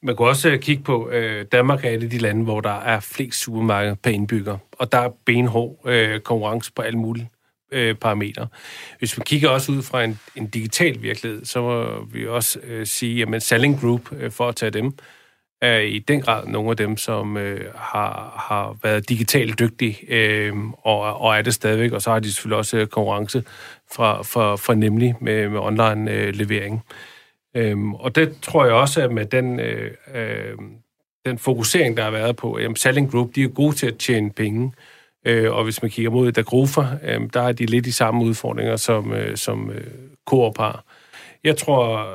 Man 0.02 0.16
kan 0.16 0.26
også 0.26 0.48
øh, 0.48 0.60
kigge 0.60 0.82
på, 0.82 1.10
øh, 1.10 1.46
Danmark 1.52 1.84
er 1.84 1.90
et 1.90 2.02
af 2.02 2.10
de 2.10 2.18
lande, 2.18 2.44
hvor 2.44 2.60
der 2.60 2.80
er 2.80 3.00
flest 3.00 3.40
supermarkeder 3.40 3.94
per 3.94 4.10
indbygger, 4.10 4.58
og 4.72 4.92
der 4.92 4.98
er 4.98 5.10
benhård 5.26 5.88
øh, 5.88 6.20
konkurrence 6.20 6.72
på 6.72 6.82
alle 6.82 6.98
mulige 6.98 7.30
øh, 7.72 7.94
parametre. 7.94 8.48
Hvis 8.98 9.18
vi 9.18 9.22
kigger 9.26 9.48
også 9.48 9.72
ud 9.72 9.82
fra 9.82 10.04
en, 10.04 10.18
en 10.36 10.46
digital 10.46 11.02
virkelighed, 11.02 11.44
så 11.44 11.62
må 11.62 12.04
vi 12.04 12.26
også 12.26 12.58
øh, 12.62 12.86
sige, 12.86 13.34
at 13.34 13.42
Selling 13.42 13.80
Group, 13.80 14.12
øh, 14.12 14.30
for 14.30 14.48
at 14.48 14.56
tage 14.56 14.70
dem, 14.70 14.92
er 15.62 15.78
i 15.78 15.98
den 15.98 16.20
grad 16.20 16.46
nogle 16.46 16.70
af 16.70 16.76
dem, 16.76 16.96
som 16.96 17.36
øh, 17.36 17.74
har, 17.74 18.44
har 18.48 18.76
været 18.82 19.08
digitalt 19.08 19.58
dygtige, 19.58 19.98
øh, 20.08 20.56
og, 20.84 21.20
og 21.20 21.38
er 21.38 21.42
det 21.42 21.54
stadigvæk, 21.54 21.92
og 21.92 22.02
så 22.02 22.10
har 22.10 22.20
de 22.20 22.32
selvfølgelig 22.32 22.58
også 22.58 22.76
øh, 22.76 22.86
konkurrence 22.86 23.44
fra, 23.92 24.22
fra, 24.22 24.56
fra 24.56 24.74
nemlig 24.74 25.14
med, 25.20 25.48
med 25.48 25.60
online 25.60 26.12
øh, 26.12 26.34
Øhm, 27.54 27.94
og 27.94 28.14
det 28.14 28.36
tror 28.42 28.64
jeg 28.64 28.74
også, 28.74 29.02
at 29.02 29.12
med 29.12 29.26
den, 29.26 29.60
øh, 29.60 29.90
øh, 30.14 30.58
den 31.26 31.38
fokusering, 31.38 31.96
der 31.96 32.02
har 32.02 32.10
været 32.10 32.36
på, 32.36 32.58
jamen 32.58 32.76
Selling 32.76 33.10
Group, 33.10 33.34
de 33.34 33.42
er 33.42 33.48
gode 33.48 33.76
til 33.76 33.86
at 33.86 33.96
tjene 33.96 34.30
penge, 34.30 34.72
øh, 35.26 35.52
og 35.52 35.64
hvis 35.64 35.82
man 35.82 35.90
kigger 35.90 36.10
mod 36.10 36.32
Dagrofa, 36.32 36.80
øh, 37.02 37.20
der 37.34 37.42
har 37.42 37.52
de 37.52 37.66
lidt 37.66 37.84
de 37.84 37.92
samme 37.92 38.24
udfordringer, 38.24 38.76
som, 38.76 39.12
øh, 39.12 39.36
som 39.36 39.70
øh, 39.70 39.86
Coop 40.26 40.58
har. 40.58 40.84
Jeg 41.44 41.56
tror, 41.56 42.08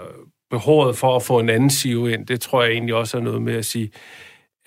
behovet 0.50 0.98
for 0.98 1.16
at 1.16 1.24
få 1.24 1.40
en 1.40 1.50
anden 1.50 1.70
CEO 1.70 2.08
ind, 2.08 2.28
det 2.28 2.42
tror 2.42 2.64
jeg 2.64 2.72
egentlig 2.72 2.96
også 2.96 3.18
er 3.18 3.22
noget 3.22 3.42
med 3.42 3.56
at 3.56 3.66
sige, 3.66 3.92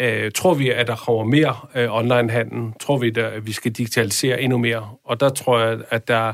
øh, 0.00 0.32
tror 0.32 0.54
vi, 0.54 0.70
at 0.70 0.86
der 0.86 0.96
kommer 0.96 1.24
mere 1.24 1.56
øh, 1.74 1.94
online-handel? 1.94 2.72
Tror 2.80 2.98
vi, 2.98 3.12
at 3.16 3.46
vi 3.46 3.52
skal 3.52 3.72
digitalisere 3.72 4.40
endnu 4.40 4.58
mere? 4.58 4.90
Og 5.04 5.20
der 5.20 5.28
tror 5.28 5.58
jeg, 5.60 5.78
at 5.90 6.08
der 6.08 6.32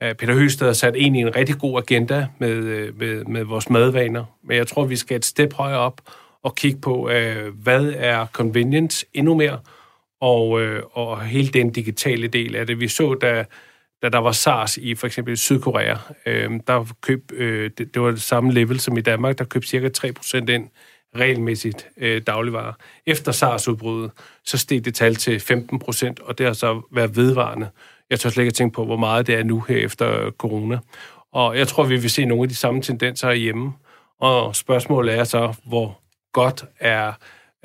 at 0.00 0.16
Peter 0.16 0.34
Høsted 0.34 0.66
har 0.66 0.74
sat 0.74 0.96
ind 0.96 1.16
i 1.16 1.20
en 1.20 1.36
rigtig 1.36 1.58
god 1.58 1.78
agenda 1.78 2.26
med, 2.38 2.50
øh, 2.50 2.98
med, 2.98 3.24
med 3.24 3.44
vores 3.44 3.70
madvaner. 3.70 4.24
Men 4.44 4.56
jeg 4.56 4.66
tror, 4.66 4.84
vi 4.84 4.96
skal 4.96 5.16
et 5.16 5.24
step 5.24 5.52
højere 5.52 5.78
op 5.78 6.00
og 6.42 6.54
kigge 6.54 6.80
på, 6.80 7.10
øh, 7.10 7.54
hvad 7.62 7.92
er 7.96 8.26
convenience 8.26 9.06
endnu 9.14 9.34
mere, 9.34 9.58
og, 10.20 10.60
øh, 10.60 10.82
og 10.92 11.22
hele 11.22 11.48
den 11.48 11.70
digitale 11.70 12.28
del 12.28 12.56
af 12.56 12.66
det. 12.66 12.80
Vi 12.80 12.88
så, 12.88 13.14
da 13.14 13.44
da 14.02 14.08
der 14.08 14.18
var 14.18 14.32
SARS 14.32 14.76
i 14.76 14.94
for 14.94 15.06
eksempel 15.06 15.36
Sydkorea, 15.36 15.96
øh, 16.26 16.50
der 16.66 16.92
køb, 17.00 17.32
øh, 17.32 17.70
det, 17.78 17.94
det 17.94 18.02
var 18.02 18.10
det 18.10 18.22
samme 18.22 18.52
level 18.52 18.80
som 18.80 18.96
i 18.96 19.00
Danmark, 19.00 19.38
der 19.38 19.44
købte 19.44 19.68
cirka 19.68 19.88
3% 19.88 20.36
ind 20.48 20.68
regelmæssigt 21.18 21.86
øh, 21.96 22.22
dagligvarer. 22.26 22.72
Efter 23.06 23.32
SARS-udbruddet, 23.32 24.10
så 24.44 24.58
steg 24.58 24.84
det 24.84 24.94
tal 24.94 25.14
til 25.14 25.40
15 25.40 25.78
procent, 25.78 26.20
og 26.20 26.38
det 26.38 26.46
har 26.46 26.52
så 26.52 26.82
været 26.92 27.16
vedvarende. 27.16 27.68
Jeg 28.10 28.20
tør 28.20 28.30
slet 28.30 28.44
ikke 28.44 28.54
tænke 28.54 28.74
på, 28.74 28.84
hvor 28.84 28.96
meget 28.96 29.26
det 29.26 29.34
er 29.34 29.44
nu 29.44 29.60
her 29.68 29.76
efter 29.76 30.30
corona. 30.30 30.78
Og 31.32 31.58
jeg 31.58 31.68
tror, 31.68 31.84
vi 31.84 31.96
vil 31.96 32.10
se 32.10 32.24
nogle 32.24 32.42
af 32.42 32.48
de 32.48 32.54
samme 32.54 32.82
tendenser 32.82 33.32
hjemme. 33.32 33.72
Og 34.20 34.56
spørgsmålet 34.56 35.14
er 35.18 35.24
så, 35.24 35.54
hvor 35.66 36.00
godt 36.32 36.64
er 36.80 37.12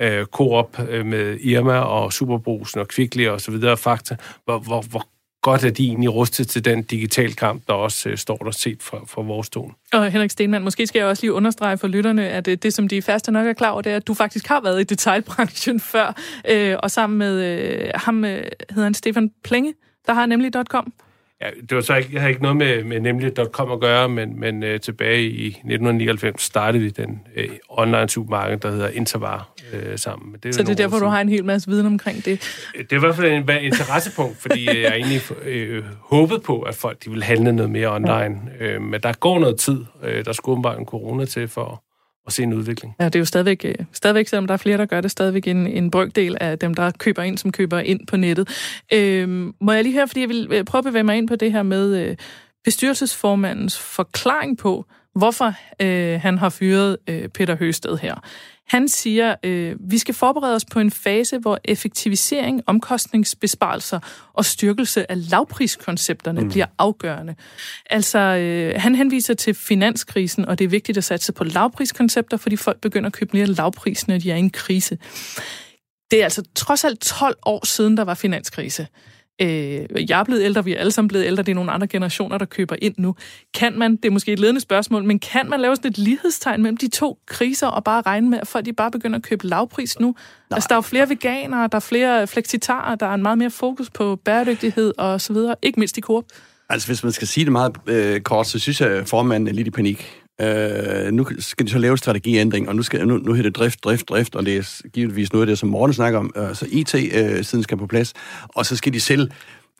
øh, 0.00 0.26
Coop 0.26 0.78
øh, 0.88 1.06
med 1.06 1.38
Irma 1.40 1.78
og 1.78 2.12
Superbrusen 2.12 2.80
og 2.80 2.88
Kvickly 2.88 3.26
og 3.26 3.40
så 3.40 3.50
videre 3.50 3.76
fakta, 3.76 4.16
hvor, 4.44 4.58
hvor, 4.58 4.82
hvor 4.90 5.06
godt, 5.42 5.64
at 5.64 5.78
de 5.78 5.86
egentlig 5.86 6.14
rustet 6.14 6.48
til 6.48 6.64
den 6.64 6.82
digital 6.82 7.34
kamp, 7.34 7.62
der 7.66 7.72
også 7.72 8.08
øh, 8.08 8.18
står 8.18 8.36
der 8.36 8.50
set 8.50 8.82
fra, 8.82 8.98
fra 9.06 9.22
vores 9.22 9.46
stol. 9.46 9.74
Og 9.92 10.10
Henrik 10.10 10.30
Stenmann, 10.30 10.64
måske 10.64 10.86
skal 10.86 10.98
jeg 10.98 11.08
også 11.08 11.22
lige 11.22 11.32
understrege 11.32 11.78
for 11.78 11.88
lytterne, 11.88 12.28
at 12.28 12.46
det, 12.46 12.52
øh, 12.52 12.58
det 12.62 12.74
som 12.74 12.88
de 12.88 13.02
faste 13.02 13.32
nok 13.32 13.46
er 13.46 13.52
klar 13.52 13.70
over, 13.70 13.82
det 13.82 13.92
er, 13.92 13.96
at 13.96 14.06
du 14.06 14.14
faktisk 14.14 14.46
har 14.46 14.60
været 14.60 14.80
i 14.80 14.84
detailbranchen 14.84 15.80
før, 15.92 16.16
øh, 16.48 16.76
og 16.82 16.90
sammen 16.90 17.18
med 17.18 17.44
øh, 17.44 17.90
ham, 17.94 18.24
øh, 18.24 18.44
hedder 18.70 18.84
han 18.84 18.94
Stefan 18.94 19.30
Plenge, 19.44 19.74
der 20.06 20.12
har 20.12 20.26
nemlig 20.26 20.52
.com. 20.68 20.92
Ja, 21.42 21.50
det 21.60 21.74
var 21.74 21.80
så 21.80 21.94
ikke, 21.94 22.10
jeg 22.12 22.20
havde 22.20 22.30
ikke 22.30 22.42
noget 22.42 22.56
med, 22.56 22.84
med 22.84 23.00
nemlig.com 23.00 23.72
at 23.72 23.80
gøre, 23.80 24.08
men, 24.08 24.40
men 24.40 24.62
uh, 24.62 24.80
tilbage 24.82 25.22
i 25.22 25.46
1999 25.46 26.42
startede 26.42 26.82
vi 26.82 26.90
den 26.90 27.20
uh, 27.36 27.44
online 27.68 28.08
supermarked, 28.08 28.58
der 28.58 28.70
hedder 28.70 28.88
Intervar 28.88 29.48
uh, 29.72 29.78
sammen. 29.96 30.36
Det 30.42 30.54
så 30.54 30.62
det 30.62 30.70
er 30.70 30.74
derfor, 30.74 30.98
du 30.98 31.06
har 31.06 31.20
en 31.20 31.28
hel 31.28 31.44
masse 31.44 31.68
viden 31.70 31.86
omkring 31.86 32.16
det? 32.24 32.40
Det 32.78 32.92
er 32.92 32.96
i 32.96 32.98
hvert 32.98 33.16
fald 33.16 33.26
en, 33.26 33.50
en 33.50 33.64
interessepunkt, 33.64 34.36
fordi 34.40 34.66
jeg 34.66 34.96
egentlig 34.96 35.20
uh, 35.78 35.84
håbet 36.00 36.42
på, 36.42 36.60
at 36.60 36.74
folk 36.74 37.04
de 37.04 37.10
vil 37.10 37.22
handle 37.22 37.52
noget 37.52 37.70
mere 37.70 37.94
online. 37.94 38.40
Uh, 38.60 38.82
men 38.82 39.00
der 39.00 39.12
går 39.12 39.38
noget 39.38 39.58
tid. 39.58 39.84
Uh, 40.02 40.24
der 40.24 40.32
skulle 40.32 40.62
bare 40.62 40.78
en 40.78 40.86
corona 40.86 41.24
til 41.24 41.48
for 41.48 41.82
at 42.26 42.32
se 42.32 42.42
en 42.42 42.52
udvikling. 42.52 42.94
Ja, 43.00 43.04
det 43.04 43.14
er 43.14 43.18
jo 43.18 43.24
stadigvæk, 43.24 43.64
øh, 43.64 43.74
stadigvæk 43.92 44.28
selvom 44.28 44.46
der 44.46 44.54
er 44.54 44.58
flere, 44.58 44.78
der 44.78 44.86
gør 44.86 45.00
det, 45.00 45.10
stadigvæk 45.10 45.46
en, 45.46 45.66
en 45.66 45.90
brøkdel 45.90 46.36
af 46.40 46.58
dem, 46.58 46.74
der 46.74 46.90
køber 46.98 47.22
ind, 47.22 47.38
som 47.38 47.52
køber 47.52 47.78
ind 47.78 48.06
på 48.06 48.16
nettet. 48.16 48.48
Øhm, 48.92 49.54
må 49.60 49.72
jeg 49.72 49.82
lige 49.82 49.92
høre, 49.92 50.08
fordi 50.08 50.20
jeg 50.20 50.28
vil 50.28 50.48
øh, 50.52 50.64
prøve 50.64 50.78
at 50.80 50.84
bevæge 50.84 51.04
mig 51.04 51.16
ind 51.16 51.28
på 51.28 51.36
det 51.36 51.52
her 51.52 51.62
med 51.62 51.96
øh, 51.96 52.16
bestyrelsesformandens 52.64 53.78
forklaring 53.78 54.58
på, 54.58 54.84
hvorfor 55.14 55.54
øh, 55.82 56.20
han 56.20 56.38
har 56.38 56.48
fyret 56.48 56.96
øh, 57.06 57.28
Peter 57.28 57.56
Høsted 57.56 57.96
her. 57.96 58.14
Han 58.72 58.88
siger, 58.88 59.34
øh, 59.42 59.76
vi 59.80 59.98
skal 59.98 60.14
forberede 60.14 60.54
os 60.54 60.64
på 60.64 60.80
en 60.80 60.90
fase, 60.90 61.38
hvor 61.38 61.58
effektivisering, 61.64 62.62
omkostningsbesparelser 62.66 64.00
og 64.32 64.44
styrkelse 64.44 65.10
af 65.10 65.30
lavpriskoncepterne 65.30 66.40
mm. 66.40 66.48
bliver 66.48 66.66
afgørende. 66.78 67.34
Altså, 67.90 68.18
øh, 68.18 68.74
han 68.76 68.94
henviser 68.94 69.34
til 69.34 69.54
finanskrisen, 69.54 70.44
og 70.44 70.58
det 70.58 70.64
er 70.64 70.68
vigtigt 70.68 70.98
at 70.98 71.04
satse 71.04 71.32
på 71.32 71.44
lavpriskoncepter, 71.44 72.36
fordi 72.36 72.56
folk 72.56 72.80
begynder 72.80 73.06
at 73.06 73.12
købe 73.12 73.36
mere 73.36 73.46
lavpris, 73.46 74.08
når 74.08 74.18
de 74.18 74.30
er 74.30 74.36
i 74.36 74.38
en 74.38 74.50
krise. 74.50 74.98
Det 76.10 76.20
er 76.20 76.24
altså 76.24 76.42
trods 76.54 76.84
alt 76.84 77.00
12 77.00 77.36
år 77.46 77.66
siden, 77.66 77.96
der 77.96 78.04
var 78.04 78.14
finanskrise. 78.14 78.86
Øh, 79.40 79.86
jeg 80.10 80.20
er 80.20 80.24
blevet 80.24 80.42
ældre, 80.42 80.64
vi 80.64 80.72
er 80.72 80.78
alle 80.78 80.92
sammen 80.92 81.08
blevet 81.08 81.26
ældre, 81.26 81.42
det 81.42 81.50
er 81.50 81.54
nogle 81.54 81.72
andre 81.72 81.86
generationer, 81.86 82.38
der 82.38 82.44
køber 82.44 82.76
ind 82.82 82.94
nu. 82.98 83.14
Kan 83.54 83.78
man, 83.78 83.96
det 83.96 84.04
er 84.04 84.10
måske 84.10 84.32
et 84.32 84.38
ledende 84.38 84.60
spørgsmål, 84.60 85.04
men 85.04 85.18
kan 85.18 85.48
man 85.48 85.60
lave 85.60 85.76
sådan 85.76 85.90
et 85.90 85.98
lighedstegn 85.98 86.62
mellem 86.62 86.76
de 86.76 86.88
to 86.88 87.18
kriser 87.26 87.66
og 87.66 87.84
bare 87.84 88.02
regne 88.06 88.30
med, 88.30 88.38
at 88.38 88.46
folk 88.46 88.66
de 88.66 88.72
bare 88.72 88.90
begynder 88.90 89.18
at 89.18 89.22
købe 89.22 89.46
lavpris 89.46 90.00
nu? 90.00 90.06
Nej. 90.06 90.16
Altså, 90.56 90.66
der 90.68 90.74
er 90.74 90.76
jo 90.76 90.82
flere 90.82 91.08
veganere, 91.08 91.68
der 91.72 91.76
er 91.76 91.80
flere 91.80 92.26
flexitarer, 92.26 92.94
der 92.94 93.06
er 93.06 93.14
en 93.14 93.22
meget 93.22 93.38
mere 93.38 93.50
fokus 93.50 93.90
på 93.90 94.16
bæredygtighed 94.16 94.92
og 94.98 95.20
så 95.20 95.32
videre, 95.32 95.54
ikke 95.62 95.80
mindst 95.80 95.98
i 95.98 96.00
Coop. 96.00 96.24
Altså, 96.68 96.88
hvis 96.88 97.02
man 97.02 97.12
skal 97.12 97.28
sige 97.28 97.44
det 97.44 97.52
meget 97.52 97.76
øh, 97.86 98.20
kort, 98.20 98.46
så 98.46 98.58
synes 98.58 98.80
jeg, 98.80 98.90
at 98.90 99.08
formanden 99.08 99.48
er 99.48 99.52
lidt 99.52 99.66
i 99.66 99.70
panik. 99.70 100.21
Øh, 100.42 101.12
nu 101.12 101.26
skal 101.38 101.66
de 101.66 101.70
så 101.70 101.78
lave 101.78 101.98
strategiændring, 101.98 102.68
og 102.68 102.76
nu, 102.76 102.82
skal, 102.82 103.08
nu, 103.08 103.16
nu 103.16 103.32
hedder 103.32 103.50
det 103.50 103.56
drift, 103.56 103.84
drift, 103.84 104.08
drift, 104.08 104.34
og 104.34 104.46
det 104.46 104.56
er 104.56 104.80
givetvis 104.92 105.32
noget 105.32 105.42
af 105.42 105.46
det, 105.46 105.58
som 105.58 105.68
Morten 105.68 105.94
snakker 105.94 106.18
om, 106.18 106.32
øh, 106.36 106.54
så 106.54 106.66
IT-siden 106.70 107.58
øh, 107.58 107.62
skal 107.62 107.78
på 107.78 107.86
plads, 107.86 108.12
og 108.48 108.66
så 108.66 108.76
skal 108.76 108.92
de 108.92 109.00
selv, 109.00 109.30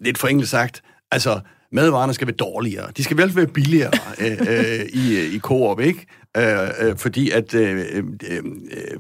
lidt 0.01 0.19
for 0.19 0.29
enkelt 0.29 0.49
sagt, 0.49 0.83
altså, 1.11 1.41
madvarerne 1.73 2.15
skal 2.15 2.27
være 2.27 2.37
dårligere. 2.37 2.87
De 2.97 3.05
skal 3.05 3.17
vel 3.17 3.37
være 3.37 3.47
billigere 3.47 3.93
øh, 4.21 4.39
øh, 4.41 4.87
i, 4.93 5.17
øh, 5.17 5.35
i 5.35 5.39
Coop, 5.39 5.81
ikke? 5.81 6.07
Øh, 6.37 6.69
øh, 6.81 6.97
fordi 6.97 7.31
at 7.31 7.55
øh, 7.55 7.79
øh, 7.93 8.05
øh 8.31 8.43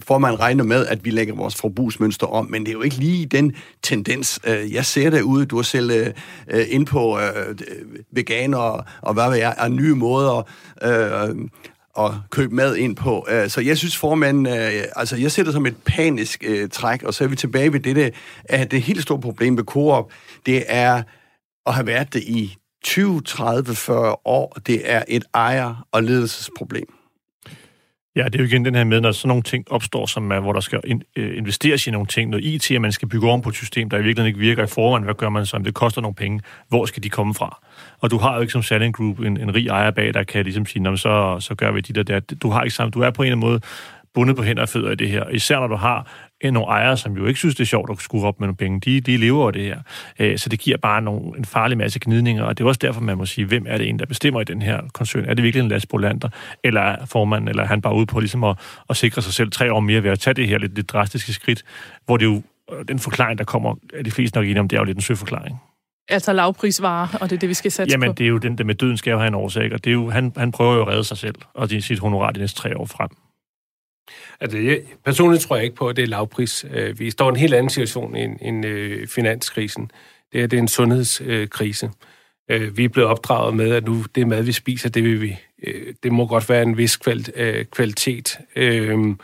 får 0.07 0.19
man 0.19 0.41
regner 0.41 0.65
med, 0.65 0.87
at 0.87 1.05
vi 1.05 1.11
lægger 1.11 1.35
vores 1.35 1.55
forbrugsmønster 1.55 2.27
om, 2.27 2.51
men 2.51 2.63
det 2.63 2.69
er 2.69 2.73
jo 2.73 2.83
ikke 2.83 2.97
lige 2.97 3.27
den 3.27 3.55
tendens. 3.83 4.41
Øh, 4.47 4.73
jeg 4.73 4.85
ser 4.85 5.11
derude, 5.11 5.47
du 5.47 5.59
er 5.59 5.63
selv 5.63 5.91
øh, 5.91 6.07
øh 6.51 6.65
ind 6.69 6.87
på 6.87 7.19
øh, 7.19 7.59
veganer 8.11 8.59
og, 8.59 8.85
og 9.03 9.15
hvad 9.15 9.31
ved 9.31 9.37
jeg, 9.37 9.55
og 9.59 9.71
nye 9.71 9.95
måder 9.95 10.49
øh, 10.83 11.49
at 11.99 12.11
købe 12.31 12.55
mad 12.55 12.77
ind 12.77 12.97
på. 12.97 13.27
Øh, 13.31 13.49
så 13.49 13.61
jeg 13.61 13.79
synes, 13.79 13.97
formanden, 13.97 14.47
øh, 14.47 14.85
altså 14.97 15.17
jeg 15.17 15.33
ser 15.33 15.45
det 15.45 15.53
som 15.53 15.67
et 15.67 15.77
panisk 15.87 16.45
øh, 16.47 16.69
træk, 16.69 17.03
og 17.03 17.15
så 17.15 17.25
er 17.25 17.29
vi 17.29 17.37
tilbage 17.37 17.73
ved 17.73 17.81
det, 17.81 18.15
at 18.45 18.71
det 18.71 18.83
helt 18.83 19.03
store 19.03 19.21
problem 19.21 19.57
ved 19.57 19.65
Coop, 19.65 20.13
det 20.47 20.65
er 20.69 21.03
at 21.67 21.75
have 21.75 21.87
været 21.87 22.15
det 22.15 22.23
i 22.23 22.57
20, 22.85 23.21
30, 23.21 23.75
40 23.75 24.17
år. 24.25 24.59
Det 24.67 24.83
er 24.85 25.03
et 25.09 25.25
ejer- 25.35 25.87
og 25.93 26.03
ledelsesproblem. 26.03 27.02
Ja, 28.17 28.25
det 28.25 28.35
er 28.35 28.39
jo 28.39 28.45
igen 28.45 28.65
den 28.65 28.75
her 28.75 28.85
med, 28.85 29.01
når 29.01 29.13
sådan 29.13 29.29
nogle 29.29 29.43
ting 29.43 29.65
opstår, 29.71 30.07
som 30.07 30.31
er, 30.31 30.41
hvor 30.41 30.53
der 30.53 30.61
skal 30.61 30.81
in, 30.85 31.03
øh, 31.17 31.39
investeres 31.39 31.87
i 31.87 31.91
nogle 31.91 32.07
ting, 32.07 32.31
noget 32.31 32.45
IT, 32.45 32.71
at 32.71 32.81
man 32.81 32.93
skal 32.93 33.09
bygge 33.09 33.31
om 33.31 33.43
på 33.43 33.49
et 33.49 33.55
system, 33.55 33.91
der 33.91 33.97
i 33.97 34.03
virkeligheden 34.03 34.27
ikke 34.27 34.39
virker 34.39 34.65
i 34.65 34.67
forvejen. 34.67 35.05
Hvad 35.05 35.15
gør 35.15 35.29
man 35.29 35.47
så? 35.47 35.59
Det 35.59 35.75
koster 35.75 36.01
nogle 36.01 36.15
penge. 36.15 36.41
Hvor 36.69 36.87
skal 36.87 37.03
de 37.03 37.09
komme 37.09 37.35
fra? 37.35 37.61
Og 37.99 38.11
du 38.11 38.19
har 38.19 38.35
jo 38.35 38.41
ikke 38.41 38.53
som 38.53 38.63
Selling 38.63 38.95
Group 38.95 39.21
en, 39.21 39.41
en 39.41 39.55
rig 39.55 39.67
ejer 39.67 39.91
bag, 39.91 40.15
der 40.15 40.23
kan 40.23 40.45
ligesom 40.45 40.67
sige, 40.67 40.97
så, 40.97 41.37
så 41.41 41.55
gør 41.55 41.73
vi 41.73 41.81
de 41.81 41.93
der, 41.93 42.03
der. 42.03 42.21
Du 42.21 42.51
har 42.51 42.63
ikke 42.63 42.75
sammen. 42.75 42.93
Du 42.93 43.01
er 43.01 43.11
på 43.11 43.23
en 43.23 43.27
eller 43.27 43.37
anden 43.37 43.51
måde 43.51 43.61
bundet 44.15 44.37
på 44.37 44.43
hænder 44.43 44.63
og 44.63 44.69
fødder 44.69 44.91
i 44.91 44.95
det 44.95 45.09
her. 45.09 45.29
Især 45.29 45.61
når 45.61 45.67
du 45.67 45.77
har 45.77 46.07
nogle 46.51 46.69
ejere, 46.69 46.97
som 46.97 47.17
jo 47.17 47.27
ikke 47.27 47.39
synes, 47.39 47.55
det 47.55 47.63
er 47.63 47.67
sjovt 47.67 47.91
at 47.91 48.01
skulle 48.01 48.27
op 48.27 48.41
med 48.41 48.49
nogle 48.49 48.57
penge. 48.57 48.81
De, 48.81 49.01
de 49.01 49.17
lever 49.17 49.47
af 49.47 49.53
det 49.53 49.63
her. 49.63 49.79
Øh, 50.19 50.39
så 50.39 50.49
det 50.49 50.59
giver 50.61 50.77
bare 50.77 51.03
nogle, 51.03 51.39
en 51.39 51.45
farlig 51.45 51.79
masse 51.79 51.99
gnidninger, 51.99 52.45
og 52.45 52.59
det 52.59 52.65
er 52.65 52.69
også 52.69 52.79
derfor, 52.83 53.01
man 53.01 53.19
må 53.19 53.27
sige, 53.27 53.45
hvem 53.45 53.67
er 53.69 53.79
det 53.79 53.89
en, 53.89 53.99
der 53.99 54.07
bestemmer 54.07 54.41
i 54.41 54.45
den 54.45 54.63
her 54.63 54.81
koncern? 54.93 55.25
Er 55.25 55.35
det 55.35 55.45
virkelig 55.45 55.63
en 55.63 55.69
Lars 55.69 55.87
Bolander, 55.87 56.29
eller 56.65 56.81
er 56.81 57.07
formanden, 57.07 57.49
eller 57.49 57.63
er 57.63 57.67
han 57.67 57.83
bare 57.83 57.95
ude 57.95 58.07
på 58.07 58.21
ligesom 58.21 58.45
at, 58.45 58.59
at 58.91 58.97
sikre 58.97 59.23
sig 59.23 59.33
selv 59.33 59.51
tre 59.51 59.73
år 59.73 59.81
mere 59.81 60.03
ved 60.03 60.11
at 60.11 60.19
tage 60.19 60.35
det 60.35 60.49
her 60.49 60.59
lidt, 60.59 60.75
lidt 60.75 60.91
drastiske 60.91 61.33
skridt, 61.33 61.65
hvor 62.07 62.17
det 62.17 62.25
jo, 62.25 62.43
den 62.89 62.99
forklaring, 62.99 63.39
der 63.39 63.45
kommer, 63.45 63.75
er 63.95 64.03
de 64.03 64.11
fleste 64.11 64.39
nok 64.39 64.45
enige 64.45 64.61
om, 64.61 64.69
det 64.69 64.77
er 64.77 64.81
jo 64.81 64.85
lidt 64.85 64.97
en 64.97 65.03
søforklaring. 65.03 65.61
Altså 66.09 66.33
lavprisvarer, 66.33 67.19
og 67.21 67.31
det 67.31 67.37
er 67.37 67.41
det, 67.41 67.49
vi 67.49 67.55
skal 67.55 67.71
satse 67.71 67.93
Jamen, 67.93 68.09
på? 68.09 68.15
det 68.15 68.25
er 68.25 68.29
jo 68.29 68.39
den 68.39 68.59
der 68.59 68.65
med 68.65 68.75
døden 68.75 68.97
skal 68.97 69.11
jo 69.11 69.19
have 69.19 69.29
en 69.29 69.35
årsag, 69.35 69.73
og 69.73 69.85
det 69.85 69.91
er 69.91 69.95
jo, 69.95 70.11
han, 70.11 70.33
han 70.37 70.53
prøver 70.53 70.75
jo 70.75 70.83
at 70.83 70.89
redde 70.89 71.05
sig 71.05 71.19
selv, 71.19 71.35
og 71.55 71.71
det 71.71 71.79
er 71.79 71.83
sit 71.83 71.99
honorar 71.99 72.31
de 72.31 72.41
næste 72.41 72.61
tre 72.61 72.77
år 72.77 72.87
frem. 72.87 73.09
Altså, 74.41 74.59
jeg, 74.59 74.81
personligt 75.05 75.43
tror 75.43 75.57
jeg 75.57 75.65
ikke 75.65 75.77
på, 75.77 75.89
at 75.89 75.97
det 75.97 76.03
er 76.03 76.07
lavpris. 76.07 76.67
Øh, 76.73 76.99
vi 76.99 77.11
står 77.11 77.27
i 77.27 77.29
en 77.29 77.37
helt 77.37 77.55
anden 77.55 77.71
situation 77.71 78.17
end, 78.17 78.39
end 78.41 78.67
øh, 78.67 79.09
finanskrisen. 79.09 79.91
Det 80.33 80.43
er, 80.43 80.47
det 80.47 80.57
er 80.57 80.63
en 80.63 80.69
sundhedskrise. 80.69 81.91
Øh, 82.51 82.77
vi 82.77 82.85
er 82.85 82.89
blevet 82.89 83.11
opdraget 83.11 83.55
med, 83.55 83.75
at 83.75 83.85
nu 83.85 84.05
det 84.15 84.29
mad, 84.29 84.43
vi 84.43 84.53
spiser, 84.53 84.89
det 84.89 85.05
vil 85.05 85.21
vi. 85.21 85.39
Øh, 85.67 85.95
det 86.03 86.13
må 86.13 86.27
godt 86.27 86.49
være 86.49 86.63
en 86.63 86.77
vis 86.77 86.97
kvalitet. 86.97 87.33
Øh, 87.37 87.65
kvalitet. 87.65 88.39
Øh, 88.57 89.17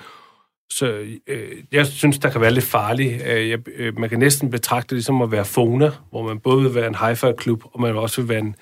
så 0.70 1.07
øh, 1.26 1.53
jeg 1.72 1.87
synes, 1.87 2.18
der 2.18 2.31
kan 2.31 2.41
være 2.41 2.55
lidt 2.55 2.64
farligt. 2.64 3.22
Øh, 3.26 3.49
jeg, 3.49 3.68
øh, 3.68 3.99
man 3.99 4.11
kan 4.11 4.18
næsten 4.18 4.51
betragte 4.51 4.97
det 4.97 5.05
som 5.05 5.22
at 5.22 5.33
være 5.33 5.45
Fona, 5.45 5.91
hvor 6.11 6.22
man 6.22 6.41
både 6.41 6.62
vil 6.62 6.74
være 6.74 6.87
en 6.87 6.95
hi 6.95 7.33
klub 7.37 7.64
og 7.64 7.81
man 7.81 7.97
også 7.97 8.20
vil 8.20 8.29
være 8.29 8.39
en, 8.39 8.57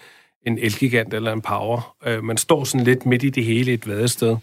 en 0.46 0.58
elgigant 0.58 1.14
eller 1.14 1.32
en 1.32 1.42
power. 1.42 1.96
Øh, 2.06 2.24
man 2.24 2.36
står 2.36 2.64
sådan 2.64 2.84
lidt 2.84 3.06
midt 3.06 3.22
i 3.22 3.30
det 3.30 3.44
hele 3.44 3.72
et 3.72 3.88
vadested. 3.88 4.36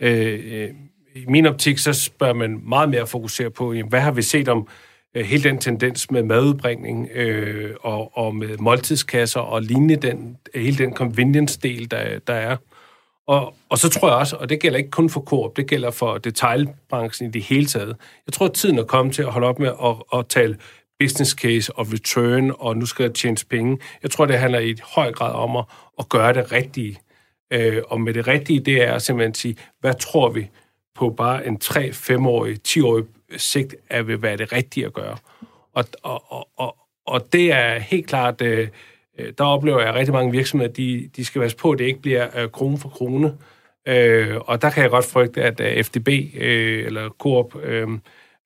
Øh, 0.00 0.40
øh 0.44 0.68
i 1.14 1.24
min 1.28 1.46
optik, 1.46 1.78
så 1.78 2.10
bør 2.18 2.32
man 2.32 2.60
meget 2.64 2.88
mere 2.88 3.06
fokusere 3.06 3.50
på, 3.50 3.72
jamen, 3.72 3.88
hvad 3.88 4.00
har 4.00 4.10
vi 4.12 4.22
set 4.22 4.48
om 4.48 4.68
øh, 5.14 5.24
hele 5.24 5.42
den 5.42 5.58
tendens 5.58 6.10
med 6.10 6.22
madudbringning 6.22 7.08
øh, 7.14 7.74
og, 7.80 8.18
og 8.18 8.36
med 8.36 8.58
måltidskasser 8.58 9.40
og 9.40 9.62
lignende 9.62 9.96
den, 9.96 10.36
hele 10.54 10.78
den 10.78 10.94
convenience-del, 10.94 11.90
der, 11.90 12.18
der 12.18 12.34
er. 12.34 12.56
Og, 13.26 13.54
og 13.68 13.78
så 13.78 13.88
tror 13.88 14.08
jeg 14.08 14.16
også, 14.16 14.36
og 14.36 14.48
det 14.48 14.60
gælder 14.60 14.78
ikke 14.78 14.90
kun 14.90 15.10
for 15.10 15.20
Coop, 15.20 15.56
det 15.56 15.66
gælder 15.66 15.90
for 15.90 16.18
detailbranchen 16.18 17.28
i 17.28 17.32
det 17.32 17.42
hele 17.42 17.66
taget. 17.66 17.96
Jeg 18.26 18.32
tror, 18.32 18.46
at 18.46 18.52
tiden 18.52 18.78
er 18.78 18.84
kommet 18.84 19.14
til 19.14 19.22
at 19.22 19.32
holde 19.32 19.46
op 19.46 19.58
med 19.58 19.68
at, 19.84 20.18
at 20.18 20.26
tale 20.26 20.56
business 20.98 21.30
case 21.32 21.72
og 21.72 21.92
return, 21.92 22.52
og 22.58 22.76
nu 22.76 22.86
skal 22.86 23.06
der 23.06 23.12
tjenes 23.12 23.44
penge. 23.44 23.78
Jeg 24.02 24.10
tror, 24.10 24.26
det 24.26 24.38
handler 24.38 24.58
i 24.58 24.74
høj 24.82 25.12
grad 25.12 25.32
om 25.32 25.56
at, 25.56 25.64
at 25.98 26.08
gøre 26.08 26.32
det 26.32 26.52
rigtige. 26.52 26.98
Øh, 27.52 27.82
og 27.86 28.00
med 28.00 28.14
det 28.14 28.26
rigtige, 28.26 28.60
det 28.60 28.82
er 28.82 28.98
simpelthen 28.98 29.30
at 29.30 29.36
sige, 29.36 29.56
hvad 29.80 29.94
tror 29.94 30.30
vi 30.30 30.48
på 30.94 31.10
bare 31.10 31.46
en 31.46 31.58
3-5-årig, 31.64 32.58
10-årig 32.68 33.04
sigt, 33.36 33.74
at 33.88 34.06
vil 34.06 34.22
være 34.22 34.36
det 34.36 34.52
rigtige 34.52 34.86
at 34.86 34.92
gøre. 34.92 35.16
Og, 35.72 35.84
og, 36.02 36.32
og, 36.32 36.48
og, 36.56 36.76
og 37.06 37.32
det 37.32 37.52
er 37.52 37.78
helt 37.78 38.06
klart, 38.06 38.42
øh, 38.42 38.68
øh 39.18 39.32
der 39.38 39.44
oplever 39.44 39.80
jeg, 39.80 39.88
at 39.88 39.94
rigtig 39.94 40.12
mange 40.12 40.32
virksomheder, 40.32 40.72
de, 40.72 41.10
de 41.16 41.24
skal 41.24 41.40
være 41.40 41.50
på, 41.58 41.70
at 41.70 41.78
det 41.78 41.84
ikke 41.84 42.02
bliver 42.02 42.42
øh, 42.42 42.48
krone 42.48 42.78
for 42.78 42.88
krone. 42.88 43.38
Øh, 43.88 44.36
og 44.40 44.62
der 44.62 44.70
kan 44.70 44.82
jeg 44.82 44.90
godt 44.90 45.04
frygte, 45.04 45.42
at 45.42 45.60
øh, 45.60 45.84
FDB 45.84 46.08
øh, 46.08 46.86
eller 46.86 47.08
Coop... 47.08 47.56
Øh, 47.62 47.88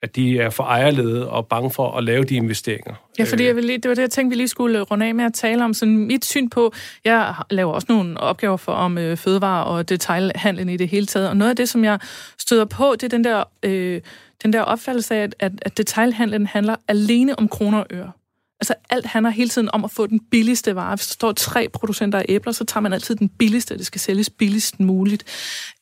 at 0.07 0.17
de 0.17 0.39
er 0.39 0.51
for 0.51 0.65
ejerlede 0.65 1.31
og 1.31 1.47
bange 1.47 1.71
for 1.71 1.91
at 1.91 2.05
lave 2.05 2.25
de 2.25 2.35
investeringer. 2.35 2.95
Ja, 3.19 3.25
fordi 3.25 3.45
jeg 3.45 3.57
ville, 3.57 3.77
det 3.77 3.89
var 3.89 3.95
det, 3.95 4.03
jeg 4.03 4.11
tænkte, 4.11 4.35
vi 4.35 4.37
lige 4.37 4.49
skulle 4.49 4.83
runde 4.83 5.07
af 5.07 5.15
med 5.15 5.25
at 5.25 5.35
tale 5.35 5.65
om. 5.65 5.75
Sådan 5.75 5.97
mit 5.97 6.25
syn 6.25 6.49
på, 6.49 6.73
jeg 7.05 7.35
laver 7.51 7.73
også 7.73 7.87
nogle 7.91 8.21
opgaver 8.21 8.57
for 8.57 8.73
om 8.73 8.99
øh, 8.99 9.17
fødevare 9.17 9.65
og 9.65 9.89
detaljhandlen 9.89 10.69
i 10.69 10.77
det 10.77 10.89
hele 10.89 11.07
taget, 11.07 11.29
og 11.29 11.37
noget 11.37 11.51
af 11.51 11.57
det, 11.57 11.69
som 11.69 11.85
jeg 11.85 11.99
støder 12.39 12.65
på, 12.65 12.93
det 12.93 13.03
er 13.03 13.09
den 13.09 13.25
der, 13.25 13.45
øh, 13.63 14.01
den 14.43 14.53
der 14.53 14.63
opfattelse 14.63 15.15
af, 15.15 15.29
at, 15.39 15.53
at 15.63 15.79
detaljhandlen 15.79 16.47
handler 16.47 16.77
alene 16.89 17.39
om 17.39 17.49
kroner 17.49 17.79
og 17.79 17.87
øre. 17.91 18.13
Altså 18.61 18.75
alt 18.91 19.07
handler 19.07 19.31
hele 19.31 19.49
tiden 19.49 19.69
om 19.73 19.85
at 19.85 19.91
få 19.91 20.07
den 20.07 20.21
billigste 20.31 20.77
vare. 20.77 20.97
Hvis 20.97 21.07
der 21.07 21.13
står 21.13 21.33
tre 21.33 21.69
producenter 21.69 22.19
af 22.19 22.25
æbler, 22.29 22.53
så 22.53 22.65
tager 22.65 22.83
man 22.83 22.93
altid 22.93 23.17
den 23.17 23.29
billigste, 23.29 23.79
det 23.79 23.87
skal 23.87 24.01
sælges 24.01 24.31
billigst 24.31 24.81
muligt. 24.81 25.25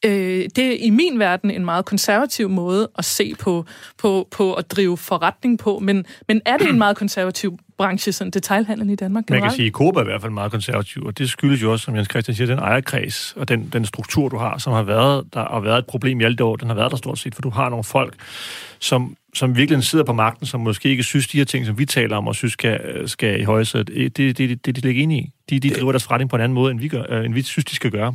Øh, 0.05 0.49
det 0.57 0.59
er 0.59 0.77
i 0.81 0.91
min 0.91 1.19
verden 1.19 1.51
en 1.51 1.65
meget 1.65 1.85
konservativ 1.85 2.49
måde 2.49 2.89
at 2.99 3.05
se 3.05 3.35
på, 3.39 3.65
på, 3.99 4.29
på 4.31 4.55
at 4.55 4.71
drive 4.71 4.97
forretning 4.97 5.59
på, 5.59 5.79
men, 5.79 6.07
men 6.29 6.41
er 6.47 6.57
det 6.57 6.69
en 6.69 6.79
meget 6.79 6.97
konservativ 6.97 7.59
branche, 7.79 8.13
sådan 8.13 8.31
detailhandlen 8.31 8.91
i 8.91 8.97
Danmark 8.97 9.27
generelt? 9.27 9.43
Man 9.43 9.51
kan 9.51 9.57
sige, 9.57 9.67
at 9.67 9.73
Coop 9.73 9.97
er 9.97 10.01
i 10.01 10.05
hvert 10.05 10.21
fald 10.21 10.33
meget 10.33 10.53
konservativ, 10.53 11.03
og 11.03 11.19
det 11.19 11.31
skyldes 11.31 11.63
jo 11.63 11.73
også, 11.73 11.85
som 11.85 11.97
Jens 11.97 12.09
Christian 12.11 12.35
siger, 12.35 12.47
den 12.47 12.59
ejerkreds 12.59 13.35
og 13.37 13.49
den, 13.49 13.69
den 13.73 13.85
struktur, 13.85 14.29
du 14.29 14.37
har, 14.37 14.59
som 14.59 14.73
har 14.73 14.83
været, 14.83 15.25
der 15.35 15.41
har 15.41 15.61
været 15.61 15.79
et 15.79 15.87
problem 15.87 16.21
i 16.21 16.25
alle 16.25 16.45
år, 16.45 16.57
den 16.57 16.69
har 16.69 16.75
været 16.75 16.91
der 16.91 16.97
stort 16.97 17.19
set, 17.19 17.35
for 17.35 17.43
du 17.43 17.51
har 17.51 17.69
nogle 17.69 17.85
folk, 17.85 18.15
som, 18.85 19.17
som 19.35 19.57
virkelig 19.57 19.85
sidder 19.85 20.05
på 20.05 20.13
magten, 20.13 20.47
som 20.47 20.61
måske 20.61 20.89
ikke 20.89 21.03
synes, 21.03 21.29
de 21.29 21.39
her 21.39 21.45
ting, 21.45 21.67
som 21.67 21.79
vi 21.79 21.87
taler 21.87 22.17
om, 22.17 22.29
og 22.29 22.35
synes 22.35 22.53
skal, 22.53 23.09
skal 23.09 23.41
i 23.41 23.45
højsæt, 23.45 23.87
det, 23.87 24.17
det, 24.17 24.39
det, 24.39 24.67
det 24.67 24.77
de 24.77 24.81
ligger 24.81 25.03
ind 25.03 25.13
i. 25.13 25.31
De, 25.51 25.61
de 25.61 25.71
driver 25.71 25.93
deres 25.93 26.05
forretning 26.05 26.31
på 26.31 26.37
en 26.37 26.43
anden 26.43 26.55
måde, 26.55 26.71
end 26.71 26.81
vi, 26.81 26.89
gør, 26.89 27.05
øh, 27.09 27.25
end 27.25 27.35
vi 27.35 27.43
synes, 27.43 27.65
de 27.65 27.75
skal 27.75 27.91
gøre. 27.91 28.15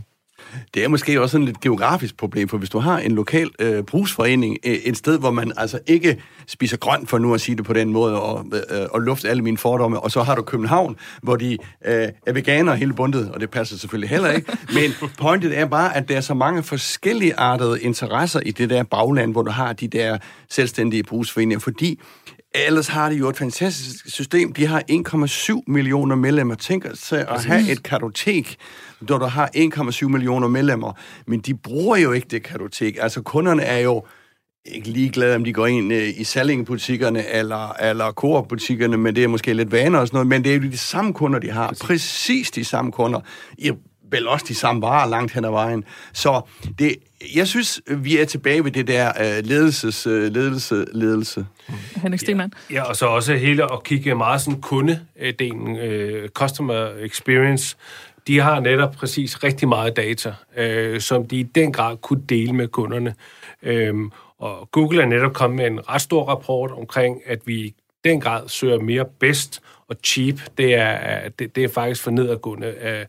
Det 0.74 0.84
er 0.84 0.88
måske 0.88 1.22
også 1.22 1.32
sådan 1.32 1.48
et 1.48 1.62
geografisk 1.62 2.18
problem, 2.18 2.48
for 2.48 2.58
hvis 2.58 2.70
du 2.70 2.80
har 2.80 3.00
en 3.00 3.12
lokal 3.12 3.50
øh, 3.60 3.84
brugsforening, 3.84 4.58
øh, 4.66 4.74
et 4.74 4.98
sted, 4.98 5.20
hvor 5.20 5.32
man 5.32 5.52
altså 5.58 5.80
ikke 5.88 6.22
spiser 6.48 6.78
grønt, 6.78 7.10
for 7.10 7.18
nu 7.18 7.34
at 7.34 7.42
sige 7.42 7.56
det 7.56 7.66
på 7.66 7.74
den 7.74 7.94
måde, 7.94 8.22
og, 8.22 8.46
øh, 8.72 8.86
og 8.92 9.02
lufte 9.02 9.30
alle 9.30 9.44
mine 9.44 9.58
fordomme, 9.58 10.00
og 10.00 10.12
så 10.12 10.24
har 10.24 10.36
du 10.36 10.42
København, 10.42 10.96
hvor 11.22 11.36
de 11.36 11.58
øh, 11.86 12.08
er 12.26 12.34
veganer 12.34 12.74
hele 12.74 12.94
bundet, 12.94 13.32
og 13.32 13.40
det 13.40 13.50
passer 13.50 13.78
selvfølgelig 13.78 14.10
heller 14.10 14.32
ikke. 14.32 14.58
Men 14.74 15.10
pointet 15.18 15.58
er 15.58 15.66
bare, 15.66 15.98
at 15.98 16.10
der 16.10 16.18
er 16.18 16.22
så 16.22 16.34
mange 16.34 16.64
forskellige 16.64 17.36
artede 17.36 17.82
interesser 17.82 18.40
i 18.40 18.52
det 18.52 18.70
der 18.70 18.84
bagland, 18.84 19.32
hvor 19.32 19.42
du 19.42 19.52
har 19.52 19.74
de 19.74 19.88
der 19.88 20.18
selvstændige 20.50 21.04
brugsforeninger, 21.04 21.60
fordi 21.60 22.00
Ellers 22.56 22.88
har 22.88 23.10
de 23.10 23.16
jo 23.16 23.30
et 23.30 23.38
fantastisk 23.38 24.14
system. 24.14 24.54
De 24.54 24.66
har 24.66 24.84
1,7 24.91 25.64
millioner 25.68 26.16
medlemmer. 26.16 26.56
Tænk 26.56 26.86
sig 26.93 27.28
at 27.28 27.45
have 27.45 27.72
et 27.72 27.84
kartotek, 27.84 28.56
hvor 29.00 29.18
du 29.18 29.26
har 29.26 29.50
1,7 29.56 30.08
millioner 30.08 30.47
medlemmer. 30.47 30.93
Men 31.28 31.39
de 31.39 31.54
bruger 31.54 31.97
jo 31.97 32.12
ikke 32.12 32.28
det 32.32 32.43
kartotek. 32.43 32.97
Altså 33.02 33.22
kunderne 33.22 33.64
er 33.64 33.80
jo 33.80 34.04
ikke 34.66 34.89
ligeglade, 34.89 35.36
om 35.36 35.43
de 35.43 35.54
går 35.54 35.68
ind 35.68 35.93
øh, 35.93 36.20
i 36.20 36.24
salgingbutikkerne 36.24 37.28
eller, 37.28 37.74
eller 37.74 38.12
Coop-butikkerne, 38.12 38.97
men 38.97 39.16
det 39.16 39.24
er 39.24 39.28
måske 39.28 39.54
lidt 39.54 39.72
vaner 39.72 40.00
og 40.00 40.08
sådan 40.08 40.16
noget, 40.16 40.28
men 40.28 40.43
det 40.43 40.52
er 40.52 40.56
jo 40.56 40.72
de 40.72 40.78
samme 40.78 41.14
kunder, 41.14 41.39
de 41.39 41.52
har. 41.52 41.68
Præcis, 41.68 41.86
Præcis 41.86 42.52
de 42.52 42.66
samme 42.66 42.91
kunder. 42.91 43.20
I 43.58 43.72
vel 44.12 44.28
også 44.28 44.45
de 44.47 44.55
samme 44.55 44.82
varer 44.82 45.10
langt 45.10 45.34
hen 45.34 45.45
ad 45.45 45.49
vejen. 45.49 45.84
Så 46.14 46.41
det, 46.80 46.95
jeg 47.36 47.47
synes, 47.47 47.82
vi 47.88 48.18
er 48.18 48.26
tilbage 48.26 48.64
ved 48.64 48.72
det 48.72 48.88
der 48.88 49.12
uh, 49.20 49.45
ledelses, 49.47 50.07
uh, 50.07 50.14
ledelse, 50.14 50.86
ledelse. 50.93 51.45
Henrik 51.95 52.20
Stenmann. 52.20 52.53
Ja, 52.70 52.76
ja, 52.76 52.84
og 52.84 52.95
så 52.95 53.05
også 53.05 53.36
hele 53.36 53.74
at 53.74 53.84
kigge 53.84 54.16
meget 54.16 54.41
sådan 54.41 54.62
kundedelen, 54.62 55.68
uh, 55.70 56.30
customer 56.30 56.89
experience. 56.99 57.76
De 58.28 58.39
har 58.39 58.60
netop 58.60 58.91
præcis 58.91 59.43
rigtig 59.43 59.68
meget 59.68 59.97
data, 59.97 60.34
uh, 60.60 60.99
som 60.99 61.28
de 61.28 61.39
i 61.39 61.43
den 61.43 61.74
grad 61.74 61.97
kunne 61.97 62.22
dele 62.30 62.53
med 62.53 62.68
kunderne. 62.68 63.16
Uh, 63.68 64.12
og 64.39 64.70
Google 64.72 65.01
er 65.01 65.05
netop 65.05 65.34
kommet 65.34 65.57
med 65.57 65.68
en 65.68 65.89
ret 65.89 66.01
stor 66.01 66.26
rapport 66.26 66.72
omkring, 66.72 67.22
at 67.26 67.39
vi 67.45 67.55
i 67.55 67.74
den 68.03 68.22
grad 68.22 68.49
søger 68.49 68.80
mere 68.80 69.05
best 69.20 69.62
og 69.88 69.95
cheap. 70.03 70.36
Det 70.57 70.76
er, 70.76 71.30
det, 71.39 71.55
det 71.55 71.64
er 71.64 71.70
faktisk 71.70 72.03
for 72.03 72.12
nedadgående. 72.12 72.74
Uh, 72.84 73.05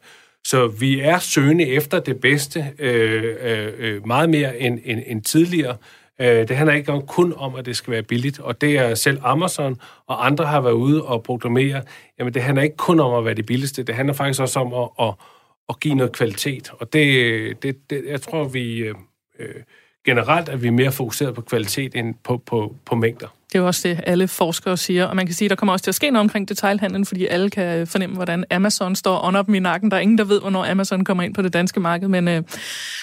så 0.47 0.66
vi 0.66 1.01
er 1.01 1.18
søgende 1.18 1.66
efter 1.66 2.01
det 2.01 2.20
bedste 2.20 2.66
øh, 2.78 3.36
øh, 3.41 3.72
øh, 3.78 4.07
meget 4.07 4.30
mere 4.30 4.59
end, 4.59 4.78
end, 4.84 5.03
end 5.07 5.22
tidligere. 5.22 5.76
Øh, 6.20 6.49
det 6.49 6.57
handler 6.57 6.74
ikke 6.74 7.03
kun 7.07 7.34
om, 7.36 7.55
at 7.55 7.66
det 7.66 7.76
skal 7.76 7.91
være 7.93 8.03
billigt, 8.03 8.41
og 8.41 8.61
det 8.61 8.78
er 8.78 8.95
selv 8.95 9.18
Amazon 9.22 9.80
og 10.07 10.26
andre 10.26 10.45
har 10.45 10.61
været 10.61 10.72
ude 10.72 11.05
og 11.05 11.22
proklamere, 11.22 11.82
jamen 12.18 12.34
det 12.34 12.43
handler 12.43 12.62
ikke 12.62 12.76
kun 12.76 13.01
om 13.01 13.14
at 13.14 13.24
være 13.24 13.34
det 13.34 13.47
billigste, 13.47 13.82
det 13.82 13.95
handler 13.95 14.14
faktisk 14.14 14.41
også 14.41 14.61
om 14.61 14.74
at, 14.74 15.07
at, 15.07 15.14
at 15.68 15.80
give 15.80 15.95
noget 15.95 16.12
kvalitet. 16.12 16.70
Og 16.78 16.93
det, 16.93 17.62
det, 17.62 17.91
det 17.91 18.05
jeg 18.09 18.22
tror, 18.22 18.45
vi 18.45 18.76
øh, 18.76 18.95
øh 19.38 19.55
generelt 20.05 20.49
er 20.49 20.57
vi 20.57 20.70
mere 20.70 20.93
fokuseret 20.93 21.34
på 21.34 21.41
kvalitet 21.41 21.95
end 21.95 22.14
på, 22.24 22.36
på, 22.36 22.76
på 22.84 22.95
mængder. 22.95 23.28
Det 23.53 23.59
er 23.59 23.59
jo 23.59 23.66
også 23.66 23.88
det, 23.88 24.01
alle 24.07 24.28
forskere 24.28 24.76
siger. 24.76 25.05
Og 25.05 25.16
man 25.16 25.26
kan 25.26 25.34
sige, 25.34 25.46
at 25.46 25.51
der 25.51 25.57
kommer 25.57 25.72
også 25.72 25.82
til 25.82 25.90
at 25.90 25.94
ske 25.94 26.11
noget 26.11 26.20
omkring 26.24 26.48
detailhandlen, 26.48 27.07
fordi 27.07 27.26
alle 27.26 27.51
kan 27.51 27.86
fornemme, 27.86 28.16
hvordan 28.16 28.44
Amazon 28.51 28.96
står 28.96 29.24
under 29.26 29.42
dem 29.42 29.55
i 29.55 29.59
nakken. 29.59 29.90
Der 29.90 29.96
er 29.96 30.01
ingen, 30.01 30.18
der 30.18 30.24
ved, 30.24 30.40
hvornår 30.40 30.70
Amazon 30.70 31.05
kommer 31.05 31.22
ind 31.22 31.34
på 31.34 31.42
det 31.42 31.53
danske 31.53 31.80
marked, 31.80 32.09
men 32.09 32.28
uh, 32.28 32.44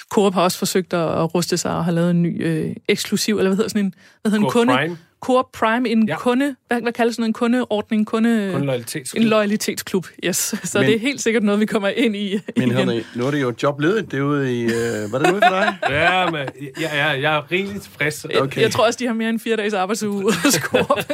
Coop 0.10 0.34
har 0.34 0.42
også 0.42 0.58
forsøgt 0.58 0.94
at 0.94 1.36
ruste 1.36 1.58
sig 1.58 1.72
og 1.76 1.86
har 1.86 1.92
lavet 1.92 2.12
en 2.12 2.22
ny 2.22 2.66
uh, 2.66 2.74
eksklusiv, 2.88 3.38
eller 3.38 3.50
hvad 3.50 3.58
hedder 3.58 3.70
sådan 3.70 3.86
en, 3.86 3.94
hvad 4.22 4.32
hedder 4.32 4.46
en 4.46 4.52
kunde? 4.52 4.74
Prime. 4.74 4.98
Coop 5.20 5.46
Prime, 5.54 5.90
en 5.90 6.08
ja. 6.08 6.18
kunde, 6.18 6.56
hvad, 6.68 6.82
hvad 6.82 6.94
kaldes 6.94 7.16
sådan 7.16 7.30
en 7.30 7.34
kundeordning? 7.34 8.08
Kunde, 8.08 8.50
Kundeloyalitetsklub. 8.52 9.22
En 9.22 9.30
loyalitetsklub, 9.30 10.08
yes. 10.26 10.38
Så 10.64 10.80
men, 10.80 10.88
det 10.88 10.96
er 10.96 11.00
helt 11.00 11.22
sikkert 11.22 11.44
noget, 11.44 11.60
vi 11.60 11.66
kommer 11.66 11.88
ind 11.88 12.16
i 12.16 12.40
Men 12.58 12.72
Henrik, 12.72 13.06
nu 13.16 13.26
er 13.28 13.32
det 13.32 13.42
jo 13.42 13.54
jobledet 13.64 14.12
derude 14.12 14.62
i... 14.62 14.66
Uh, 14.66 14.72
hvad 14.72 15.14
er 15.14 15.20
det 15.20 15.32
ude 15.32 15.42
for 15.42 15.50
dig? 15.50 15.78
ja, 15.90 16.32
men 16.32 16.40
jeg, 16.62 16.92
jeg, 16.94 17.20
jeg 17.22 17.38
er 17.38 17.52
rigeligt 17.52 17.84
tilfreds. 17.84 18.26
Okay. 18.26 18.56
Jeg, 18.56 18.58
jeg 18.58 18.72
tror 18.72 18.86
også, 18.86 18.98
de 19.00 19.08
har 19.08 19.14
mere 19.14 19.30
end 19.30 19.40
fire 19.40 19.56
dages 19.56 19.74
arbejdsuge 19.74 20.24
hos 20.24 20.54
Coop. 20.54 21.00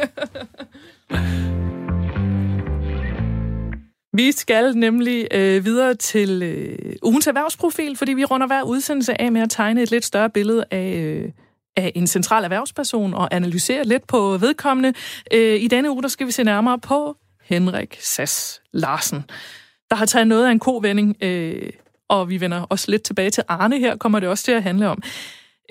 Vi 4.16 4.32
skal 4.32 4.78
nemlig 4.78 5.28
øh, 5.32 5.66
videre 5.66 5.96
til 5.96 6.44
øh, 6.44 6.96
ugens 7.04 7.28
erhvervsprofil, 7.28 7.98
fordi 7.98 8.14
vi 8.14 8.26
runder 8.26 8.48
hver 8.48 8.64
udsendelse 8.64 9.22
af 9.22 9.32
med 9.32 9.42
at 9.42 9.50
tegne 9.50 9.82
et 9.82 9.92
lidt 9.92 10.06
større 10.06 10.30
billede 10.30 10.66
af... 10.72 10.94
Øh, 10.98 11.30
af 11.76 11.92
en 11.96 12.08
central 12.08 12.44
erhvervsperson 12.44 13.14
og 13.14 13.36
analysere 13.36 13.84
lidt 13.84 14.08
på 14.08 14.38
vedkommende. 14.38 14.94
Øh, 15.34 15.62
I 15.62 15.68
denne 15.68 15.92
uge 15.92 16.02
der 16.02 16.08
skal 16.08 16.28
vi 16.28 16.32
se 16.32 16.44
nærmere 16.44 16.80
på 16.80 17.18
Henrik 17.44 17.98
Sass 18.02 18.62
Larsen, 18.74 19.24
der 19.90 19.96
har 19.96 20.06
taget 20.06 20.28
noget 20.28 20.48
af 20.48 20.52
en 20.52 20.60
kovending, 20.60 21.16
øh, 21.22 21.70
og 22.10 22.30
vi 22.30 22.42
vender 22.42 22.62
også 22.62 22.92
lidt 22.92 23.04
tilbage 23.04 23.30
til 23.30 23.44
Arne 23.48 23.80
her, 23.80 23.98
kommer 23.98 24.20
det 24.20 24.30
også 24.30 24.44
til 24.44 24.52
at 24.52 24.64
handle 24.64 24.90
om. 24.90 25.04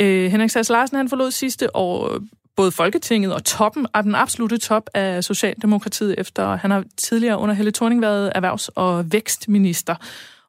Øh, 0.00 0.30
Henrik 0.30 0.50
Sass 0.50 0.70
Larsen 0.70 0.96
han 0.96 1.08
forlod 1.08 1.30
sidste 1.30 1.76
år 1.76 2.18
både 2.56 2.72
Folketinget 2.72 3.34
og 3.34 3.44
toppen 3.44 3.86
af 3.94 4.02
den 4.02 4.14
absolute 4.14 4.58
top 4.58 4.90
af 4.94 5.24
Socialdemokratiet, 5.24 6.14
efter 6.18 6.56
han 6.56 6.70
har 6.70 6.84
tidligere 6.96 7.38
under 7.38 7.54
Helle 7.54 7.72
Thorning 7.72 8.02
været 8.02 8.32
erhvervs- 8.34 8.68
og 8.68 9.12
vækstminister. 9.12 9.94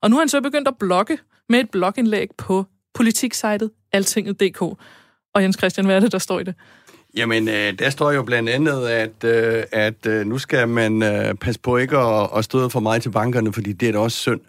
Og 0.02 0.10
nu 0.10 0.16
har 0.16 0.22
han 0.22 0.30
så 0.30 0.42
begyndt 0.42 0.68
at 0.68 0.78
blogge 0.80 1.18
med 1.50 1.60
et 1.60 1.70
blogindlæg 1.70 2.28
på 2.38 2.66
politiksejtet 2.94 3.72
altinget.dk. 3.92 4.80
Og 5.34 5.44
Jens 5.44 5.58
Christian, 5.58 5.86
hvad 5.86 5.96
er 5.96 6.00
det, 6.00 6.12
der 6.12 6.18
står 6.18 6.40
i 6.40 6.44
det? 6.44 6.56
Jamen, 7.16 7.48
øh, 7.48 7.80
der 7.80 7.90
står 7.90 8.12
jo 8.12 8.24
blandt 8.24 8.50
andet, 8.50 8.88
at, 8.88 9.24
øh, 9.24 9.64
at 9.72 10.06
øh, 10.08 10.26
nu 10.26 10.38
skal 10.38 10.68
man 10.68 11.04
øh, 11.04 11.36
passe 11.36 11.62
på 11.62 11.78
ikke 11.78 11.98
at, 11.98 12.30
at 12.38 12.44
støde 12.44 12.70
for 12.70 12.80
meget 12.80 13.02
til 13.02 13.10
bankerne, 13.10 13.54
fordi 13.54 13.74
det 13.74 13.88
er 13.88 13.92
da 13.92 14.00
også 14.00 14.18
synd. 14.18 14.42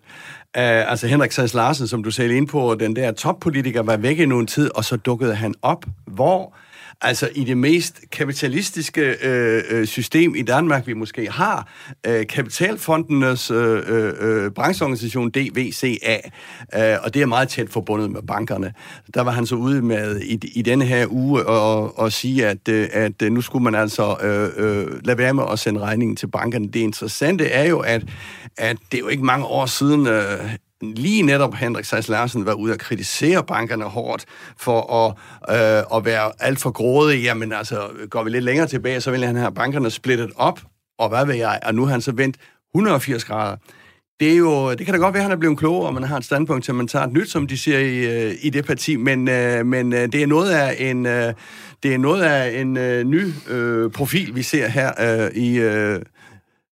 Uh, 0.59 0.91
altså 0.91 1.07
Henrik 1.07 1.33
Sands 1.33 1.55
Larsen, 1.55 1.87
som 1.89 2.05
du 2.05 2.11
selv 2.11 2.33
ind 2.33 2.49
på, 2.49 2.77
den 2.81 2.97
der 2.97 3.13
toppolitiker, 3.13 3.83
var 3.83 3.97
væk 3.97 4.19
i 4.19 4.27
nogen 4.27 4.47
tid, 4.47 4.71
og 4.75 4.85
så 4.85 4.97
dukkede 4.97 5.35
han 5.35 5.55
op. 5.63 5.85
Hvor? 6.07 6.55
Altså 7.01 7.29
i 7.35 7.45
det 7.45 7.59
mest 7.59 8.01
kapitalistiske 8.13 9.17
øh, 9.23 9.63
øh, 9.71 9.87
system 9.87 10.35
i 10.35 10.43
Danmark, 10.43 10.87
vi 10.87 10.93
måske 10.93 11.31
har, 11.31 11.69
øh, 12.07 12.27
Kapitalfondenes 12.27 13.51
øh, 13.51 13.83
øh, 13.87 14.13
øh 14.21 14.51
brancheorganisation 14.51 15.31
DVCA, 15.31 16.17
øh, 16.75 16.97
og 17.03 17.15
det 17.15 17.23
er 17.23 17.27
meget 17.27 17.49
tæt 17.49 17.71
forbundet 17.71 18.11
med 18.11 18.23
bankerne. 18.23 18.75
Der 19.15 19.21
var 19.21 19.31
han 19.31 19.47
så 19.47 19.55
ude 19.55 19.83
med 19.83 20.21
i, 20.21 20.39
i 20.55 20.63
denne 20.63 20.85
her 20.85 21.07
uge 21.11 21.47
og, 21.47 21.99
og 21.99 22.13
sige, 22.13 22.47
at, 22.47 22.69
øh, 22.69 22.89
at 22.93 23.21
nu 23.21 23.41
skulle 23.41 23.63
man 23.63 23.75
altså 23.75 24.17
øh, 24.23 24.65
øh, 24.65 25.05
lade 25.05 25.19
være 25.19 25.35
med 25.35 25.45
at 25.53 25.59
sende 25.59 25.81
regningen 25.81 26.17
til 26.17 26.27
bankerne. 26.27 26.69
Det 26.69 26.81
interessante 26.81 27.47
er 27.47 27.69
jo, 27.69 27.79
at, 27.79 28.03
at 28.57 28.77
det 28.93 28.99
er 28.99 29.03
jo 29.03 29.09
ikke 29.09 29.25
mange 29.25 29.47
år 29.47 29.67
siden, 29.67 30.07
øh, 30.07 30.57
lige 30.93 31.23
netop 31.23 31.55
Henrik 31.55 31.85
Sejs 31.85 32.09
Larsen 32.09 32.47
var 32.47 32.53
ude 32.53 32.73
at 32.73 32.79
kritisere 32.79 33.45
bankerne 33.45 33.85
hårdt 33.85 34.25
for 34.57 34.93
at, 34.93 35.15
øh, 35.51 35.97
at 35.97 36.05
være 36.05 36.33
alt 36.41 36.59
for 36.59 36.71
grådige. 36.71 37.23
Jamen 37.23 37.53
altså, 37.53 37.89
går 38.11 38.23
vi 38.23 38.31
lidt 38.31 38.45
længere 38.45 38.67
tilbage, 38.67 39.01
så 39.01 39.11
ville 39.11 39.27
han 39.27 39.37
have 39.37 39.53
bankerne 39.53 39.91
splittet 39.91 40.31
op, 40.37 40.61
og 40.99 41.09
hvad 41.09 41.27
ved 41.27 41.35
jeg, 41.35 41.61
og 41.63 41.75
nu 41.75 41.85
har 41.85 41.91
han 41.91 42.01
så 42.01 42.13
vendt 42.13 42.37
180 42.75 43.25
grader. 43.25 43.57
Det, 44.21 44.33
er 44.33 44.37
jo, 44.37 44.71
det 44.71 44.87
kan 44.87 44.95
da 44.95 45.01
godt 45.01 45.15
være, 45.15 45.21
at 45.21 45.25
han 45.25 45.33
er 45.33 45.41
blevet 45.41 45.59
klogere, 45.59 45.87
og 45.87 45.95
man 45.95 46.03
har 46.03 46.17
et 46.17 46.25
standpunkt 46.25 46.65
til, 46.65 46.73
at 46.73 46.77
man 46.77 46.89
tager 46.89 47.05
et 47.05 47.13
nyt, 47.13 47.31
som 47.31 47.47
de 47.47 47.59
siger 47.59 47.79
i, 47.79 48.27
øh, 48.27 48.35
i 48.43 48.51
det 48.51 48.67
parti, 48.67 48.97
men, 48.97 49.29
øh, 49.29 49.67
men 49.67 49.93
øh, 49.93 50.13
det 50.13 50.23
er 50.23 50.27
noget 50.27 50.51
af 50.51 50.77
en, 50.79 51.05
det 51.85 51.95
er 51.95 51.99
noget 51.99 52.23
af 52.23 52.61
en 52.61 52.75
ny 53.11 53.33
øh, 53.49 53.91
profil, 53.91 54.35
vi 54.35 54.43
ser 54.43 54.69
her 54.69 54.93
øh, 55.01 55.31
i, 55.37 55.59
øh, 55.59 56.01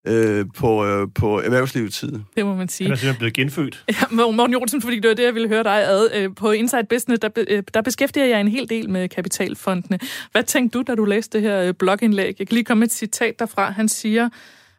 øh, 0.07 0.47
på, 0.57 0.87
øh, 0.87 1.09
på 1.15 1.41
erhvervslivets 1.41 1.97
side. 1.97 2.25
Det 2.37 2.47
må 2.47 2.55
man 2.55 2.69
sige. 2.69 2.87
Han 2.87 2.93
er 2.93 2.97
simpelthen 2.97 3.19
blevet 3.19 3.35
genfødt. 3.35 3.85
Ja, 3.89 4.31
Morten 4.33 4.53
Jolsen, 4.53 4.83
fordi 4.83 5.01
det 5.01 5.09
var 5.09 5.15
det, 5.15 5.25
jeg 5.25 5.35
ville 5.35 5.49
høre 5.49 5.63
dig 5.63 5.85
ad. 5.89 6.09
Øh, 6.15 6.35
på 6.37 6.51
Inside 6.51 6.85
Business, 6.89 7.21
der, 7.21 7.29
øh, 7.49 7.63
der 7.75 7.83
beskæftiger 7.83 8.27
jeg 8.27 8.41
en 8.41 8.49
hel 8.49 8.69
del 8.69 8.91
med 8.91 9.09
kapitalfondene. 9.09 9.99
Hvad 10.33 10.43
tænkte 10.43 10.79
du, 10.79 10.85
da 10.87 10.95
du 10.95 11.05
læste 11.05 11.39
det 11.39 11.49
her 11.49 11.73
blogindlæg? 11.73 12.35
Jeg 12.39 12.49
kan 12.49 12.55
lige 12.55 12.65
komme 12.65 12.79
med 12.79 12.87
et 12.87 12.93
citat 12.93 13.39
derfra. 13.39 13.71
Han 13.71 13.89
siger, 13.89 14.29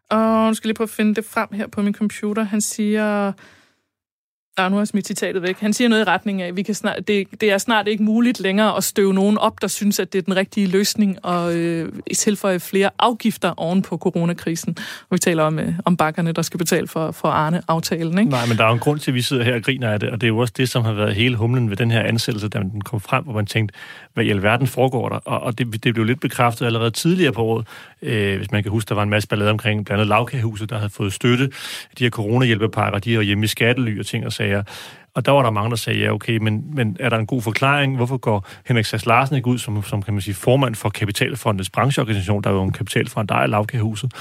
og 0.09 0.47
nu 0.47 0.53
skal 0.53 0.67
jeg 0.67 0.69
lige 0.69 0.75
prøve 0.75 0.85
at 0.85 0.89
finde 0.89 1.15
det 1.15 1.25
frem 1.25 1.47
her 1.53 1.67
på 1.67 1.81
min 1.81 1.93
computer. 1.93 2.43
Han 2.43 2.61
siger, 2.61 3.31
Ah, 4.57 4.71
nu 4.71 4.75
har 4.75 4.81
jeg 4.81 4.87
smidt 4.87 5.07
citatet 5.07 5.41
væk. 5.41 5.59
Han 5.59 5.73
siger 5.73 5.87
noget 5.87 6.01
i 6.01 6.03
retning 6.03 6.41
af, 6.41 6.47
at 6.47 6.57
vi 6.57 6.63
kan 6.63 6.75
snart, 6.75 7.07
det, 7.07 7.27
det 7.41 7.51
er 7.51 7.57
snart 7.57 7.87
ikke 7.87 8.03
muligt 8.03 8.39
længere 8.39 8.77
at 8.77 8.83
støve 8.83 9.13
nogen 9.13 9.37
op, 9.37 9.61
der 9.61 9.67
synes, 9.67 9.99
at 9.99 10.13
det 10.13 10.19
er 10.19 10.23
den 10.23 10.35
rigtige 10.35 10.67
løsning, 10.67 11.25
og 11.25 11.55
øh, 11.55 11.91
tilføje 12.17 12.59
flere 12.59 12.89
afgifter 12.99 13.53
oven 13.57 13.81
på 13.81 13.97
coronakrisen. 13.97 14.75
Og 14.79 15.07
vi 15.11 15.17
taler 15.17 15.43
om, 15.43 15.59
øh, 15.59 15.73
om 15.85 15.97
bakkerne, 15.97 16.31
der 16.31 16.41
skal 16.41 16.57
betale 16.57 16.87
for, 16.87 17.11
for 17.11 17.27
Arne-aftalen. 17.27 18.19
Ikke? 18.19 18.31
Nej, 18.31 18.45
men 18.47 18.57
der 18.57 18.63
er 18.63 18.67
jo 18.67 18.73
en 18.73 18.79
grund 18.79 18.99
til, 18.99 19.11
at 19.11 19.15
vi 19.15 19.21
sidder 19.21 19.43
her 19.43 19.55
og 19.55 19.61
griner 19.61 19.89
af 19.89 19.99
det, 19.99 20.09
og 20.09 20.21
det 20.21 20.27
er 20.27 20.29
jo 20.29 20.37
også 20.37 20.53
det, 20.57 20.69
som 20.69 20.83
har 20.83 20.93
været 20.93 21.15
hele 21.15 21.35
humlen 21.35 21.69
ved 21.69 21.77
den 21.77 21.91
her 21.91 22.01
ansættelse, 22.01 22.47
da 22.47 22.59
den 22.59 22.81
kom 22.81 22.99
frem, 22.99 23.23
hvor 23.23 23.33
man 23.33 23.45
tænkte, 23.45 23.75
hvad 24.13 24.25
i 24.25 24.29
alverden 24.29 24.67
foregår 24.67 25.09
der? 25.09 25.15
Og, 25.15 25.39
og 25.39 25.57
det, 25.57 25.83
det 25.83 25.93
blev 25.93 26.05
lidt 26.05 26.19
bekræftet 26.19 26.65
allerede 26.65 26.91
tidligere 26.91 27.33
på 27.33 27.43
året, 27.43 27.67
øh, 28.01 28.37
hvis 28.37 28.51
man 28.51 28.63
kan 28.63 28.71
huske, 28.71 28.89
der 28.89 28.95
var 28.95 29.03
en 29.03 29.09
masse 29.09 29.29
ballade 29.29 29.51
omkring 29.51 29.85
blandt 29.85 30.01
andet 30.01 30.07
lavkagehuset, 30.07 30.69
der 30.69 30.77
havde 30.77 30.89
fået 30.89 31.13
støtte. 31.13 31.45
De 31.99 32.03
her 32.03 32.09
coronahjælpepakker, 32.09 32.99
de 32.99 33.13
her 33.13 33.21
hjemme 33.21 33.43
i 33.43 33.47
skattely 33.47 33.99
og 33.99 34.05
ting 34.05 34.25
og 34.25 34.33
sager. 34.33 34.63
Og 35.15 35.25
der 35.25 35.31
var 35.31 35.43
der 35.43 35.49
mange, 35.49 35.69
der 35.69 35.75
sagde, 35.75 35.99
ja 35.99 36.13
okay, 36.13 36.37
men, 36.37 36.75
men 36.75 36.97
er 36.99 37.09
der 37.09 37.17
en 37.17 37.25
god 37.25 37.41
forklaring? 37.41 37.95
Hvorfor 37.95 38.17
går 38.17 38.47
Henrik 38.65 38.85
Sass 38.85 39.05
Larsen 39.05 39.35
ikke 39.35 39.47
ud 39.47 39.57
som, 39.57 39.83
som 39.83 40.03
kan 40.03 40.13
man 40.13 40.21
sige, 40.21 40.33
formand 40.33 40.75
for 40.75 40.89
Kapitalfondets 40.89 41.69
brancheorganisation, 41.69 42.43
der 42.43 42.49
er 42.49 42.53
jo 42.53 42.63
en 42.63 42.71
kapitalfond, 42.71 43.27
der 43.27 43.35
er 43.35 43.47
lavkagehuset? 43.47 44.13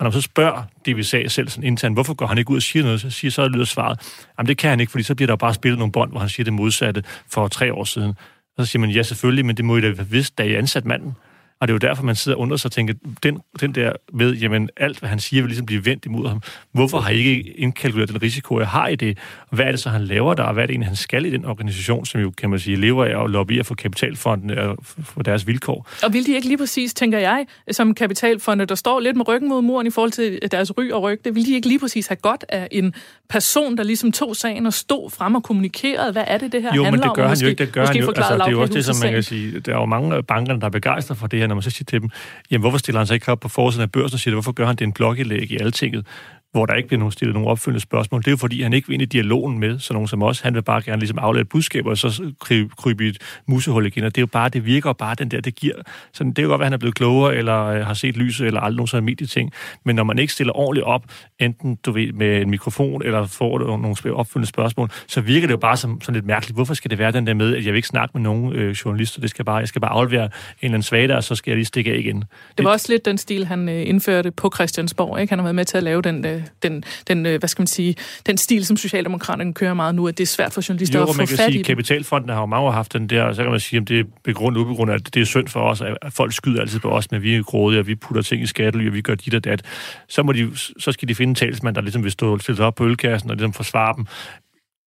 Og 0.00 0.04
når 0.04 0.10
man 0.10 0.12
så 0.12 0.20
spørger 0.20 0.62
DVSA 0.86 1.28
selv 1.28 1.48
sådan 1.48 1.64
internt, 1.64 1.96
hvorfor 1.96 2.14
går 2.14 2.26
han 2.26 2.38
ikke 2.38 2.50
ud 2.50 2.56
og 2.56 2.62
siger 2.62 2.82
noget, 2.82 3.00
så 3.00 3.10
siger 3.10 3.30
så 3.30 3.48
lyder 3.48 3.64
svaret, 3.64 4.24
jamen 4.38 4.48
det 4.48 4.58
kan 4.58 4.70
han 4.70 4.80
ikke, 4.80 4.90
fordi 4.90 5.04
så 5.04 5.14
bliver 5.14 5.26
der 5.26 5.36
bare 5.36 5.54
spillet 5.54 5.78
nogle 5.78 5.92
bånd, 5.92 6.10
hvor 6.10 6.20
han 6.20 6.28
siger 6.28 6.44
det 6.44 6.52
modsatte 6.52 7.02
for 7.30 7.48
tre 7.48 7.74
år 7.74 7.84
siden. 7.84 8.14
Så 8.60 8.70
siger 8.70 8.80
man, 8.80 8.90
ja 8.90 9.02
selvfølgelig, 9.02 9.46
men 9.46 9.56
det 9.56 9.64
må 9.64 9.76
I 9.76 9.80
da 9.80 9.86
have 9.86 10.10
vidst, 10.10 10.38
da 10.38 10.42
I 10.42 10.54
ansat 10.54 10.84
manden. 10.84 11.16
Og 11.60 11.68
det 11.68 11.72
er 11.72 11.74
jo 11.74 11.88
derfor, 11.88 12.02
man 12.02 12.16
sidder 12.16 12.36
og 12.36 12.42
undrer 12.42 12.56
sig 12.56 12.68
og 12.68 12.72
tænker, 12.72 12.94
den, 13.22 13.38
den 13.60 13.74
der 13.74 13.92
med, 14.12 14.34
jamen 14.34 14.68
alt, 14.76 14.98
hvad 14.98 15.08
han 15.08 15.20
siger, 15.20 15.42
vil 15.42 15.48
ligesom 15.48 15.66
blive 15.66 15.84
vendt 15.84 16.06
imod 16.06 16.28
ham. 16.28 16.42
Hvorfor 16.72 16.98
har 16.98 17.10
I 17.10 17.16
ikke 17.16 17.42
indkalkuleret 17.42 18.08
den 18.08 18.22
risiko, 18.22 18.58
jeg 18.58 18.68
har 18.68 18.88
i 18.88 18.96
det? 18.96 19.18
Hvad 19.50 19.64
er 19.64 19.70
det 19.70 19.80
så, 19.80 19.90
han 19.90 20.04
laver 20.04 20.34
der? 20.34 20.42
Og 20.42 20.52
hvad 20.52 20.62
er 20.62 20.66
det 20.66 20.72
egentlig, 20.72 20.88
han 20.88 20.96
skal 20.96 21.26
i 21.26 21.30
den 21.30 21.44
organisation, 21.44 22.06
som 22.06 22.20
jo, 22.20 22.30
kan 22.30 22.50
man 22.50 22.58
sige, 22.58 22.76
lever 22.76 23.04
af 23.04 23.24
at 23.24 23.30
lobbye 23.30 23.64
for 23.64 23.74
kapitalfondene 23.74 24.60
og 24.60 24.78
for 24.82 25.22
deres 25.22 25.46
vilkår? 25.46 25.88
Og 26.02 26.12
vil 26.12 26.26
de 26.26 26.34
ikke 26.34 26.48
lige 26.48 26.58
præcis, 26.58 26.94
tænker 26.94 27.18
jeg, 27.18 27.46
som 27.70 27.94
kapitalfonde, 27.94 28.64
der 28.66 28.74
står 28.74 29.00
lidt 29.00 29.16
med 29.16 29.28
ryggen 29.28 29.48
mod 29.48 29.62
muren 29.62 29.86
i 29.86 29.90
forhold 29.90 30.10
til 30.10 30.38
deres 30.50 30.78
ry 30.78 30.90
og 30.90 31.02
rygte, 31.02 31.34
vil 31.34 31.46
de 31.46 31.54
ikke 31.54 31.68
lige 31.68 31.78
præcis 31.78 32.06
have 32.06 32.16
godt 32.16 32.44
af 32.48 32.68
en 32.70 32.94
person, 33.28 33.76
der 33.76 33.82
ligesom 33.82 34.12
tog 34.12 34.36
sagen 34.36 34.66
og 34.66 34.72
stod 34.72 35.10
frem 35.10 35.34
og 35.34 35.42
kommunikerede, 35.42 36.12
hvad 36.12 36.24
er 36.26 36.38
det, 36.38 36.52
det 36.52 36.62
her 36.62 36.74
jo, 36.74 36.84
handler 36.84 37.00
men 37.02 37.08
det 37.08 37.16
gør 37.16 37.22
om? 37.22 37.28
han 37.28 37.38
jo 37.38 37.48
ikke. 37.48 37.64
Det 37.64 37.72
gør 37.72 37.86
han 37.86 37.96
jo. 37.96 38.08
Altså, 38.08 38.34
det 38.34 38.40
er 38.40 38.50
jo 38.50 38.60
også 38.60 38.72
det, 38.72 38.84
som 38.84 38.96
man 39.02 39.12
kan 39.12 39.22
sige. 39.22 39.60
Der 39.60 39.72
er 39.72 39.76
jo 39.76 39.84
mange 39.84 40.22
banker, 40.22 40.56
der 40.56 40.66
er 40.66 40.70
begejstret 40.70 41.18
for 41.18 41.26
det 41.26 41.38
her, 41.38 41.49
når 41.50 41.54
man 41.54 41.62
så 41.62 41.70
siger 41.70 41.84
til 41.84 42.00
dem, 42.00 42.10
jamen 42.50 42.62
hvorfor 42.62 42.78
stiller 42.78 42.98
han 42.98 43.06
sig 43.06 43.14
ikke 43.14 43.32
op 43.32 43.40
på 43.40 43.48
forsiden 43.48 43.82
af 43.82 43.92
børsen 43.92 44.14
og 44.14 44.20
siger, 44.20 44.34
hvorfor 44.34 44.52
gør 44.52 44.66
han 44.66 44.76
det 44.76 44.84
en 44.84 44.92
blogindlæg 44.92 45.50
i 45.50 45.56
Altinget? 45.56 46.06
Hvor 46.52 46.66
der 46.66 46.74
ikke 46.74 46.86
bliver 46.86 46.98
nogen 46.98 47.12
stillet 47.12 47.34
nogen 47.34 47.48
opfølgende 47.48 47.80
spørgsmål. 47.80 48.20
Det 48.20 48.26
er 48.26 48.30
jo 48.30 48.36
fordi, 48.36 48.62
han 48.62 48.72
ikke 48.72 48.88
vil 48.88 48.94
ind 48.94 49.02
i 49.02 49.04
dialogen 49.04 49.58
med 49.58 49.78
sådan 49.78 49.94
nogen 49.94 50.08
som 50.08 50.22
os. 50.22 50.40
Han 50.40 50.54
vil 50.54 50.62
bare 50.62 50.82
gerne 50.82 51.00
ligesom 51.00 51.18
aflade 51.18 51.42
et 51.42 51.48
budskab, 51.48 51.86
og 51.86 51.98
så 51.98 52.32
krybe, 52.40 52.68
krybe 52.78 53.08
et 53.08 53.18
musehul 53.46 53.86
igen. 53.86 54.04
Og 54.04 54.14
det 54.14 54.20
er 54.20 54.22
jo 54.22 54.26
bare, 54.26 54.48
det 54.48 54.66
virker 54.66 54.92
bare 54.92 55.14
den 55.14 55.30
der, 55.30 55.40
det 55.40 55.54
giver. 55.54 55.74
Så 56.12 56.24
det 56.24 56.38
er 56.38 56.42
jo 56.42 56.48
godt, 56.48 56.60
at 56.60 56.66
han 56.66 56.72
er 56.72 56.78
blevet 56.78 56.94
klogere, 56.94 57.36
eller 57.36 57.64
øh, 57.64 57.86
har 57.86 57.94
set 57.94 58.16
lyset, 58.16 58.46
eller 58.46 58.60
aldrig 58.60 58.76
nogen 58.76 58.86
sådan 58.86 59.04
medieting. 59.04 59.52
Men 59.84 59.96
når 59.96 60.04
man 60.04 60.18
ikke 60.18 60.32
stiller 60.32 60.56
ordentligt 60.56 60.86
op, 60.86 61.04
enten 61.38 61.78
du 61.86 61.92
ved, 61.92 62.12
med 62.12 62.42
en 62.42 62.50
mikrofon, 62.50 63.02
eller 63.02 63.26
får 63.26 63.58
nogle 63.58 64.16
opfølgende 64.16 64.48
spørgsmål, 64.48 64.90
så 65.06 65.20
virker 65.20 65.46
det 65.46 65.52
jo 65.52 65.58
bare 65.58 65.76
som 65.76 66.00
sådan 66.00 66.14
lidt 66.14 66.26
mærkeligt. 66.26 66.56
Hvorfor 66.56 66.74
skal 66.74 66.90
det 66.90 66.98
være 66.98 67.12
den 67.12 67.26
der 67.26 67.34
med, 67.34 67.56
at 67.56 67.64
jeg 67.64 67.72
vil 67.72 67.76
ikke 67.76 67.88
snakke 67.88 68.10
med 68.14 68.22
nogen 68.22 68.52
øh, 68.52 68.70
journalister, 68.70 69.20
det 69.20 69.30
skal 69.30 69.44
bare, 69.44 69.56
jeg 69.56 69.68
skal 69.68 69.80
bare 69.80 69.92
aflevere 69.92 70.24
en 70.24 70.30
eller 70.60 70.74
anden 70.74 70.82
svag 70.82 71.10
og 71.10 71.24
så 71.24 71.34
skal 71.34 71.50
jeg 71.50 71.56
lige 71.56 71.64
stikke 71.64 71.92
af 71.92 71.98
igen. 71.98 72.16
Det, 72.16 72.26
det 72.58 72.64
var 72.64 72.70
også 72.70 72.92
lidt 72.92 73.04
den 73.04 73.18
stil, 73.18 73.46
han 73.46 73.68
øh, 73.68 73.88
indførte 73.88 74.30
på 74.30 74.50
Christiansborg. 74.54 75.20
Ikke? 75.20 75.30
Han 75.30 75.38
har 75.38 75.44
været 75.44 75.54
med 75.54 75.64
til 75.64 75.76
at 75.76 75.82
lave 75.82 76.02
den, 76.02 76.26
øh, 76.26 76.39
den, 76.62 76.84
den, 77.08 77.26
øh, 77.26 77.38
hvad 77.38 77.48
skal 77.48 77.60
man 77.60 77.66
sige, 77.66 77.94
den 78.26 78.38
stil, 78.38 78.66
som 78.66 78.76
Socialdemokraterne 78.76 79.54
kører 79.54 79.74
meget 79.74 79.94
nu, 79.94 80.08
at 80.08 80.18
det 80.18 80.24
er 80.24 80.26
svært 80.26 80.52
for 80.52 80.68
journalister 80.68 80.98
jo, 80.98 81.02
at 81.02 81.08
få 81.08 81.16
man 81.16 81.26
kan 81.26 81.36
fat 81.36 81.46
sige, 81.46 81.60
i 81.60 81.62
Kapitalfonden 81.62 82.30
har 82.30 82.40
jo 82.40 82.46
meget 82.46 82.74
haft 82.74 82.92
den 82.92 83.06
der, 83.06 83.32
så 83.32 83.42
kan 83.42 83.50
man 83.50 83.60
sige, 83.60 83.80
om 83.80 83.86
det 83.86 84.00
er 84.00 84.04
begrundet 84.24 84.60
ubegrundet, 84.60 84.94
at 84.94 85.14
det 85.14 85.20
er 85.20 85.24
synd 85.24 85.48
for 85.48 85.60
os, 85.60 85.80
at 85.80 86.12
folk 86.12 86.32
skyder 86.32 86.60
altid 86.60 86.80
på 86.80 86.90
os, 86.90 87.10
men 87.10 87.22
vi 87.22 87.34
er 87.34 87.42
grådige, 87.42 87.80
og 87.80 87.86
vi 87.86 87.94
putter 87.94 88.22
ting 88.22 88.42
i 88.42 88.46
skattely, 88.46 88.88
og 88.88 88.94
vi 88.94 89.00
gør 89.00 89.14
dit 89.14 89.34
og 89.34 89.44
dat. 89.44 89.62
Så, 90.08 90.22
må 90.22 90.32
de, 90.32 90.56
så 90.56 90.92
skal 90.92 91.08
de 91.08 91.14
finde 91.14 91.30
en 91.30 91.34
talsmand, 91.34 91.74
der 91.74 91.82
ligesom 91.82 92.04
vil 92.04 92.12
stå 92.12 92.38
stille 92.38 92.64
op 92.64 92.74
på 92.74 92.84
ølkassen 92.86 93.30
og 93.30 93.36
ligesom 93.36 93.52
forsvare 93.52 93.96
dem 93.96 94.06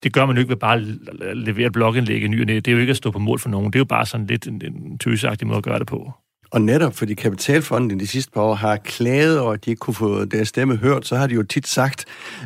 det 0.03 0.13
gør 0.13 0.25
man 0.25 0.35
jo 0.35 0.39
ikke 0.39 0.49
ved 0.49 0.57
bare 0.57 0.75
at 0.75 1.37
levere 1.37 1.67
et 1.67 1.73
blogindlæg 1.73 2.23
i 2.23 2.27
ny 2.27 2.39
Det 2.39 2.67
er 2.67 2.71
jo 2.71 2.77
ikke 2.77 2.91
at 2.91 2.97
stå 2.97 3.11
på 3.11 3.19
mål 3.19 3.39
for 3.39 3.49
nogen. 3.49 3.67
Det 3.67 3.75
er 3.75 3.79
jo 3.79 3.85
bare 3.85 4.05
sådan 4.05 4.27
lidt 4.27 4.47
en, 4.47 4.61
en 4.65 4.97
tøseagtig 4.97 5.47
måde 5.47 5.57
at 5.57 5.63
gøre 5.63 5.79
det 5.79 5.87
på. 5.87 6.11
Og 6.53 6.61
netop 6.61 6.95
fordi 6.95 7.13
Kapitalfonden 7.13 7.99
de 7.99 8.07
sidste 8.07 8.31
par 8.31 8.41
år 8.41 8.53
har 8.53 8.77
klaget 8.77 9.39
over, 9.39 9.53
at 9.53 9.65
de 9.65 9.69
ikke 9.69 9.79
kunne 9.79 9.93
få 9.93 10.25
deres 10.25 10.47
stemme 10.47 10.75
hørt, 10.75 11.07
så 11.07 11.15
har 11.15 11.27
de 11.27 11.33
jo 11.33 11.43
tit 11.43 11.67
sagt, 11.67 12.05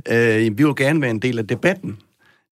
øh, 0.10 0.58
vi 0.58 0.64
vil 0.64 0.76
gerne 0.78 1.02
være 1.02 1.10
en 1.10 1.20
del 1.20 1.40
af 1.40 1.48
debatten 1.48 1.98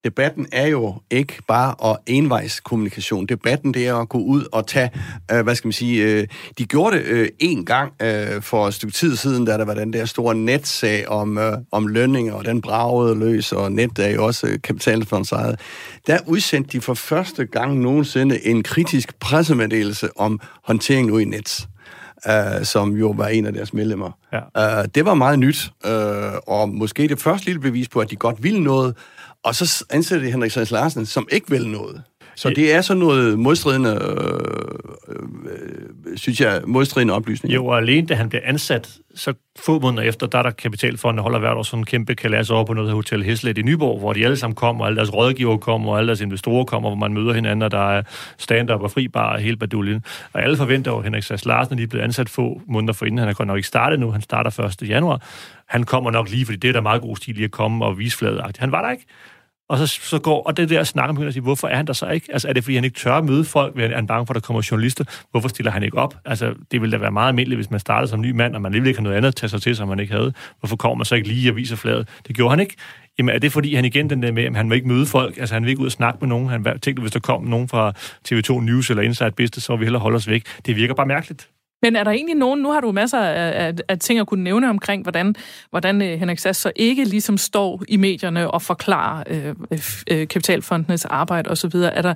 debatten 0.06 0.48
er 0.52 0.68
jo 0.68 0.96
ikke 1.10 1.34
bare 1.48 1.92
at 1.92 1.98
envejskommunikation. 2.08 3.26
Debatten, 3.26 3.74
det 3.74 3.88
er 3.88 3.96
at 3.96 4.10
gå 4.10 4.18
ud 4.18 4.46
og 4.52 4.68
tage, 4.68 4.90
øh, 5.32 5.42
hvad 5.42 5.56
skal 5.56 5.68
man 5.68 5.74
sige, 5.74 6.04
øh, 6.04 6.28
de 6.58 6.66
gjorde 6.66 6.98
det 6.98 7.04
øh, 7.06 7.30
en 7.40 7.66
gang 7.66 7.94
øh, 8.02 8.42
for 8.42 8.68
et 8.68 8.74
stykke 8.74 8.94
tid 8.94 9.16
siden, 9.16 9.46
da 9.46 9.58
der 9.58 9.66
var 9.66 9.74
den 9.74 9.94
der 9.94 10.06
store 10.06 10.36
netsag 10.36 11.08
om, 11.08 11.38
øh, 11.38 11.58
om 11.72 11.88
lønninger, 11.88 12.34
og 12.34 12.46
den 12.46 12.62
bragede 12.62 13.20
løs, 13.20 13.52
og 13.52 13.72
net 13.72 14.00
er 14.00 14.10
jo 14.10 14.26
også 14.26 14.48
øh, 14.48 14.62
kapitalfondsejet. 14.64 15.60
Der 16.08 16.20
udsendte 16.26 16.78
de 16.78 16.82
for 16.82 16.94
første 16.94 17.46
gang 17.46 17.80
nogensinde 17.80 18.48
en 18.48 18.64
kritisk 18.64 19.20
pressemeddelelse 19.20 20.10
om 20.18 20.40
håndteringen 20.64 21.14
ud 21.14 21.22
i 21.22 21.26
net. 21.26 21.68
Uh, 22.30 22.64
som 22.64 22.92
jo 22.92 23.14
var 23.18 23.28
en 23.28 23.46
af 23.46 23.54
deres 23.54 23.74
medlemmer. 23.74 24.12
Ja. 24.34 24.82
Uh, 24.82 24.86
det 24.96 25.06
var 25.06 25.14
meget 25.14 25.40
nyt, 25.40 25.72
uh, 25.88 25.92
og 26.48 26.70
måske 26.70 27.08
det 27.08 27.20
første 27.20 27.46
lille 27.46 27.62
bevis 27.62 27.90
på, 27.90 28.00
at 28.00 28.12
de 28.12 28.16
godt 28.16 28.44
ville 28.44 28.64
noget, 28.64 28.96
og 29.46 29.56
så 29.56 29.86
ansætter 29.90 30.26
de 30.26 30.32
Henrik 30.32 30.52
Sass 30.52 30.72
Larsen, 30.72 31.06
som 31.06 31.28
ikke 31.32 31.50
vil 31.50 31.68
noget. 31.68 32.04
Så 32.36 32.50
det 32.50 32.74
er 32.74 32.82
sådan 32.82 33.00
noget 33.00 33.40
modstridende, 33.40 33.90
øh, 33.90 35.16
øh, 35.16 36.18
synes 36.18 36.42
jeg, 36.42 36.62
modstridende 36.68 37.14
oplysning. 37.14 37.54
Jo, 37.54 37.66
og 37.66 37.78
alene 37.78 38.08
da 38.08 38.14
han 38.16 38.30
bliver 38.30 38.42
ansat, 38.46 38.98
så 39.16 39.34
få 39.60 39.80
måneder 39.80 40.04
efter, 40.04 40.28
der 40.28 40.38
er 40.38 40.44
der 40.44 40.52
kapitalfonden, 40.52 41.22
holder 41.22 41.40
hvert 41.40 41.58
år 41.58 41.64
sådan 41.64 41.80
en 41.80 41.86
kæmpe 41.86 42.16
kalas 42.16 42.50
over 42.50 42.64
på 42.64 42.74
noget 42.74 42.92
Hotel 42.92 43.24
Heslet 43.24 43.58
i 43.58 43.62
Nyborg, 43.62 44.00
hvor 44.00 44.14
de 44.14 44.26
alle 44.26 44.38
sammen 44.38 44.56
kommer, 44.56 44.82
og 44.82 44.88
alle 44.88 44.98
deres 44.98 45.14
rådgiver 45.14 45.58
kommer, 45.58 45.92
og 45.92 45.98
alle 45.98 46.08
deres 46.08 46.22
investorer 46.22 46.66
kommer, 46.66 46.90
hvor 46.90 46.98
man 46.98 47.14
møder 47.14 47.34
hinanden, 47.34 47.62
og 47.62 47.72
der 47.72 47.92
er 47.92 48.02
stand-up 48.38 48.82
og 48.82 48.92
fri 48.92 49.08
bar 49.08 49.34
og 49.34 49.40
hele 49.40 49.58
baduljen. 49.58 50.04
Og 50.34 50.44
alle 50.44 50.58
forventer 50.58 50.92
jo, 50.92 50.98
at 50.98 51.04
Henrik 51.04 51.24
Sass 51.24 51.46
Larsen 51.46 51.74
er 51.74 51.78
lige 51.78 51.88
blevet 51.88 52.04
ansat 52.04 52.30
få 52.30 52.62
måneder 52.68 52.94
forinden. 52.94 53.20
Han 53.20 53.30
er 53.30 53.34
godt 53.34 53.48
nok 53.48 53.58
ikke 53.58 53.68
startet 53.68 54.00
nu, 54.00 54.12
han 54.12 54.22
starter 54.22 54.60
1. 54.82 54.90
januar. 54.90 55.22
Han 55.68 55.84
kommer 55.84 56.12
nok 56.12 56.30
lige, 56.30 56.46
fordi 56.46 56.58
det 56.58 56.68
er 56.68 56.74
der 56.74 56.82
meget 56.82 57.02
god 57.02 57.16
stil 57.16 57.40
i 57.40 57.44
at 57.44 57.52
komme 57.52 57.86
og 57.86 57.98
vise 57.98 58.18
fladet. 58.18 58.58
Han 58.58 58.72
var 58.72 58.82
der 58.82 58.92
ikke. 58.92 59.06
Og 59.70 59.78
så, 59.78 59.88
så 59.88 60.20
går, 60.20 60.44
og 60.44 60.58
det 60.58 60.70
der 60.70 60.84
snakker 60.84 61.14
begynder 61.14 61.28
at 61.28 61.34
sige, 61.34 61.44
hvorfor 61.44 61.68
er 61.68 61.76
han 61.76 61.88
der 61.88 61.94
så 61.94 62.10
ikke? 62.10 62.28
Altså 62.34 62.48
er 62.48 62.54
det, 62.54 62.64
fordi 62.64 62.76
han 62.76 62.84
ikke 62.84 63.00
tør 63.00 63.14
at 63.14 63.26
møde 63.26 63.46
folk, 63.46 63.80
er 63.80 63.96
han 63.96 64.08
bange 64.08 64.26
for, 64.26 64.34
at 64.34 64.36
der 64.36 64.42
kommer 64.42 64.68
journalister? 64.72 65.04
Hvorfor 65.32 65.48
stiller 65.48 65.72
han 65.72 65.84
ikke 65.84 65.98
op? 65.98 66.18
Altså 66.26 66.54
det 66.72 66.82
ville 66.82 66.92
da 66.92 66.98
være 66.98 67.12
meget 67.12 67.28
almindeligt, 67.28 67.58
hvis 67.58 67.72
man 67.72 67.80
startede 67.80 68.10
som 68.10 68.22
ny 68.22 68.32
mand, 68.32 68.56
og 68.56 68.62
man 68.62 68.72
lige 68.72 68.88
ikke 68.88 69.00
har 69.00 69.04
noget 69.04 69.18
andet 69.18 69.28
at 69.28 69.36
tage 69.36 69.50
sig 69.50 69.62
til, 69.62 69.76
som 69.76 69.88
man 69.88 70.00
ikke 70.00 70.14
havde. 70.14 70.34
Hvorfor 70.60 70.76
kommer 70.76 70.96
man 70.96 71.06
så 71.06 71.16
ikke 71.16 71.28
lige 71.28 71.52
og 71.52 71.56
viser 71.56 71.76
fladet? 71.76 72.08
Det 72.28 72.36
gjorde 72.36 72.50
han 72.50 72.60
ikke. 72.60 72.76
jamen 73.18 73.36
er 73.36 73.40
det 73.40 73.52
fordi, 73.52 73.76
han 73.76 73.86
igen 73.86 74.10
den 74.10 74.24
der 74.24 74.32
med, 74.32 74.44
at 74.44 74.56
han 74.56 74.70
vil 74.70 74.76
ikke 74.76 74.88
møde 74.88 75.06
folk, 75.06 75.38
altså 75.38 75.56
han 75.56 75.64
vil 75.64 75.70
ikke 75.70 75.82
ud 75.82 75.86
og 75.86 75.92
snakke 75.92 76.18
med 76.22 76.28
nogen, 76.28 76.50
han 76.50 76.64
tænkte, 76.64 77.02
hvis 77.02 77.12
der 77.12 77.20
kom 77.20 77.44
nogen 77.44 77.68
fra 77.68 77.94
TV2 78.30 78.62
News 78.62 78.90
eller 78.90 79.04
Inside 79.04 79.32
Business, 79.32 79.66
så 79.66 79.74
vil 79.74 79.80
vi 79.80 79.86
hellere 79.86 80.02
holde 80.02 80.16
os 80.16 80.28
væk. 80.28 80.44
Det 80.66 80.76
virker 80.76 80.94
bare 80.94 81.06
mærkeligt. 81.06 81.50
Men 81.86 81.96
er 81.96 82.04
der 82.04 82.12
egentlig 82.12 82.36
nogen, 82.36 82.62
nu 82.62 82.72
har 82.72 82.82
du 82.82 82.92
masser 82.92 83.20
af, 83.20 83.68
af, 83.68 83.74
af 83.88 84.00
ting 84.00 84.20
at 84.20 84.28
kunne 84.28 84.44
nævne 84.44 84.70
omkring, 84.70 85.04
hvordan, 85.04 85.36
hvordan 85.70 86.02
øh, 86.02 86.20
Henrik 86.20 86.40
Sass 86.40 86.62
så 86.62 86.72
ikke 86.76 87.04
ligesom 87.04 87.38
står 87.38 87.84
i 87.88 87.98
medierne 87.98 88.52
og 88.52 88.62
forklarer 88.62 89.24
øh, 89.30 89.80
øh, 90.12 90.28
kapitalfondenes 90.28 91.06
arbejde 91.06 91.52
osv. 91.52 91.76
Er 91.76 92.02
der, 92.02 92.14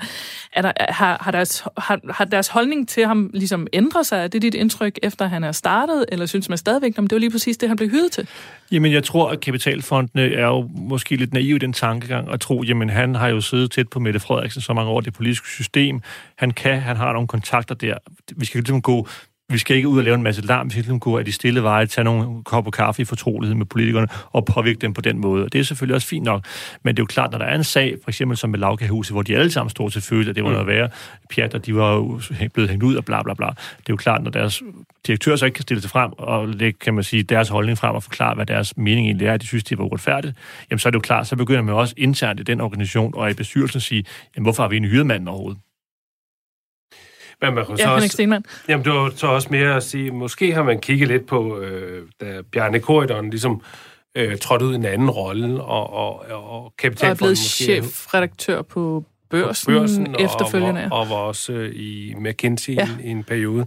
er 0.53 0.61
der, 0.61 0.72
har, 0.78 1.17
har, 1.22 1.32
deres, 1.32 1.63
har, 1.78 1.99
har 2.13 2.26
deres 2.26 2.47
holdning 2.47 2.89
til 2.89 3.05
ham 3.05 3.30
ligesom 3.34 3.67
ændret 3.74 4.05
sig? 4.05 4.24
Er 4.24 4.28
det 4.28 4.41
dit 4.41 4.55
indtryk, 4.55 4.99
efter 5.03 5.28
han 5.28 5.43
er 5.43 5.51
startet? 5.51 6.05
Eller 6.11 6.26
synes 6.26 6.49
man 6.49 6.57
stadigvæk, 6.57 6.93
om 6.97 7.07
det 7.07 7.15
var 7.15 7.20
lige 7.20 7.32
præcis 7.32 7.57
det, 7.57 7.70
han 7.70 7.78
blev 7.78 7.89
hyret 7.89 8.11
til? 8.11 8.28
Jamen, 8.72 8.91
jeg 8.91 9.03
tror, 9.03 9.30
at 9.30 9.39
kapitalfondene 9.39 10.34
er 10.34 10.45
jo 10.45 10.70
måske 10.74 11.15
lidt 11.15 11.34
naive 11.34 11.55
i 11.55 11.59
den 11.59 11.74
tankegang 11.74 12.34
at 12.34 12.39
tro, 12.39 12.63
jamen, 12.67 12.89
han 12.89 13.15
har 13.15 13.28
jo 13.28 13.41
siddet 13.41 13.72
tæt 13.72 13.89
på 13.89 13.99
Mette 13.99 14.20
Frederiksen 14.20 14.61
så 14.61 14.74
mange 14.74 14.91
år 14.91 15.01
i 15.01 15.03
det 15.03 15.13
politiske 15.13 15.47
system. 15.47 16.01
Han 16.36 16.51
kan, 16.51 16.82
han 16.82 16.95
har 16.95 17.13
nogle 17.13 17.28
kontakter 17.28 17.76
der. 17.76 17.97
Vi 18.36 18.45
skal 18.45 18.59
ligesom 18.59 18.82
gå 18.82 19.07
vi 19.50 19.58
skal 19.58 19.76
ikke 19.76 19.88
ud 19.88 19.97
og 19.97 20.04
lave 20.04 20.16
en 20.16 20.24
masse 20.24 20.41
larm, 20.41 20.66
vi 20.66 20.72
skal 20.72 20.82
ligesom 20.82 21.00
gå 21.00 21.18
af 21.18 21.26
de 21.26 21.32
stille 21.32 21.64
veje, 21.64 21.86
tage 21.86 22.06
nogle 22.06 22.43
kopper 22.43 22.72
kaffe 22.72 23.02
i 23.02 23.06
fortrolighed 23.06 23.56
med 23.56 23.66
politikerne 23.66 24.08
og 24.32 24.45
påvirke 24.45 24.80
dem 24.80 24.93
på 24.93 25.02
den 25.02 25.20
måde. 25.20 25.43
Og 25.43 25.54
det 25.54 25.60
er 25.60 25.64
selvfølgelig 25.64 25.95
også 25.95 26.08
fint 26.08 26.26
nok. 26.26 26.45
Men 26.84 26.95
det 26.95 27.00
er 27.00 27.04
jo 27.04 27.08
klart, 27.08 27.32
når 27.32 27.38
der 27.38 27.45
er 27.45 27.56
en 27.56 27.64
sag, 27.64 27.95
for 28.04 28.10
eksempel 28.10 28.38
som 28.38 28.50
med 28.50 28.60
Lavkagehuset, 28.60 29.14
hvor 29.14 29.22
de 29.22 29.36
alle 29.36 29.52
sammen 29.52 29.70
står 29.70 29.89
til 29.89 30.02
følelse, 30.02 30.30
at 30.30 30.36
det 30.36 30.43
var 30.43 30.52
noget 30.52 30.68
værre, 30.68 30.89
Pjat, 31.30 31.54
og 31.54 31.66
de 31.66 31.76
var 31.76 31.93
jo 31.93 32.22
blevet 32.54 32.70
hængt 32.70 32.84
ud 32.84 32.95
og 32.95 33.06
bla 33.06 33.24
bla 33.24 33.34
bla. 33.34 33.47
Det 33.47 33.54
er 33.54 33.84
jo 33.89 33.95
klart, 33.95 34.24
når 34.24 34.32
deres 34.32 34.62
direktør 35.08 35.36
så 35.36 35.45
ikke 35.45 35.56
kan 35.56 35.62
stille 35.62 35.82
sig 35.82 35.91
frem 35.91 36.12
og 36.18 36.47
lægge, 36.47 36.80
kan 36.80 36.93
man 36.93 37.04
sige, 37.04 37.24
deres 37.24 37.50
holdning 37.50 37.78
frem 37.78 37.95
og 37.95 38.04
forklare, 38.04 38.36
hvad 38.36 38.45
deres 38.45 38.78
mening 38.78 39.08
egentlig 39.08 39.28
er, 39.28 39.34
at 39.34 39.41
de 39.41 39.47
synes, 39.47 39.64
det 39.64 39.78
var 39.78 39.84
uretfærdigt, 39.84 40.38
jamen 40.72 40.80
så 40.80 40.89
er 40.89 40.91
det 40.91 40.95
jo 40.95 41.02
klart, 41.02 41.28
så 41.28 41.36
begynder 41.36 41.62
man 41.62 41.76
også 41.76 41.93
internt 41.97 42.39
i 42.39 42.43
den 42.43 42.62
organisation 42.62 43.14
og 43.16 43.32
i 43.32 43.34
bestyrelsen 43.34 43.78
at 43.78 43.84
sige, 43.84 44.04
jamen 44.36 44.45
hvorfor 44.45 44.64
har 44.64 44.70
vi 44.70 44.78
en 44.78 44.86
hyret 44.86 45.28
overhovedet? 45.28 45.60
Men 47.41 47.53
man 47.53 47.65
kunne 47.65 47.77
ja, 47.79 47.83
så 47.83 47.89
også. 47.89 48.41
Jamen, 48.67 48.85
det 48.85 48.93
var 48.93 49.11
så 49.15 49.27
også 49.27 49.47
mere 49.51 49.75
at 49.75 49.83
sige, 49.83 50.11
måske 50.11 50.53
har 50.53 50.63
man 50.63 50.79
kigget 50.79 51.07
lidt 51.07 51.27
på, 51.27 51.59
øh, 51.59 52.03
da 52.21 52.41
Bjarne 52.51 52.79
Korydon 52.79 53.29
ligesom 53.29 53.61
øh, 54.15 54.37
trådte 54.37 54.65
ud 54.65 54.73
i 54.73 54.75
en 54.75 54.85
anden 54.85 55.09
rolle, 55.09 55.63
og, 55.63 55.93
og, 55.93 56.25
og 56.29 56.73
kapitalfonden 56.77 57.11
Og 57.11 57.15
er 57.15 57.17
blevet 57.17 57.37
chefredaktør 57.37 58.61
på 58.61 59.05
børsen, 59.29 59.73
på 59.73 59.79
børsen 59.79 60.15
efterfølgende. 60.19 60.83
Og, 60.83 60.91
og, 60.91 60.99
og 60.99 61.09
var 61.09 61.15
også 61.15 61.53
øh, 61.53 61.75
i 61.75 62.13
McKinsey 62.17 62.75
ja. 62.75 62.89
i, 63.03 63.07
i 63.07 63.09
en 63.09 63.23
periode. 63.23 63.65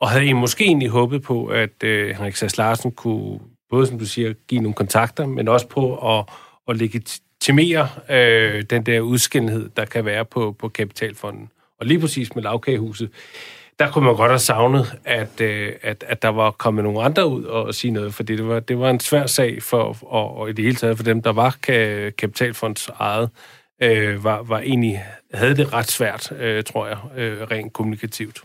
Og 0.00 0.08
havde 0.08 0.22
egentlig 0.22 0.40
måske 0.40 0.64
egentlig 0.64 0.88
håbet 0.88 1.22
på, 1.22 1.46
at 1.46 1.82
øh, 1.84 2.16
Henrik 2.16 2.36
Sass 2.36 2.58
Larsen 2.58 2.92
kunne, 2.92 3.38
både 3.70 3.86
som 3.86 3.98
du 3.98 4.06
siger, 4.06 4.32
give 4.48 4.60
nogle 4.60 4.74
kontakter, 4.74 5.26
men 5.26 5.48
også 5.48 5.68
på 5.68 6.16
at, 6.18 6.24
at 6.68 6.76
legitimere 6.76 7.88
øh, 8.10 8.62
den 8.70 8.82
der 8.82 9.00
udskillenhed, 9.00 9.68
der 9.76 9.84
kan 9.84 10.04
være 10.04 10.24
på, 10.24 10.56
på 10.58 10.68
kapitalfonden. 10.68 11.48
Og 11.80 11.86
lige 11.86 12.00
præcis 12.00 12.34
med 12.34 12.42
lavkagehuset, 12.42 13.10
der 13.78 13.90
kunne 13.90 14.04
man 14.04 14.16
godt 14.16 14.30
have 14.30 14.38
savnet, 14.38 14.98
at, 15.04 15.40
øh, 15.40 15.72
at, 15.82 16.04
at 16.08 16.22
der 16.22 16.28
var 16.28 16.50
kommet 16.50 16.84
nogle 16.84 17.02
andre 17.02 17.28
ud 17.28 17.44
og 17.44 17.74
sige 17.74 17.90
noget, 17.90 18.14
fordi 18.14 18.36
det 18.36 18.48
var, 18.48 18.60
det 18.60 18.78
var 18.78 18.90
en 18.90 19.00
svær 19.00 19.26
sag 19.26 19.62
for, 19.62 19.96
og, 20.02 20.36
og 20.36 20.50
i 20.50 20.52
det 20.52 20.64
hele 20.64 20.76
taget 20.76 20.96
for 20.96 21.04
dem, 21.04 21.22
der 21.22 21.32
var 21.32 21.56
kapitalfonds 22.18 22.88
eget, 22.98 23.30
øh, 23.82 24.24
var, 24.24 24.42
var 24.42 24.58
egentlig, 24.58 25.04
havde 25.34 25.56
det 25.56 25.72
ret 25.72 25.90
svært, 25.90 26.32
øh, 26.32 26.64
tror 26.64 26.86
jeg, 26.86 26.98
øh, 27.16 27.42
rent 27.42 27.72
kommunikativt. 27.72 28.42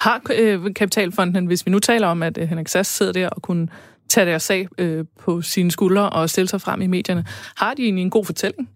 Har 0.00 0.22
øh, 0.34 0.74
Kapitalfonden, 0.74 1.46
hvis 1.46 1.66
vi 1.66 1.70
nu 1.70 1.78
taler 1.78 2.06
om, 2.06 2.22
at 2.22 2.38
øh, 2.38 2.48
Henrik 2.48 2.68
Sass 2.68 2.90
sidder 2.90 3.12
der 3.12 3.28
og 3.28 3.42
kunne 3.42 3.68
tage 4.08 4.26
deres 4.26 4.42
sag 4.42 4.68
øh, 4.78 5.04
på 5.20 5.42
sine 5.42 5.70
skuldre 5.70 6.10
og 6.10 6.30
stille 6.30 6.48
sig 6.48 6.60
frem 6.60 6.80
i 6.80 6.86
medierne, 6.86 7.24
har 7.56 7.74
de 7.74 7.82
egentlig 7.82 8.02
en 8.02 8.10
god 8.10 8.24
fortælling? 8.24 8.70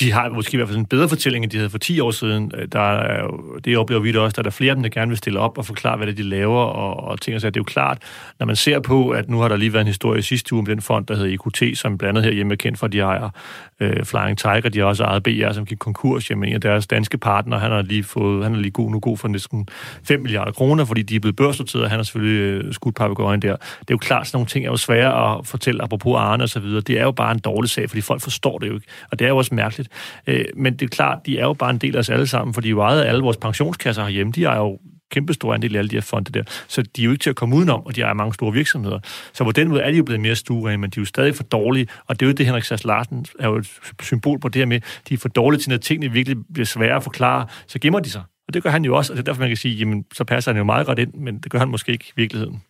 De 0.00 0.12
har 0.12 0.28
måske 0.28 0.54
i 0.54 0.56
hvert 0.56 0.68
fald 0.68 0.78
en 0.78 0.86
bedre 0.86 1.08
fortælling, 1.08 1.44
end 1.44 1.50
de 1.50 1.56
havde 1.56 1.70
for 1.70 1.78
10 1.78 2.00
år 2.00 2.10
siden. 2.10 2.52
Øh, 2.54 2.68
der 2.72 2.80
er 2.80 3.22
jo, 3.22 3.58
det 3.64 3.78
oplever 3.78 4.02
vi 4.02 4.12
da 4.12 4.18
også, 4.18 4.34
der 4.34 4.40
er 4.40 4.42
der 4.42 4.50
flere 4.50 4.70
af 4.70 4.76
dem, 4.76 4.82
der 4.82 4.90
gerne 4.90 5.08
vil 5.08 5.18
stille 5.18 5.40
op 5.40 5.58
og 5.58 5.66
forklare, 5.66 5.96
hvad 5.96 6.06
det 6.06 6.12
er, 6.12 6.16
de 6.16 6.22
laver, 6.22 6.60
og, 6.60 7.04
og 7.04 7.20
ting 7.20 7.34
og 7.34 7.40
så. 7.40 7.50
Det 7.50 7.56
er 7.56 7.60
jo 7.60 7.64
klart, 7.64 7.98
når 8.38 8.46
man 8.46 8.56
ser 8.56 8.80
på, 8.80 9.10
at 9.10 9.28
nu 9.28 9.40
har 9.40 9.48
der 9.48 9.56
lige 9.56 9.72
været 9.72 9.80
en 9.80 9.86
historie 9.86 10.22
sidste 10.22 10.52
uge 10.52 10.60
om 10.60 10.66
den 10.66 10.80
fond, 10.80 11.06
der 11.06 11.16
hedder 11.16 11.30
IQT, 11.30 11.78
som 11.78 11.98
blandt 11.98 12.18
andet 12.18 12.24
herhjemme 12.24 12.52
er 12.52 12.56
kendt 12.56 12.78
for, 12.78 12.86
at 12.86 12.92
de 12.92 13.00
ejer 13.00 13.30
øh, 13.80 14.04
Flying 14.04 14.38
Tiger, 14.38 14.68
de 14.68 14.78
har 14.78 14.86
også 14.86 15.04
ejet 15.04 15.22
BR, 15.22 15.52
som 15.52 15.66
gik 15.66 15.78
konkurs. 15.78 16.30
Jamen, 16.30 16.48
en 16.48 16.54
af 16.54 16.60
deres 16.60 16.86
danske 16.86 17.18
partner, 17.18 17.58
han 17.58 17.70
har 17.70 17.82
lige 17.82 18.04
fået, 18.04 18.44
han 18.44 18.54
er 18.54 18.58
lige 18.58 18.70
god, 18.70 18.90
nu 18.90 19.00
god 19.00 19.16
for 19.16 19.28
næsten 19.28 19.68
5 20.04 20.20
milliarder 20.20 20.52
kroner, 20.52 20.84
fordi 20.84 21.02
de 21.02 21.16
er 21.16 21.20
blevet 21.20 21.36
børsnoteret, 21.36 21.84
og 21.84 21.90
han 21.90 21.98
har 21.98 22.04
selvfølgelig 22.04 22.64
øh, 22.64 22.72
skudt 22.72 22.94
papegøjen 22.94 23.42
der. 23.42 23.56
Det 23.56 23.62
er 23.62 23.84
jo 23.90 23.98
klart, 23.98 24.26
sådan 24.26 24.36
nogle 24.36 24.46
ting 24.46 24.64
er 24.64 24.70
jo 24.70 24.76
svære 24.76 25.38
at 25.38 25.46
fortælle, 25.46 25.82
apropos 25.82 26.16
Arne 26.18 26.44
og 26.44 26.48
så 26.48 26.60
videre. 26.60 26.80
Det 26.80 26.98
er 26.98 27.02
jo 27.02 27.10
bare 27.10 27.32
en 27.32 27.38
dårlig 27.38 27.70
sag, 27.70 27.90
fordi 27.90 28.00
folk 28.00 28.20
forstår 28.20 28.58
det 28.58 28.68
jo 28.68 28.74
ikke. 28.74 28.86
Og 29.10 29.18
det 29.18 29.24
er 29.24 29.28
jo 29.28 29.36
også 29.36 29.54
mærkeligt. 29.54 29.77
Øh, 30.26 30.44
men 30.56 30.72
det 30.72 30.82
er 30.82 30.88
klart, 30.88 31.26
de 31.26 31.38
er 31.38 31.44
jo 31.44 31.52
bare 31.52 31.70
en 31.70 31.78
del 31.78 31.96
af 31.96 32.00
os 32.00 32.10
alle 32.10 32.26
sammen, 32.26 32.54
for 32.54 32.60
de 32.60 32.68
er 32.68 32.70
jo 32.70 32.80
ejet 32.80 33.02
af 33.02 33.08
alle 33.08 33.22
vores 33.22 33.36
pensionskasser 33.36 34.02
herhjemme. 34.02 34.32
De 34.32 34.44
er 34.44 34.56
jo 34.56 34.78
kæmpestor 35.10 35.54
andel 35.54 35.74
af 35.74 35.78
alle 35.78 35.90
de 35.90 35.96
her 35.96 36.00
fonde 36.00 36.32
der. 36.32 36.42
Så 36.68 36.82
de 36.82 37.02
er 37.02 37.04
jo 37.04 37.10
ikke 37.10 37.22
til 37.22 37.30
at 37.30 37.36
komme 37.36 37.56
udenom, 37.56 37.86
og 37.86 37.96
de 37.96 38.02
er 38.02 38.12
mange 38.12 38.34
store 38.34 38.52
virksomheder. 38.52 38.98
Så 39.32 39.44
på 39.44 39.52
den 39.52 39.68
måde 39.68 39.80
er 39.80 39.90
de 39.90 39.96
jo 39.96 40.04
blevet 40.04 40.20
mere 40.20 40.36
stuerige, 40.36 40.78
men 40.78 40.90
de 40.90 41.00
er 41.00 41.02
jo 41.02 41.06
stadig 41.06 41.34
for 41.34 41.42
dårlige. 41.42 41.88
Og 42.06 42.20
det 42.20 42.26
er 42.26 42.30
jo 42.30 42.34
det, 42.34 42.46
Henrik 42.46 42.64
Sass 42.64 42.84
Larsen 42.84 43.26
er 43.38 43.48
jo 43.48 43.56
et 43.56 43.80
symbol 44.02 44.40
på 44.40 44.48
det 44.48 44.60
her 44.60 44.66
med, 44.66 44.80
de 45.08 45.14
er 45.14 45.18
for 45.18 45.28
dårlige 45.28 45.60
til, 45.60 45.70
når 45.70 45.76
tingene 45.76 46.12
virkelig 46.12 46.38
bliver 46.54 46.66
svære 46.66 46.96
at 46.96 47.02
forklare, 47.02 47.46
så 47.66 47.78
gemmer 47.78 48.00
de 48.00 48.10
sig. 48.10 48.22
Og 48.48 48.54
det 48.54 48.62
gør 48.62 48.70
han 48.70 48.84
jo 48.84 48.96
også, 48.96 49.12
og 49.12 49.16
det 49.16 49.22
er 49.22 49.24
derfor, 49.24 49.40
man 49.40 49.50
kan 49.50 49.56
sige, 49.56 49.74
jamen, 49.74 50.04
så 50.14 50.24
passer 50.24 50.52
han 50.52 50.58
jo 50.58 50.64
meget 50.64 50.86
godt 50.86 50.98
ind, 50.98 51.14
men 51.14 51.38
det 51.38 51.52
gør 51.52 51.58
han 51.58 51.68
måske 51.68 51.92
ikke 51.92 52.04
i 52.08 52.12
virkeligheden. 52.16 52.62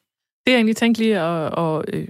Det 0.47 0.53
er 0.53 0.57
egentlig 0.57 0.77
tænkt 0.77 0.99
lige 0.99 1.21
at, 1.21 1.59
at, 1.59 1.85
øh, 1.93 2.09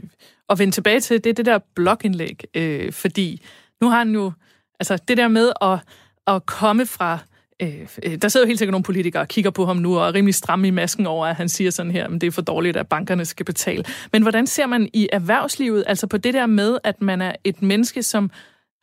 at 0.49 0.59
vende 0.59 0.73
tilbage 0.73 1.01
til, 1.01 1.25
det 1.25 1.31
er 1.31 1.35
det 1.35 1.47
der 1.47 1.59
blogindlæg, 1.75 2.43
øh, 2.55 2.93
fordi 2.93 3.43
nu 3.81 3.89
har 3.89 3.99
han 3.99 4.11
jo, 4.11 4.33
altså 4.81 4.99
det 5.09 5.17
der 5.17 5.29
med 5.29 5.53
at, 5.63 5.79
at 6.27 6.47
komme 6.47 6.87
fra 6.87 7.19
øh, 7.63 7.89
øh, 8.03 8.17
der 8.23 8.29
sidder 8.29 8.47
jo 8.47 8.49
helt 8.49 8.59
sikkert 8.59 8.73
nogle 8.73 8.85
politikere 8.85 9.23
og 9.23 9.29
kigger 9.29 9.51
på 9.51 9.67
ham 9.67 9.77
nu 9.77 9.99
og 9.99 10.09
er 10.09 10.15
rimelig 10.15 10.35
stramme 10.35 10.69
i 10.69 10.71
masken 10.71 11.07
over, 11.07 11.27
at 11.27 11.37
han 11.37 11.49
siger 11.49 11.71
sådan 11.71 11.93
her, 11.93 12.09
men 12.09 12.21
det 12.21 12.27
er 12.27 12.31
for 12.31 12.43
dårligt, 12.43 12.77
at 12.77 12.89
bankerne 12.89 13.25
skal 13.25 13.47
betale. 13.47 13.85
Men 14.13 14.23
hvordan 14.23 14.47
ser 14.47 14.67
man 14.67 14.89
i 14.93 15.09
erhvervslivet, 15.13 15.85
altså 15.87 16.07
på 16.07 16.17
det 16.17 16.35
der 16.35 16.47
med, 16.47 16.79
at 16.85 17.03
man 17.03 17.23
er 17.23 17.33
et 17.45 17.63
menneske, 17.63 18.03
som 18.03 18.31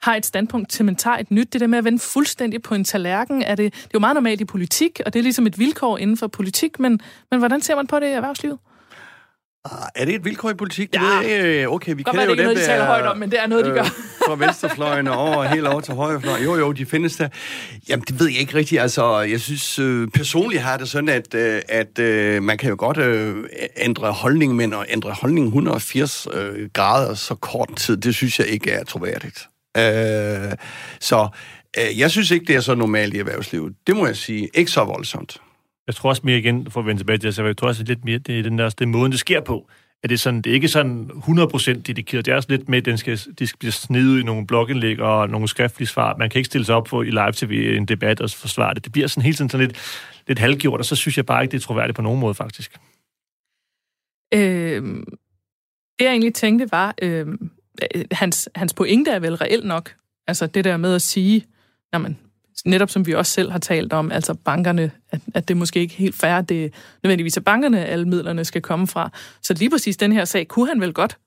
har 0.01 0.15
et 0.15 0.25
standpunkt 0.25 0.69
til, 0.69 0.85
man 0.85 0.95
tager 0.95 1.17
et 1.17 1.31
nyt, 1.31 1.53
det 1.53 1.61
der 1.61 1.67
med 1.67 1.77
at 1.77 1.83
vende 1.83 1.99
fuldstændig 1.99 2.61
på 2.61 2.75
en 2.75 2.83
tallerken, 2.83 3.41
er 3.41 3.55
det, 3.55 3.73
det 3.73 3.83
er 3.83 3.89
jo 3.93 3.99
meget 3.99 4.15
normalt 4.15 4.41
i 4.41 4.45
politik, 4.45 5.01
og 5.05 5.13
det 5.13 5.19
er 5.19 5.23
ligesom 5.23 5.47
et 5.47 5.59
vilkår 5.59 5.97
inden 5.97 6.17
for 6.17 6.27
politik, 6.27 6.79
men, 6.79 6.99
men 7.31 7.39
hvordan 7.39 7.61
ser 7.61 7.75
man 7.75 7.87
på 7.87 7.99
det 7.99 8.07
i 8.07 8.11
erhvervslivet? 8.11 8.57
Ah, 9.71 9.87
er 9.95 10.05
det 10.05 10.15
et 10.15 10.25
vilkår 10.25 10.49
i 10.49 10.53
politik? 10.53 10.95
Ja. 10.95 11.19
Det 11.23 11.67
okay, 11.67 11.95
vi 11.95 12.03
kender 12.03 12.23
jo 12.25 12.35
dem, 12.35 12.43
noget, 12.43 12.57
de 12.57 12.65
taler 12.65 12.85
højt 12.85 13.05
om, 13.05 13.17
men 13.17 13.31
det 13.31 13.39
er 13.39 13.47
noget, 13.47 13.65
de 13.65 13.71
gør. 13.71 13.81
Øh, 13.81 13.89
fra 14.25 14.35
venstrefløjen 14.35 15.07
og 15.07 15.17
over, 15.17 15.43
helt 15.43 15.67
over 15.67 15.81
til 15.81 15.93
højrefløjen. 15.93 16.43
Jo, 16.43 16.55
jo, 16.55 16.71
de 16.71 16.85
findes 16.85 17.15
der. 17.15 17.27
Jamen, 17.89 18.05
det 18.07 18.19
ved 18.19 18.27
jeg 18.27 18.39
ikke 18.39 18.55
rigtigt. 18.55 18.81
Altså, 18.81 19.19
jeg 19.19 19.39
synes, 19.39 19.79
øh, 19.79 20.07
personligt 20.07 20.63
har 20.63 20.77
det 20.77 20.89
sådan, 20.89 21.09
at, 21.09 21.33
øh, 21.33 21.61
at 21.69 21.99
øh, 21.99 22.43
man 22.43 22.57
kan 22.57 22.69
jo 22.69 22.75
godt 22.79 22.97
øh, 22.97 23.35
ændre 23.77 24.11
holdning, 24.11 24.55
men 24.55 24.73
at 24.73 24.85
ændre 24.89 25.11
holdning 25.11 25.47
180 25.47 26.27
øh, 26.33 26.69
grader 26.73 27.13
så 27.13 27.35
kort 27.35 27.69
tid, 27.77 27.97
det 27.97 28.15
synes 28.15 28.39
jeg 28.39 28.47
ikke 28.47 28.71
er 28.71 28.83
troværdigt. 28.83 29.47
Øh, 29.77 29.83
så 30.99 31.27
øh, 31.77 31.99
jeg 31.99 32.11
synes 32.11 32.31
ikke, 32.31 32.45
det 32.45 32.55
er 32.55 32.61
så 32.61 32.75
normalt 32.75 33.13
i 33.13 33.19
erhvervslivet. 33.19 33.73
Det 33.87 33.95
må 33.95 34.05
jeg 34.05 34.15
sige. 34.15 34.49
Ikke 34.53 34.71
så 34.71 34.83
voldsomt. 34.83 35.37
Jeg 35.87 35.95
tror 35.95 36.09
også 36.09 36.21
mere 36.25 36.37
igen, 36.37 36.71
for 36.71 36.79
at 36.79 36.85
vende 36.85 36.99
tilbage 36.99 37.17
til 37.17 37.27
det, 37.27 37.35
så 37.35 37.45
jeg 37.45 37.57
tror 37.57 37.67
også 37.67 37.83
lidt 37.83 38.05
mere, 38.05 38.17
det 38.17 38.39
er 38.39 38.43
den 38.43 38.59
der, 38.59 38.69
det 38.69 38.87
måde, 38.87 39.11
det 39.11 39.19
sker 39.19 39.41
på. 39.41 39.69
At 40.03 40.09
det, 40.09 40.15
er 40.15 40.19
sådan, 40.19 40.41
det 40.41 40.49
er 40.49 40.53
ikke 40.53 40.67
sådan 40.67 41.09
100% 41.13 41.71
dedikeret. 41.73 42.25
Det 42.25 42.31
er 42.31 42.35
også 42.35 42.49
lidt 42.49 42.69
med, 42.69 42.77
at 42.77 42.85
den 42.85 42.97
skal, 42.97 43.19
de 43.39 43.47
skal 43.47 43.59
blive 43.59 43.71
snedet 43.71 44.19
i 44.19 44.23
nogle 44.23 44.47
blogindlæg 44.47 44.99
og 44.99 45.29
nogle 45.29 45.47
skriftlige 45.47 45.87
svar. 45.87 46.15
Man 46.17 46.29
kan 46.29 46.39
ikke 46.39 46.45
stille 46.45 46.65
sig 46.65 46.75
op 46.75 46.87
for 46.87 47.03
i 47.03 47.09
live-tv 47.09 47.75
en 47.77 47.85
debat 47.85 48.21
og 48.21 48.29
forsvare 48.29 48.73
det. 48.73 48.83
Det 48.83 48.91
bliver 48.91 49.07
sådan 49.07 49.23
hele 49.23 49.35
tiden 49.35 49.49
sådan 49.49 49.67
lidt, 49.67 49.77
lidt 50.27 50.39
halvgjort, 50.39 50.79
og 50.79 50.85
så 50.85 50.95
synes 50.95 51.17
jeg 51.17 51.25
bare 51.25 51.43
ikke, 51.43 51.51
det 51.51 51.57
er 51.57 51.61
troværdigt 51.61 51.95
på 51.95 52.01
nogen 52.01 52.19
måde, 52.19 52.33
faktisk. 52.33 52.77
Øh, 54.33 54.83
det, 55.99 56.05
jeg 56.05 56.11
egentlig 56.11 56.33
tænkte, 56.33 56.71
var, 56.71 56.95
øh, 57.01 57.27
hans, 58.11 58.49
hans 58.55 58.73
pointe 58.73 59.11
er 59.11 59.19
vel 59.19 59.35
reelt 59.35 59.65
nok. 59.65 59.95
Altså 60.27 60.47
det 60.47 60.63
der 60.63 60.77
med 60.77 60.95
at 60.95 61.01
sige, 61.01 61.45
jamen, 61.93 62.17
netop 62.65 62.89
som 62.89 63.07
vi 63.07 63.13
også 63.13 63.31
selv 63.31 63.51
har 63.51 63.59
talt 63.59 63.93
om, 63.93 64.11
altså 64.11 64.33
bankerne, 64.33 64.91
at, 65.11 65.21
at 65.33 65.47
det 65.47 65.57
måske 65.57 65.79
ikke 65.79 65.95
helt 65.95 66.15
fair, 66.15 66.41
det 66.41 66.73
nødvendigvis 67.03 67.37
er 67.37 67.41
bankerne, 67.41 67.85
alle 67.85 68.05
midlerne 68.05 68.45
skal 68.45 68.61
komme 68.61 68.87
fra. 68.87 69.09
Så 69.41 69.53
lige 69.53 69.69
præcis 69.69 69.97
den 69.97 70.11
her 70.11 70.25
sag, 70.25 70.47
kunne 70.47 70.67
han 70.67 70.81
vel 70.81 70.93
godt 70.93 71.17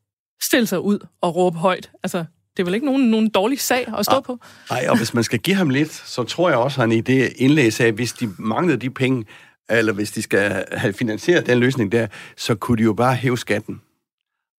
stille 0.43 0.67
sig 0.67 0.81
ud 0.81 0.99
og 1.21 1.37
råbe 1.37 1.59
højt. 1.59 1.91
Altså, 2.03 2.19
det 2.57 2.63
er 2.63 2.65
vel 2.65 2.75
ikke 2.75 2.87
nogen, 2.87 3.11
nogen 3.11 3.29
dårlig 3.29 3.61
sag 3.61 3.93
at 3.99 4.05
stå 4.05 4.17
ah, 4.17 4.23
på? 4.23 4.39
Nej, 4.71 4.87
og 4.89 4.97
hvis 4.97 5.15
man 5.15 5.25
skal 5.25 5.39
give 5.39 5.57
ham 5.57 5.71
lidt, 5.71 5.93
så 5.93 6.25
tror 6.25 6.49
jeg 6.49 6.59
også, 6.59 6.81
at 6.81 6.89
han 6.89 6.99
i 6.99 7.01
det 7.01 7.33
indlæg 7.37 7.73
sagde, 7.73 7.89
at 7.89 7.95
hvis 7.95 8.13
de 8.13 8.29
manglede 8.39 8.79
de 8.79 8.91
penge, 8.91 9.25
eller 9.71 9.93
hvis 9.93 10.11
de 10.11 10.23
skal 10.23 10.65
have 10.73 10.93
finansieret 10.93 11.47
den 11.47 11.59
løsning 11.59 11.93
der, 11.93 12.07
så 12.37 12.55
kunne 12.55 12.79
de 12.79 12.83
jo 12.83 12.93
bare 12.93 13.15
hæve 13.15 13.39
skatten. 13.39 13.81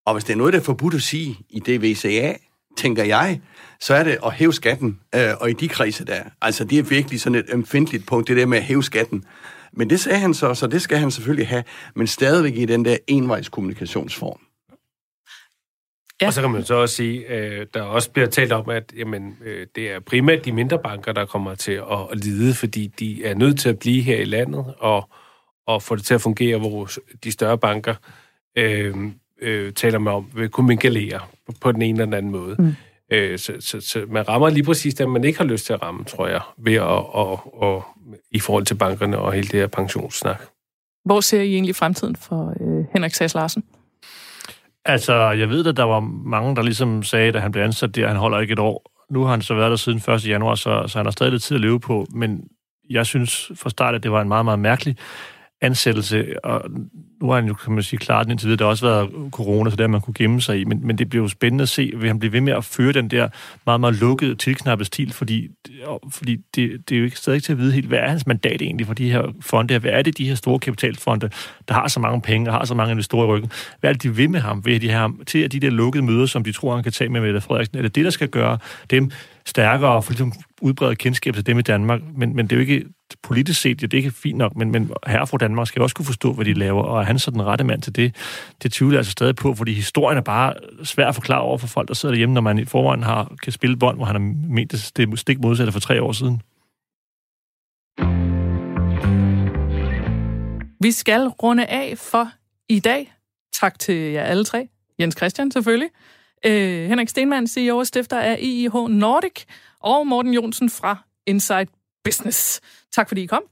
Og 0.06 0.14
hvis 0.14 0.24
det 0.24 0.34
er 0.34 0.38
noget, 0.38 0.54
der 0.54 0.60
er 0.60 0.64
forbudt 0.64 0.94
at 0.94 1.02
sige 1.02 1.38
i 1.50 1.60
DVCA, 1.60 2.34
tænker 2.78 3.04
jeg, 3.04 3.42
så 3.80 3.94
er 3.94 4.04
det 4.04 4.18
at 4.26 4.34
hæve 4.34 4.54
skatten, 4.54 5.00
øh, 5.16 5.32
og 5.40 5.50
i 5.50 5.54
de 5.54 5.68
kredse 5.68 6.06
der. 6.06 6.24
Altså, 6.42 6.64
det 6.64 6.80
er 6.80 6.84
virkelig 6.84 7.22
sådan 7.22 7.40
et 7.40 7.54
empfindeligt 7.54 8.08
punkt, 8.08 8.28
det 8.28 8.38
der 8.38 8.46
med 8.46 8.58
at 8.58 8.64
hæve 8.64 8.84
skatten. 8.84 9.26
Men 9.74 9.90
det 9.90 10.00
sagde 10.00 10.20
han 10.20 10.34
så, 10.34 10.54
så 10.54 10.68
det 10.68 10.82
skal 10.82 10.98
han 10.98 11.12
selvfølgelig 11.12 11.48
have, 11.48 11.64
men 11.96 12.08
stadigvæk 12.08 12.58
i 12.58 12.66
den 12.66 12.86
der 12.86 12.98
envejs 13.08 13.50
kommunikationsform. 13.50 14.40
Ja. 16.22 16.28
Og 16.28 16.34
så 16.34 16.42
kan 16.42 16.52
man 16.52 16.64
så 16.64 16.76
også 16.76 16.96
sige, 16.96 17.28
øh, 17.28 17.68
der 17.74 17.82
også 17.82 18.12
bliver 18.12 18.28
talt 18.28 18.52
om, 18.52 18.70
at 18.70 18.94
jamen, 18.98 19.38
øh, 19.46 19.68
det 19.76 19.92
er 19.92 20.00
primært 20.00 20.46
de 20.46 20.52
mindre 20.52 20.80
banker, 20.80 21.12
der 21.12 21.26
kommer 21.26 21.56
til 21.56 21.72
at, 21.72 22.08
at 22.12 22.18
lide, 22.24 22.54
fordi 22.54 22.88
de 22.88 23.26
er 23.26 23.34
nødt 23.34 23.60
til 23.60 23.70
at 23.70 23.80
blive 23.80 24.02
her 24.02 24.18
i 24.18 24.26
landet 24.26 24.74
og, 24.78 25.10
og 25.68 25.84
få 25.84 25.96
det 25.96 26.06
til 26.06 26.14
at 26.14 26.22
fungere, 26.22 26.58
hvor 26.58 26.90
de 27.24 27.32
større 27.32 27.58
banker 27.58 27.96
øh, 28.58 28.96
øh, 29.42 29.74
taler 29.74 30.00
man 30.00 30.14
om, 30.14 30.32
vil 30.36 30.50
kunne 30.50 30.68
mingalere 30.68 31.20
på, 31.62 31.72
den 31.72 31.82
ene 31.82 31.96
eller 31.96 32.06
den 32.06 32.14
anden 32.14 32.32
måde. 32.32 32.56
Mm. 32.60 32.76
Øh, 33.12 33.40
så, 33.40 33.54
så, 33.60 33.82
så 33.82 34.06
man 34.08 34.30
rammer 34.30 34.50
lige 34.50 34.64
præcis 34.64 34.94
det, 34.94 35.10
man 35.10 35.24
ikke 35.24 35.38
har 35.38 35.46
lyst 35.46 35.66
til 35.66 35.74
at 35.74 35.82
ramme, 35.82 36.04
tror 36.04 36.28
jeg, 36.28 36.42
ved 36.58 36.74
at, 36.74 36.82
og, 36.82 37.62
og, 37.62 37.86
i 38.32 38.40
forhold 38.40 38.66
til 38.66 38.76
bankerne 38.76 39.18
og 39.18 39.34
hele 39.34 39.48
det 39.48 39.60
her 39.60 39.68
pensionssnak. 39.68 40.42
Hvor 41.06 41.22
ser 41.22 41.42
I 41.42 41.54
egentlig 41.54 41.76
fremtiden 41.76 42.16
for 42.16 42.54
øh, 42.62 42.86
Henrik 42.94 43.14
Sass 43.14 43.36
Larsen? 43.36 43.64
Altså, 44.86 45.14
jeg 45.14 45.50
ved, 45.50 45.66
at 45.66 45.78
der 45.78 45.84
var 45.84 46.00
mange, 46.26 46.56
der 46.56 46.62
ligesom 46.62 47.04
sagde, 47.04 47.28
at 47.28 47.42
han 47.42 47.52
blev 47.52 47.64
ansat 47.64 47.96
der, 47.96 48.08
han 48.08 48.18
holder 48.18 48.40
ikke 48.40 48.52
et 48.52 48.60
år. 48.60 48.92
Nu 49.14 49.24
har 49.24 49.32
han 49.32 49.42
så 49.42 49.54
været 49.54 49.70
der 49.70 49.76
siden 49.76 50.14
1. 50.14 50.28
januar, 50.28 50.56
så, 50.56 50.84
så 50.88 50.98
han 51.00 51.06
har 51.06 51.12
stadig 51.12 51.32
lidt 51.32 51.44
tid 51.44 51.56
at 51.56 51.62
leve 51.62 51.80
på, 51.80 52.06
men 52.14 52.44
jeg 52.90 53.06
synes 53.06 53.52
fra 53.56 53.70
start, 53.70 53.96
at 53.96 54.04
det 54.04 54.12
var 54.12 54.22
en 54.22 54.28
meget, 54.28 54.46
meget 54.46 54.60
mærkelig 54.60 54.98
ansættelse, 55.62 56.46
og 56.46 56.70
nu 57.22 57.28
har 57.30 57.36
han 57.36 57.48
jo, 57.48 57.54
kan 57.54 57.74
man 57.74 57.84
sige, 57.84 58.00
klart 58.00 58.30
indtil 58.30 58.48
videre, 58.48 58.58
der 58.58 58.66
har 58.66 58.70
også 58.70 58.86
været 58.86 59.32
corona, 59.32 59.70
så 59.70 59.76
der 59.76 59.88
man 59.88 60.02
kunne 60.02 60.14
gemme 60.14 60.42
sig 60.42 60.60
i, 60.60 60.64
men, 60.64 60.88
men 60.88 60.98
det 60.98 61.10
bliver 61.10 61.24
jo 61.24 61.28
spændende 61.28 61.62
at 61.62 61.70
se, 61.70 61.92
vil 61.96 62.08
han 62.08 62.20
blive 62.20 62.34
ved 62.34 62.42
med 62.42 62.54
at 62.54 62.66
føre 62.66 62.92
den 62.92 63.08
der 63.08 63.30
meget, 63.66 63.80
meget 63.80 63.96
lukkede, 63.96 64.36
tilknappede 64.36 64.88
stil, 64.88 65.14
fordi, 65.14 65.48
fordi 66.12 66.38
det, 66.56 66.90
det 66.90 66.96
er 66.96 67.00
jo 67.00 67.06
ikke 67.06 67.18
stadig 67.18 67.44
til 67.44 67.52
at 67.52 67.58
vide 67.58 67.72
helt, 67.72 67.88
hvad 67.88 68.00
er 68.00 68.10
hans 68.10 68.28
mandat 68.28 68.62
egentlig 68.62 68.88
for 68.88 68.94
de 68.94 69.12
her 69.12 69.24
fonde, 69.42 69.80
hvad 69.80 69.92
er 69.92 70.02
det 70.02 70.18
de 70.18 70.28
her 70.28 70.36
store 70.36 70.60
kapitalfonde, 70.60 71.30
der 71.68 71.74
har 71.74 71.88
så 71.88 72.00
mange 72.00 72.22
penge, 72.22 72.50
og 72.50 72.54
har 72.54 72.66
så 72.66 72.76
mange 72.76 72.92
investorer 72.92 73.26
i 73.26 73.28
ryggen, 73.28 73.52
hvad 73.80 73.90
er 73.90 73.94
det, 73.94 74.04
de 74.04 74.16
vil 74.16 74.30
med 74.30 74.40
ham? 74.40 74.66
Vil 74.66 74.82
de 74.82 74.90
have 74.90 75.00
ham 75.00 75.22
til 75.28 75.40
at 75.40 75.52
de 75.52 75.60
der 75.60 75.70
lukkede 75.70 76.06
møder, 76.06 76.26
som 76.26 76.44
de 76.44 76.52
tror, 76.52 76.76
han 76.76 76.84
kan 76.84 76.92
tage 76.92 77.10
med 77.10 77.22
Mette 77.22 77.42
Frederiksen, 77.42 77.78
er 77.78 77.82
det 77.82 77.96
det, 77.96 78.06
der 78.06 78.12
skal 78.12 78.28
gøre 78.28 78.58
dem 78.90 79.12
stærkere 79.46 79.92
og 79.92 80.04
for 80.04 80.12
ligesom 80.12 80.34
udbrede 80.62 80.96
kendskab 80.96 81.34
til 81.34 81.46
dem 81.46 81.60
i 81.60 81.62
Danmark, 81.62 82.02
men, 82.16 82.36
men 82.36 82.48
det 82.48 82.52
er 82.52 82.56
jo 82.58 82.62
ikke 82.62 82.86
politisk 83.24 83.62
set, 83.62 83.82
ja, 83.82 83.88
det 83.88 83.94
er 83.94 83.98
ikke 83.98 84.12
fint 84.12 84.38
nok, 84.38 84.56
men, 84.56 84.72
men 84.72 84.92
herre 85.08 85.28
fra 85.28 85.38
Danmark 85.38 85.68
skal 85.68 85.82
også 85.82 85.96
kunne 85.96 86.06
forstå, 86.06 86.34
hvad 86.34 86.46
de 86.46 86.54
laver, 86.54 86.84
og 86.84 87.02
er 87.02 87.06
han 87.06 87.20
så 87.20 87.32
den 87.32 87.44
rette 87.46 87.64
mand 87.64 87.82
til 87.82 87.96
det? 87.96 88.16
Det 88.64 88.74
tvivler 88.74 88.96
jeg 88.96 89.00
altså 89.00 89.12
stadig 89.12 89.36
på, 89.36 89.56
fordi 89.56 89.74
historien 89.74 90.18
er 90.18 90.22
bare 90.22 90.54
svær 90.84 91.08
at 91.08 91.16
forklare 91.16 91.42
over 91.42 91.58
for 91.58 91.68
folk, 91.68 91.88
der 91.88 91.94
sidder 91.94 92.14
derhjemme, 92.14 92.34
når 92.34 92.42
man 92.42 92.60
i 92.60 92.66
forvejen 92.66 93.04
har, 93.04 93.36
kan 93.44 93.52
spille 93.52 93.78
bånd, 93.78 93.98
hvor 93.98 94.06
han 94.06 94.16
har 94.16 94.50
ment 94.54 94.72
det, 94.72 94.92
det 94.98 95.20
stik 95.20 95.40
modsatte 95.40 95.72
for 95.72 95.80
tre 95.80 96.02
år 96.02 96.12
siden. 96.12 96.42
Vi 100.82 100.92
skal 100.92 101.28
runde 101.28 101.66
af 101.66 101.98
for 101.98 102.32
i 102.70 102.80
dag. 102.80 103.14
Tak 103.54 103.80
til 103.80 103.96
jer 103.96 104.24
alle 104.24 104.44
tre. 104.44 104.68
Jens 105.00 105.16
Christian 105.18 105.52
selvfølgelig. 105.52 105.90
Øh, 106.46 106.88
Henrik 106.88 107.10
Stenmann, 107.10 107.48
CEO 107.48 107.78
og 107.78 107.88
stifter 107.88 108.20
af 108.20 108.38
IIH 108.42 108.74
Nordic, 108.90 109.44
og 109.80 110.08
Morten 110.08 110.34
Jonsen 110.34 110.70
fra 110.70 110.98
Inside 111.28 111.68
Business. 112.10 112.62
Tak 112.92 113.08
fordi 113.08 113.24
I 113.24 113.26
kom. 113.26 113.44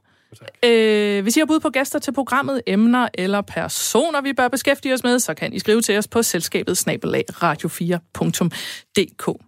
Øh, 0.63 1.23
hvis 1.23 1.37
I 1.37 1.39
har 1.39 1.45
bud 1.45 1.59
på 1.59 1.69
gæster 1.69 1.99
til 1.99 2.13
programmet, 2.13 2.61
emner 2.67 3.07
eller 3.13 3.41
personer, 3.41 4.21
vi 4.21 4.33
bør 4.33 4.47
beskæftige 4.47 4.93
os 4.93 5.03
med, 5.03 5.19
så 5.19 5.33
kan 5.33 5.53
I 5.53 5.59
skrive 5.59 5.81
til 5.81 5.97
os 5.97 6.07
på 6.07 6.23
selskabet 6.23 6.77
snabelag 6.77 7.23
radio4.dk. 7.33 9.43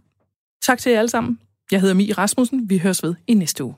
Tak 0.66 0.80
til 0.80 0.92
jer 0.92 1.00
alle 1.00 1.10
sammen. 1.10 1.40
Jeg 1.72 1.82
hedder 1.82 1.96
Mie 1.96 2.14
Rasmussen. 2.14 2.70
Vi 2.70 2.78
høres 2.78 3.04
ved 3.04 3.16
i 3.28 3.34
næste 3.34 3.64
uge. 3.64 3.76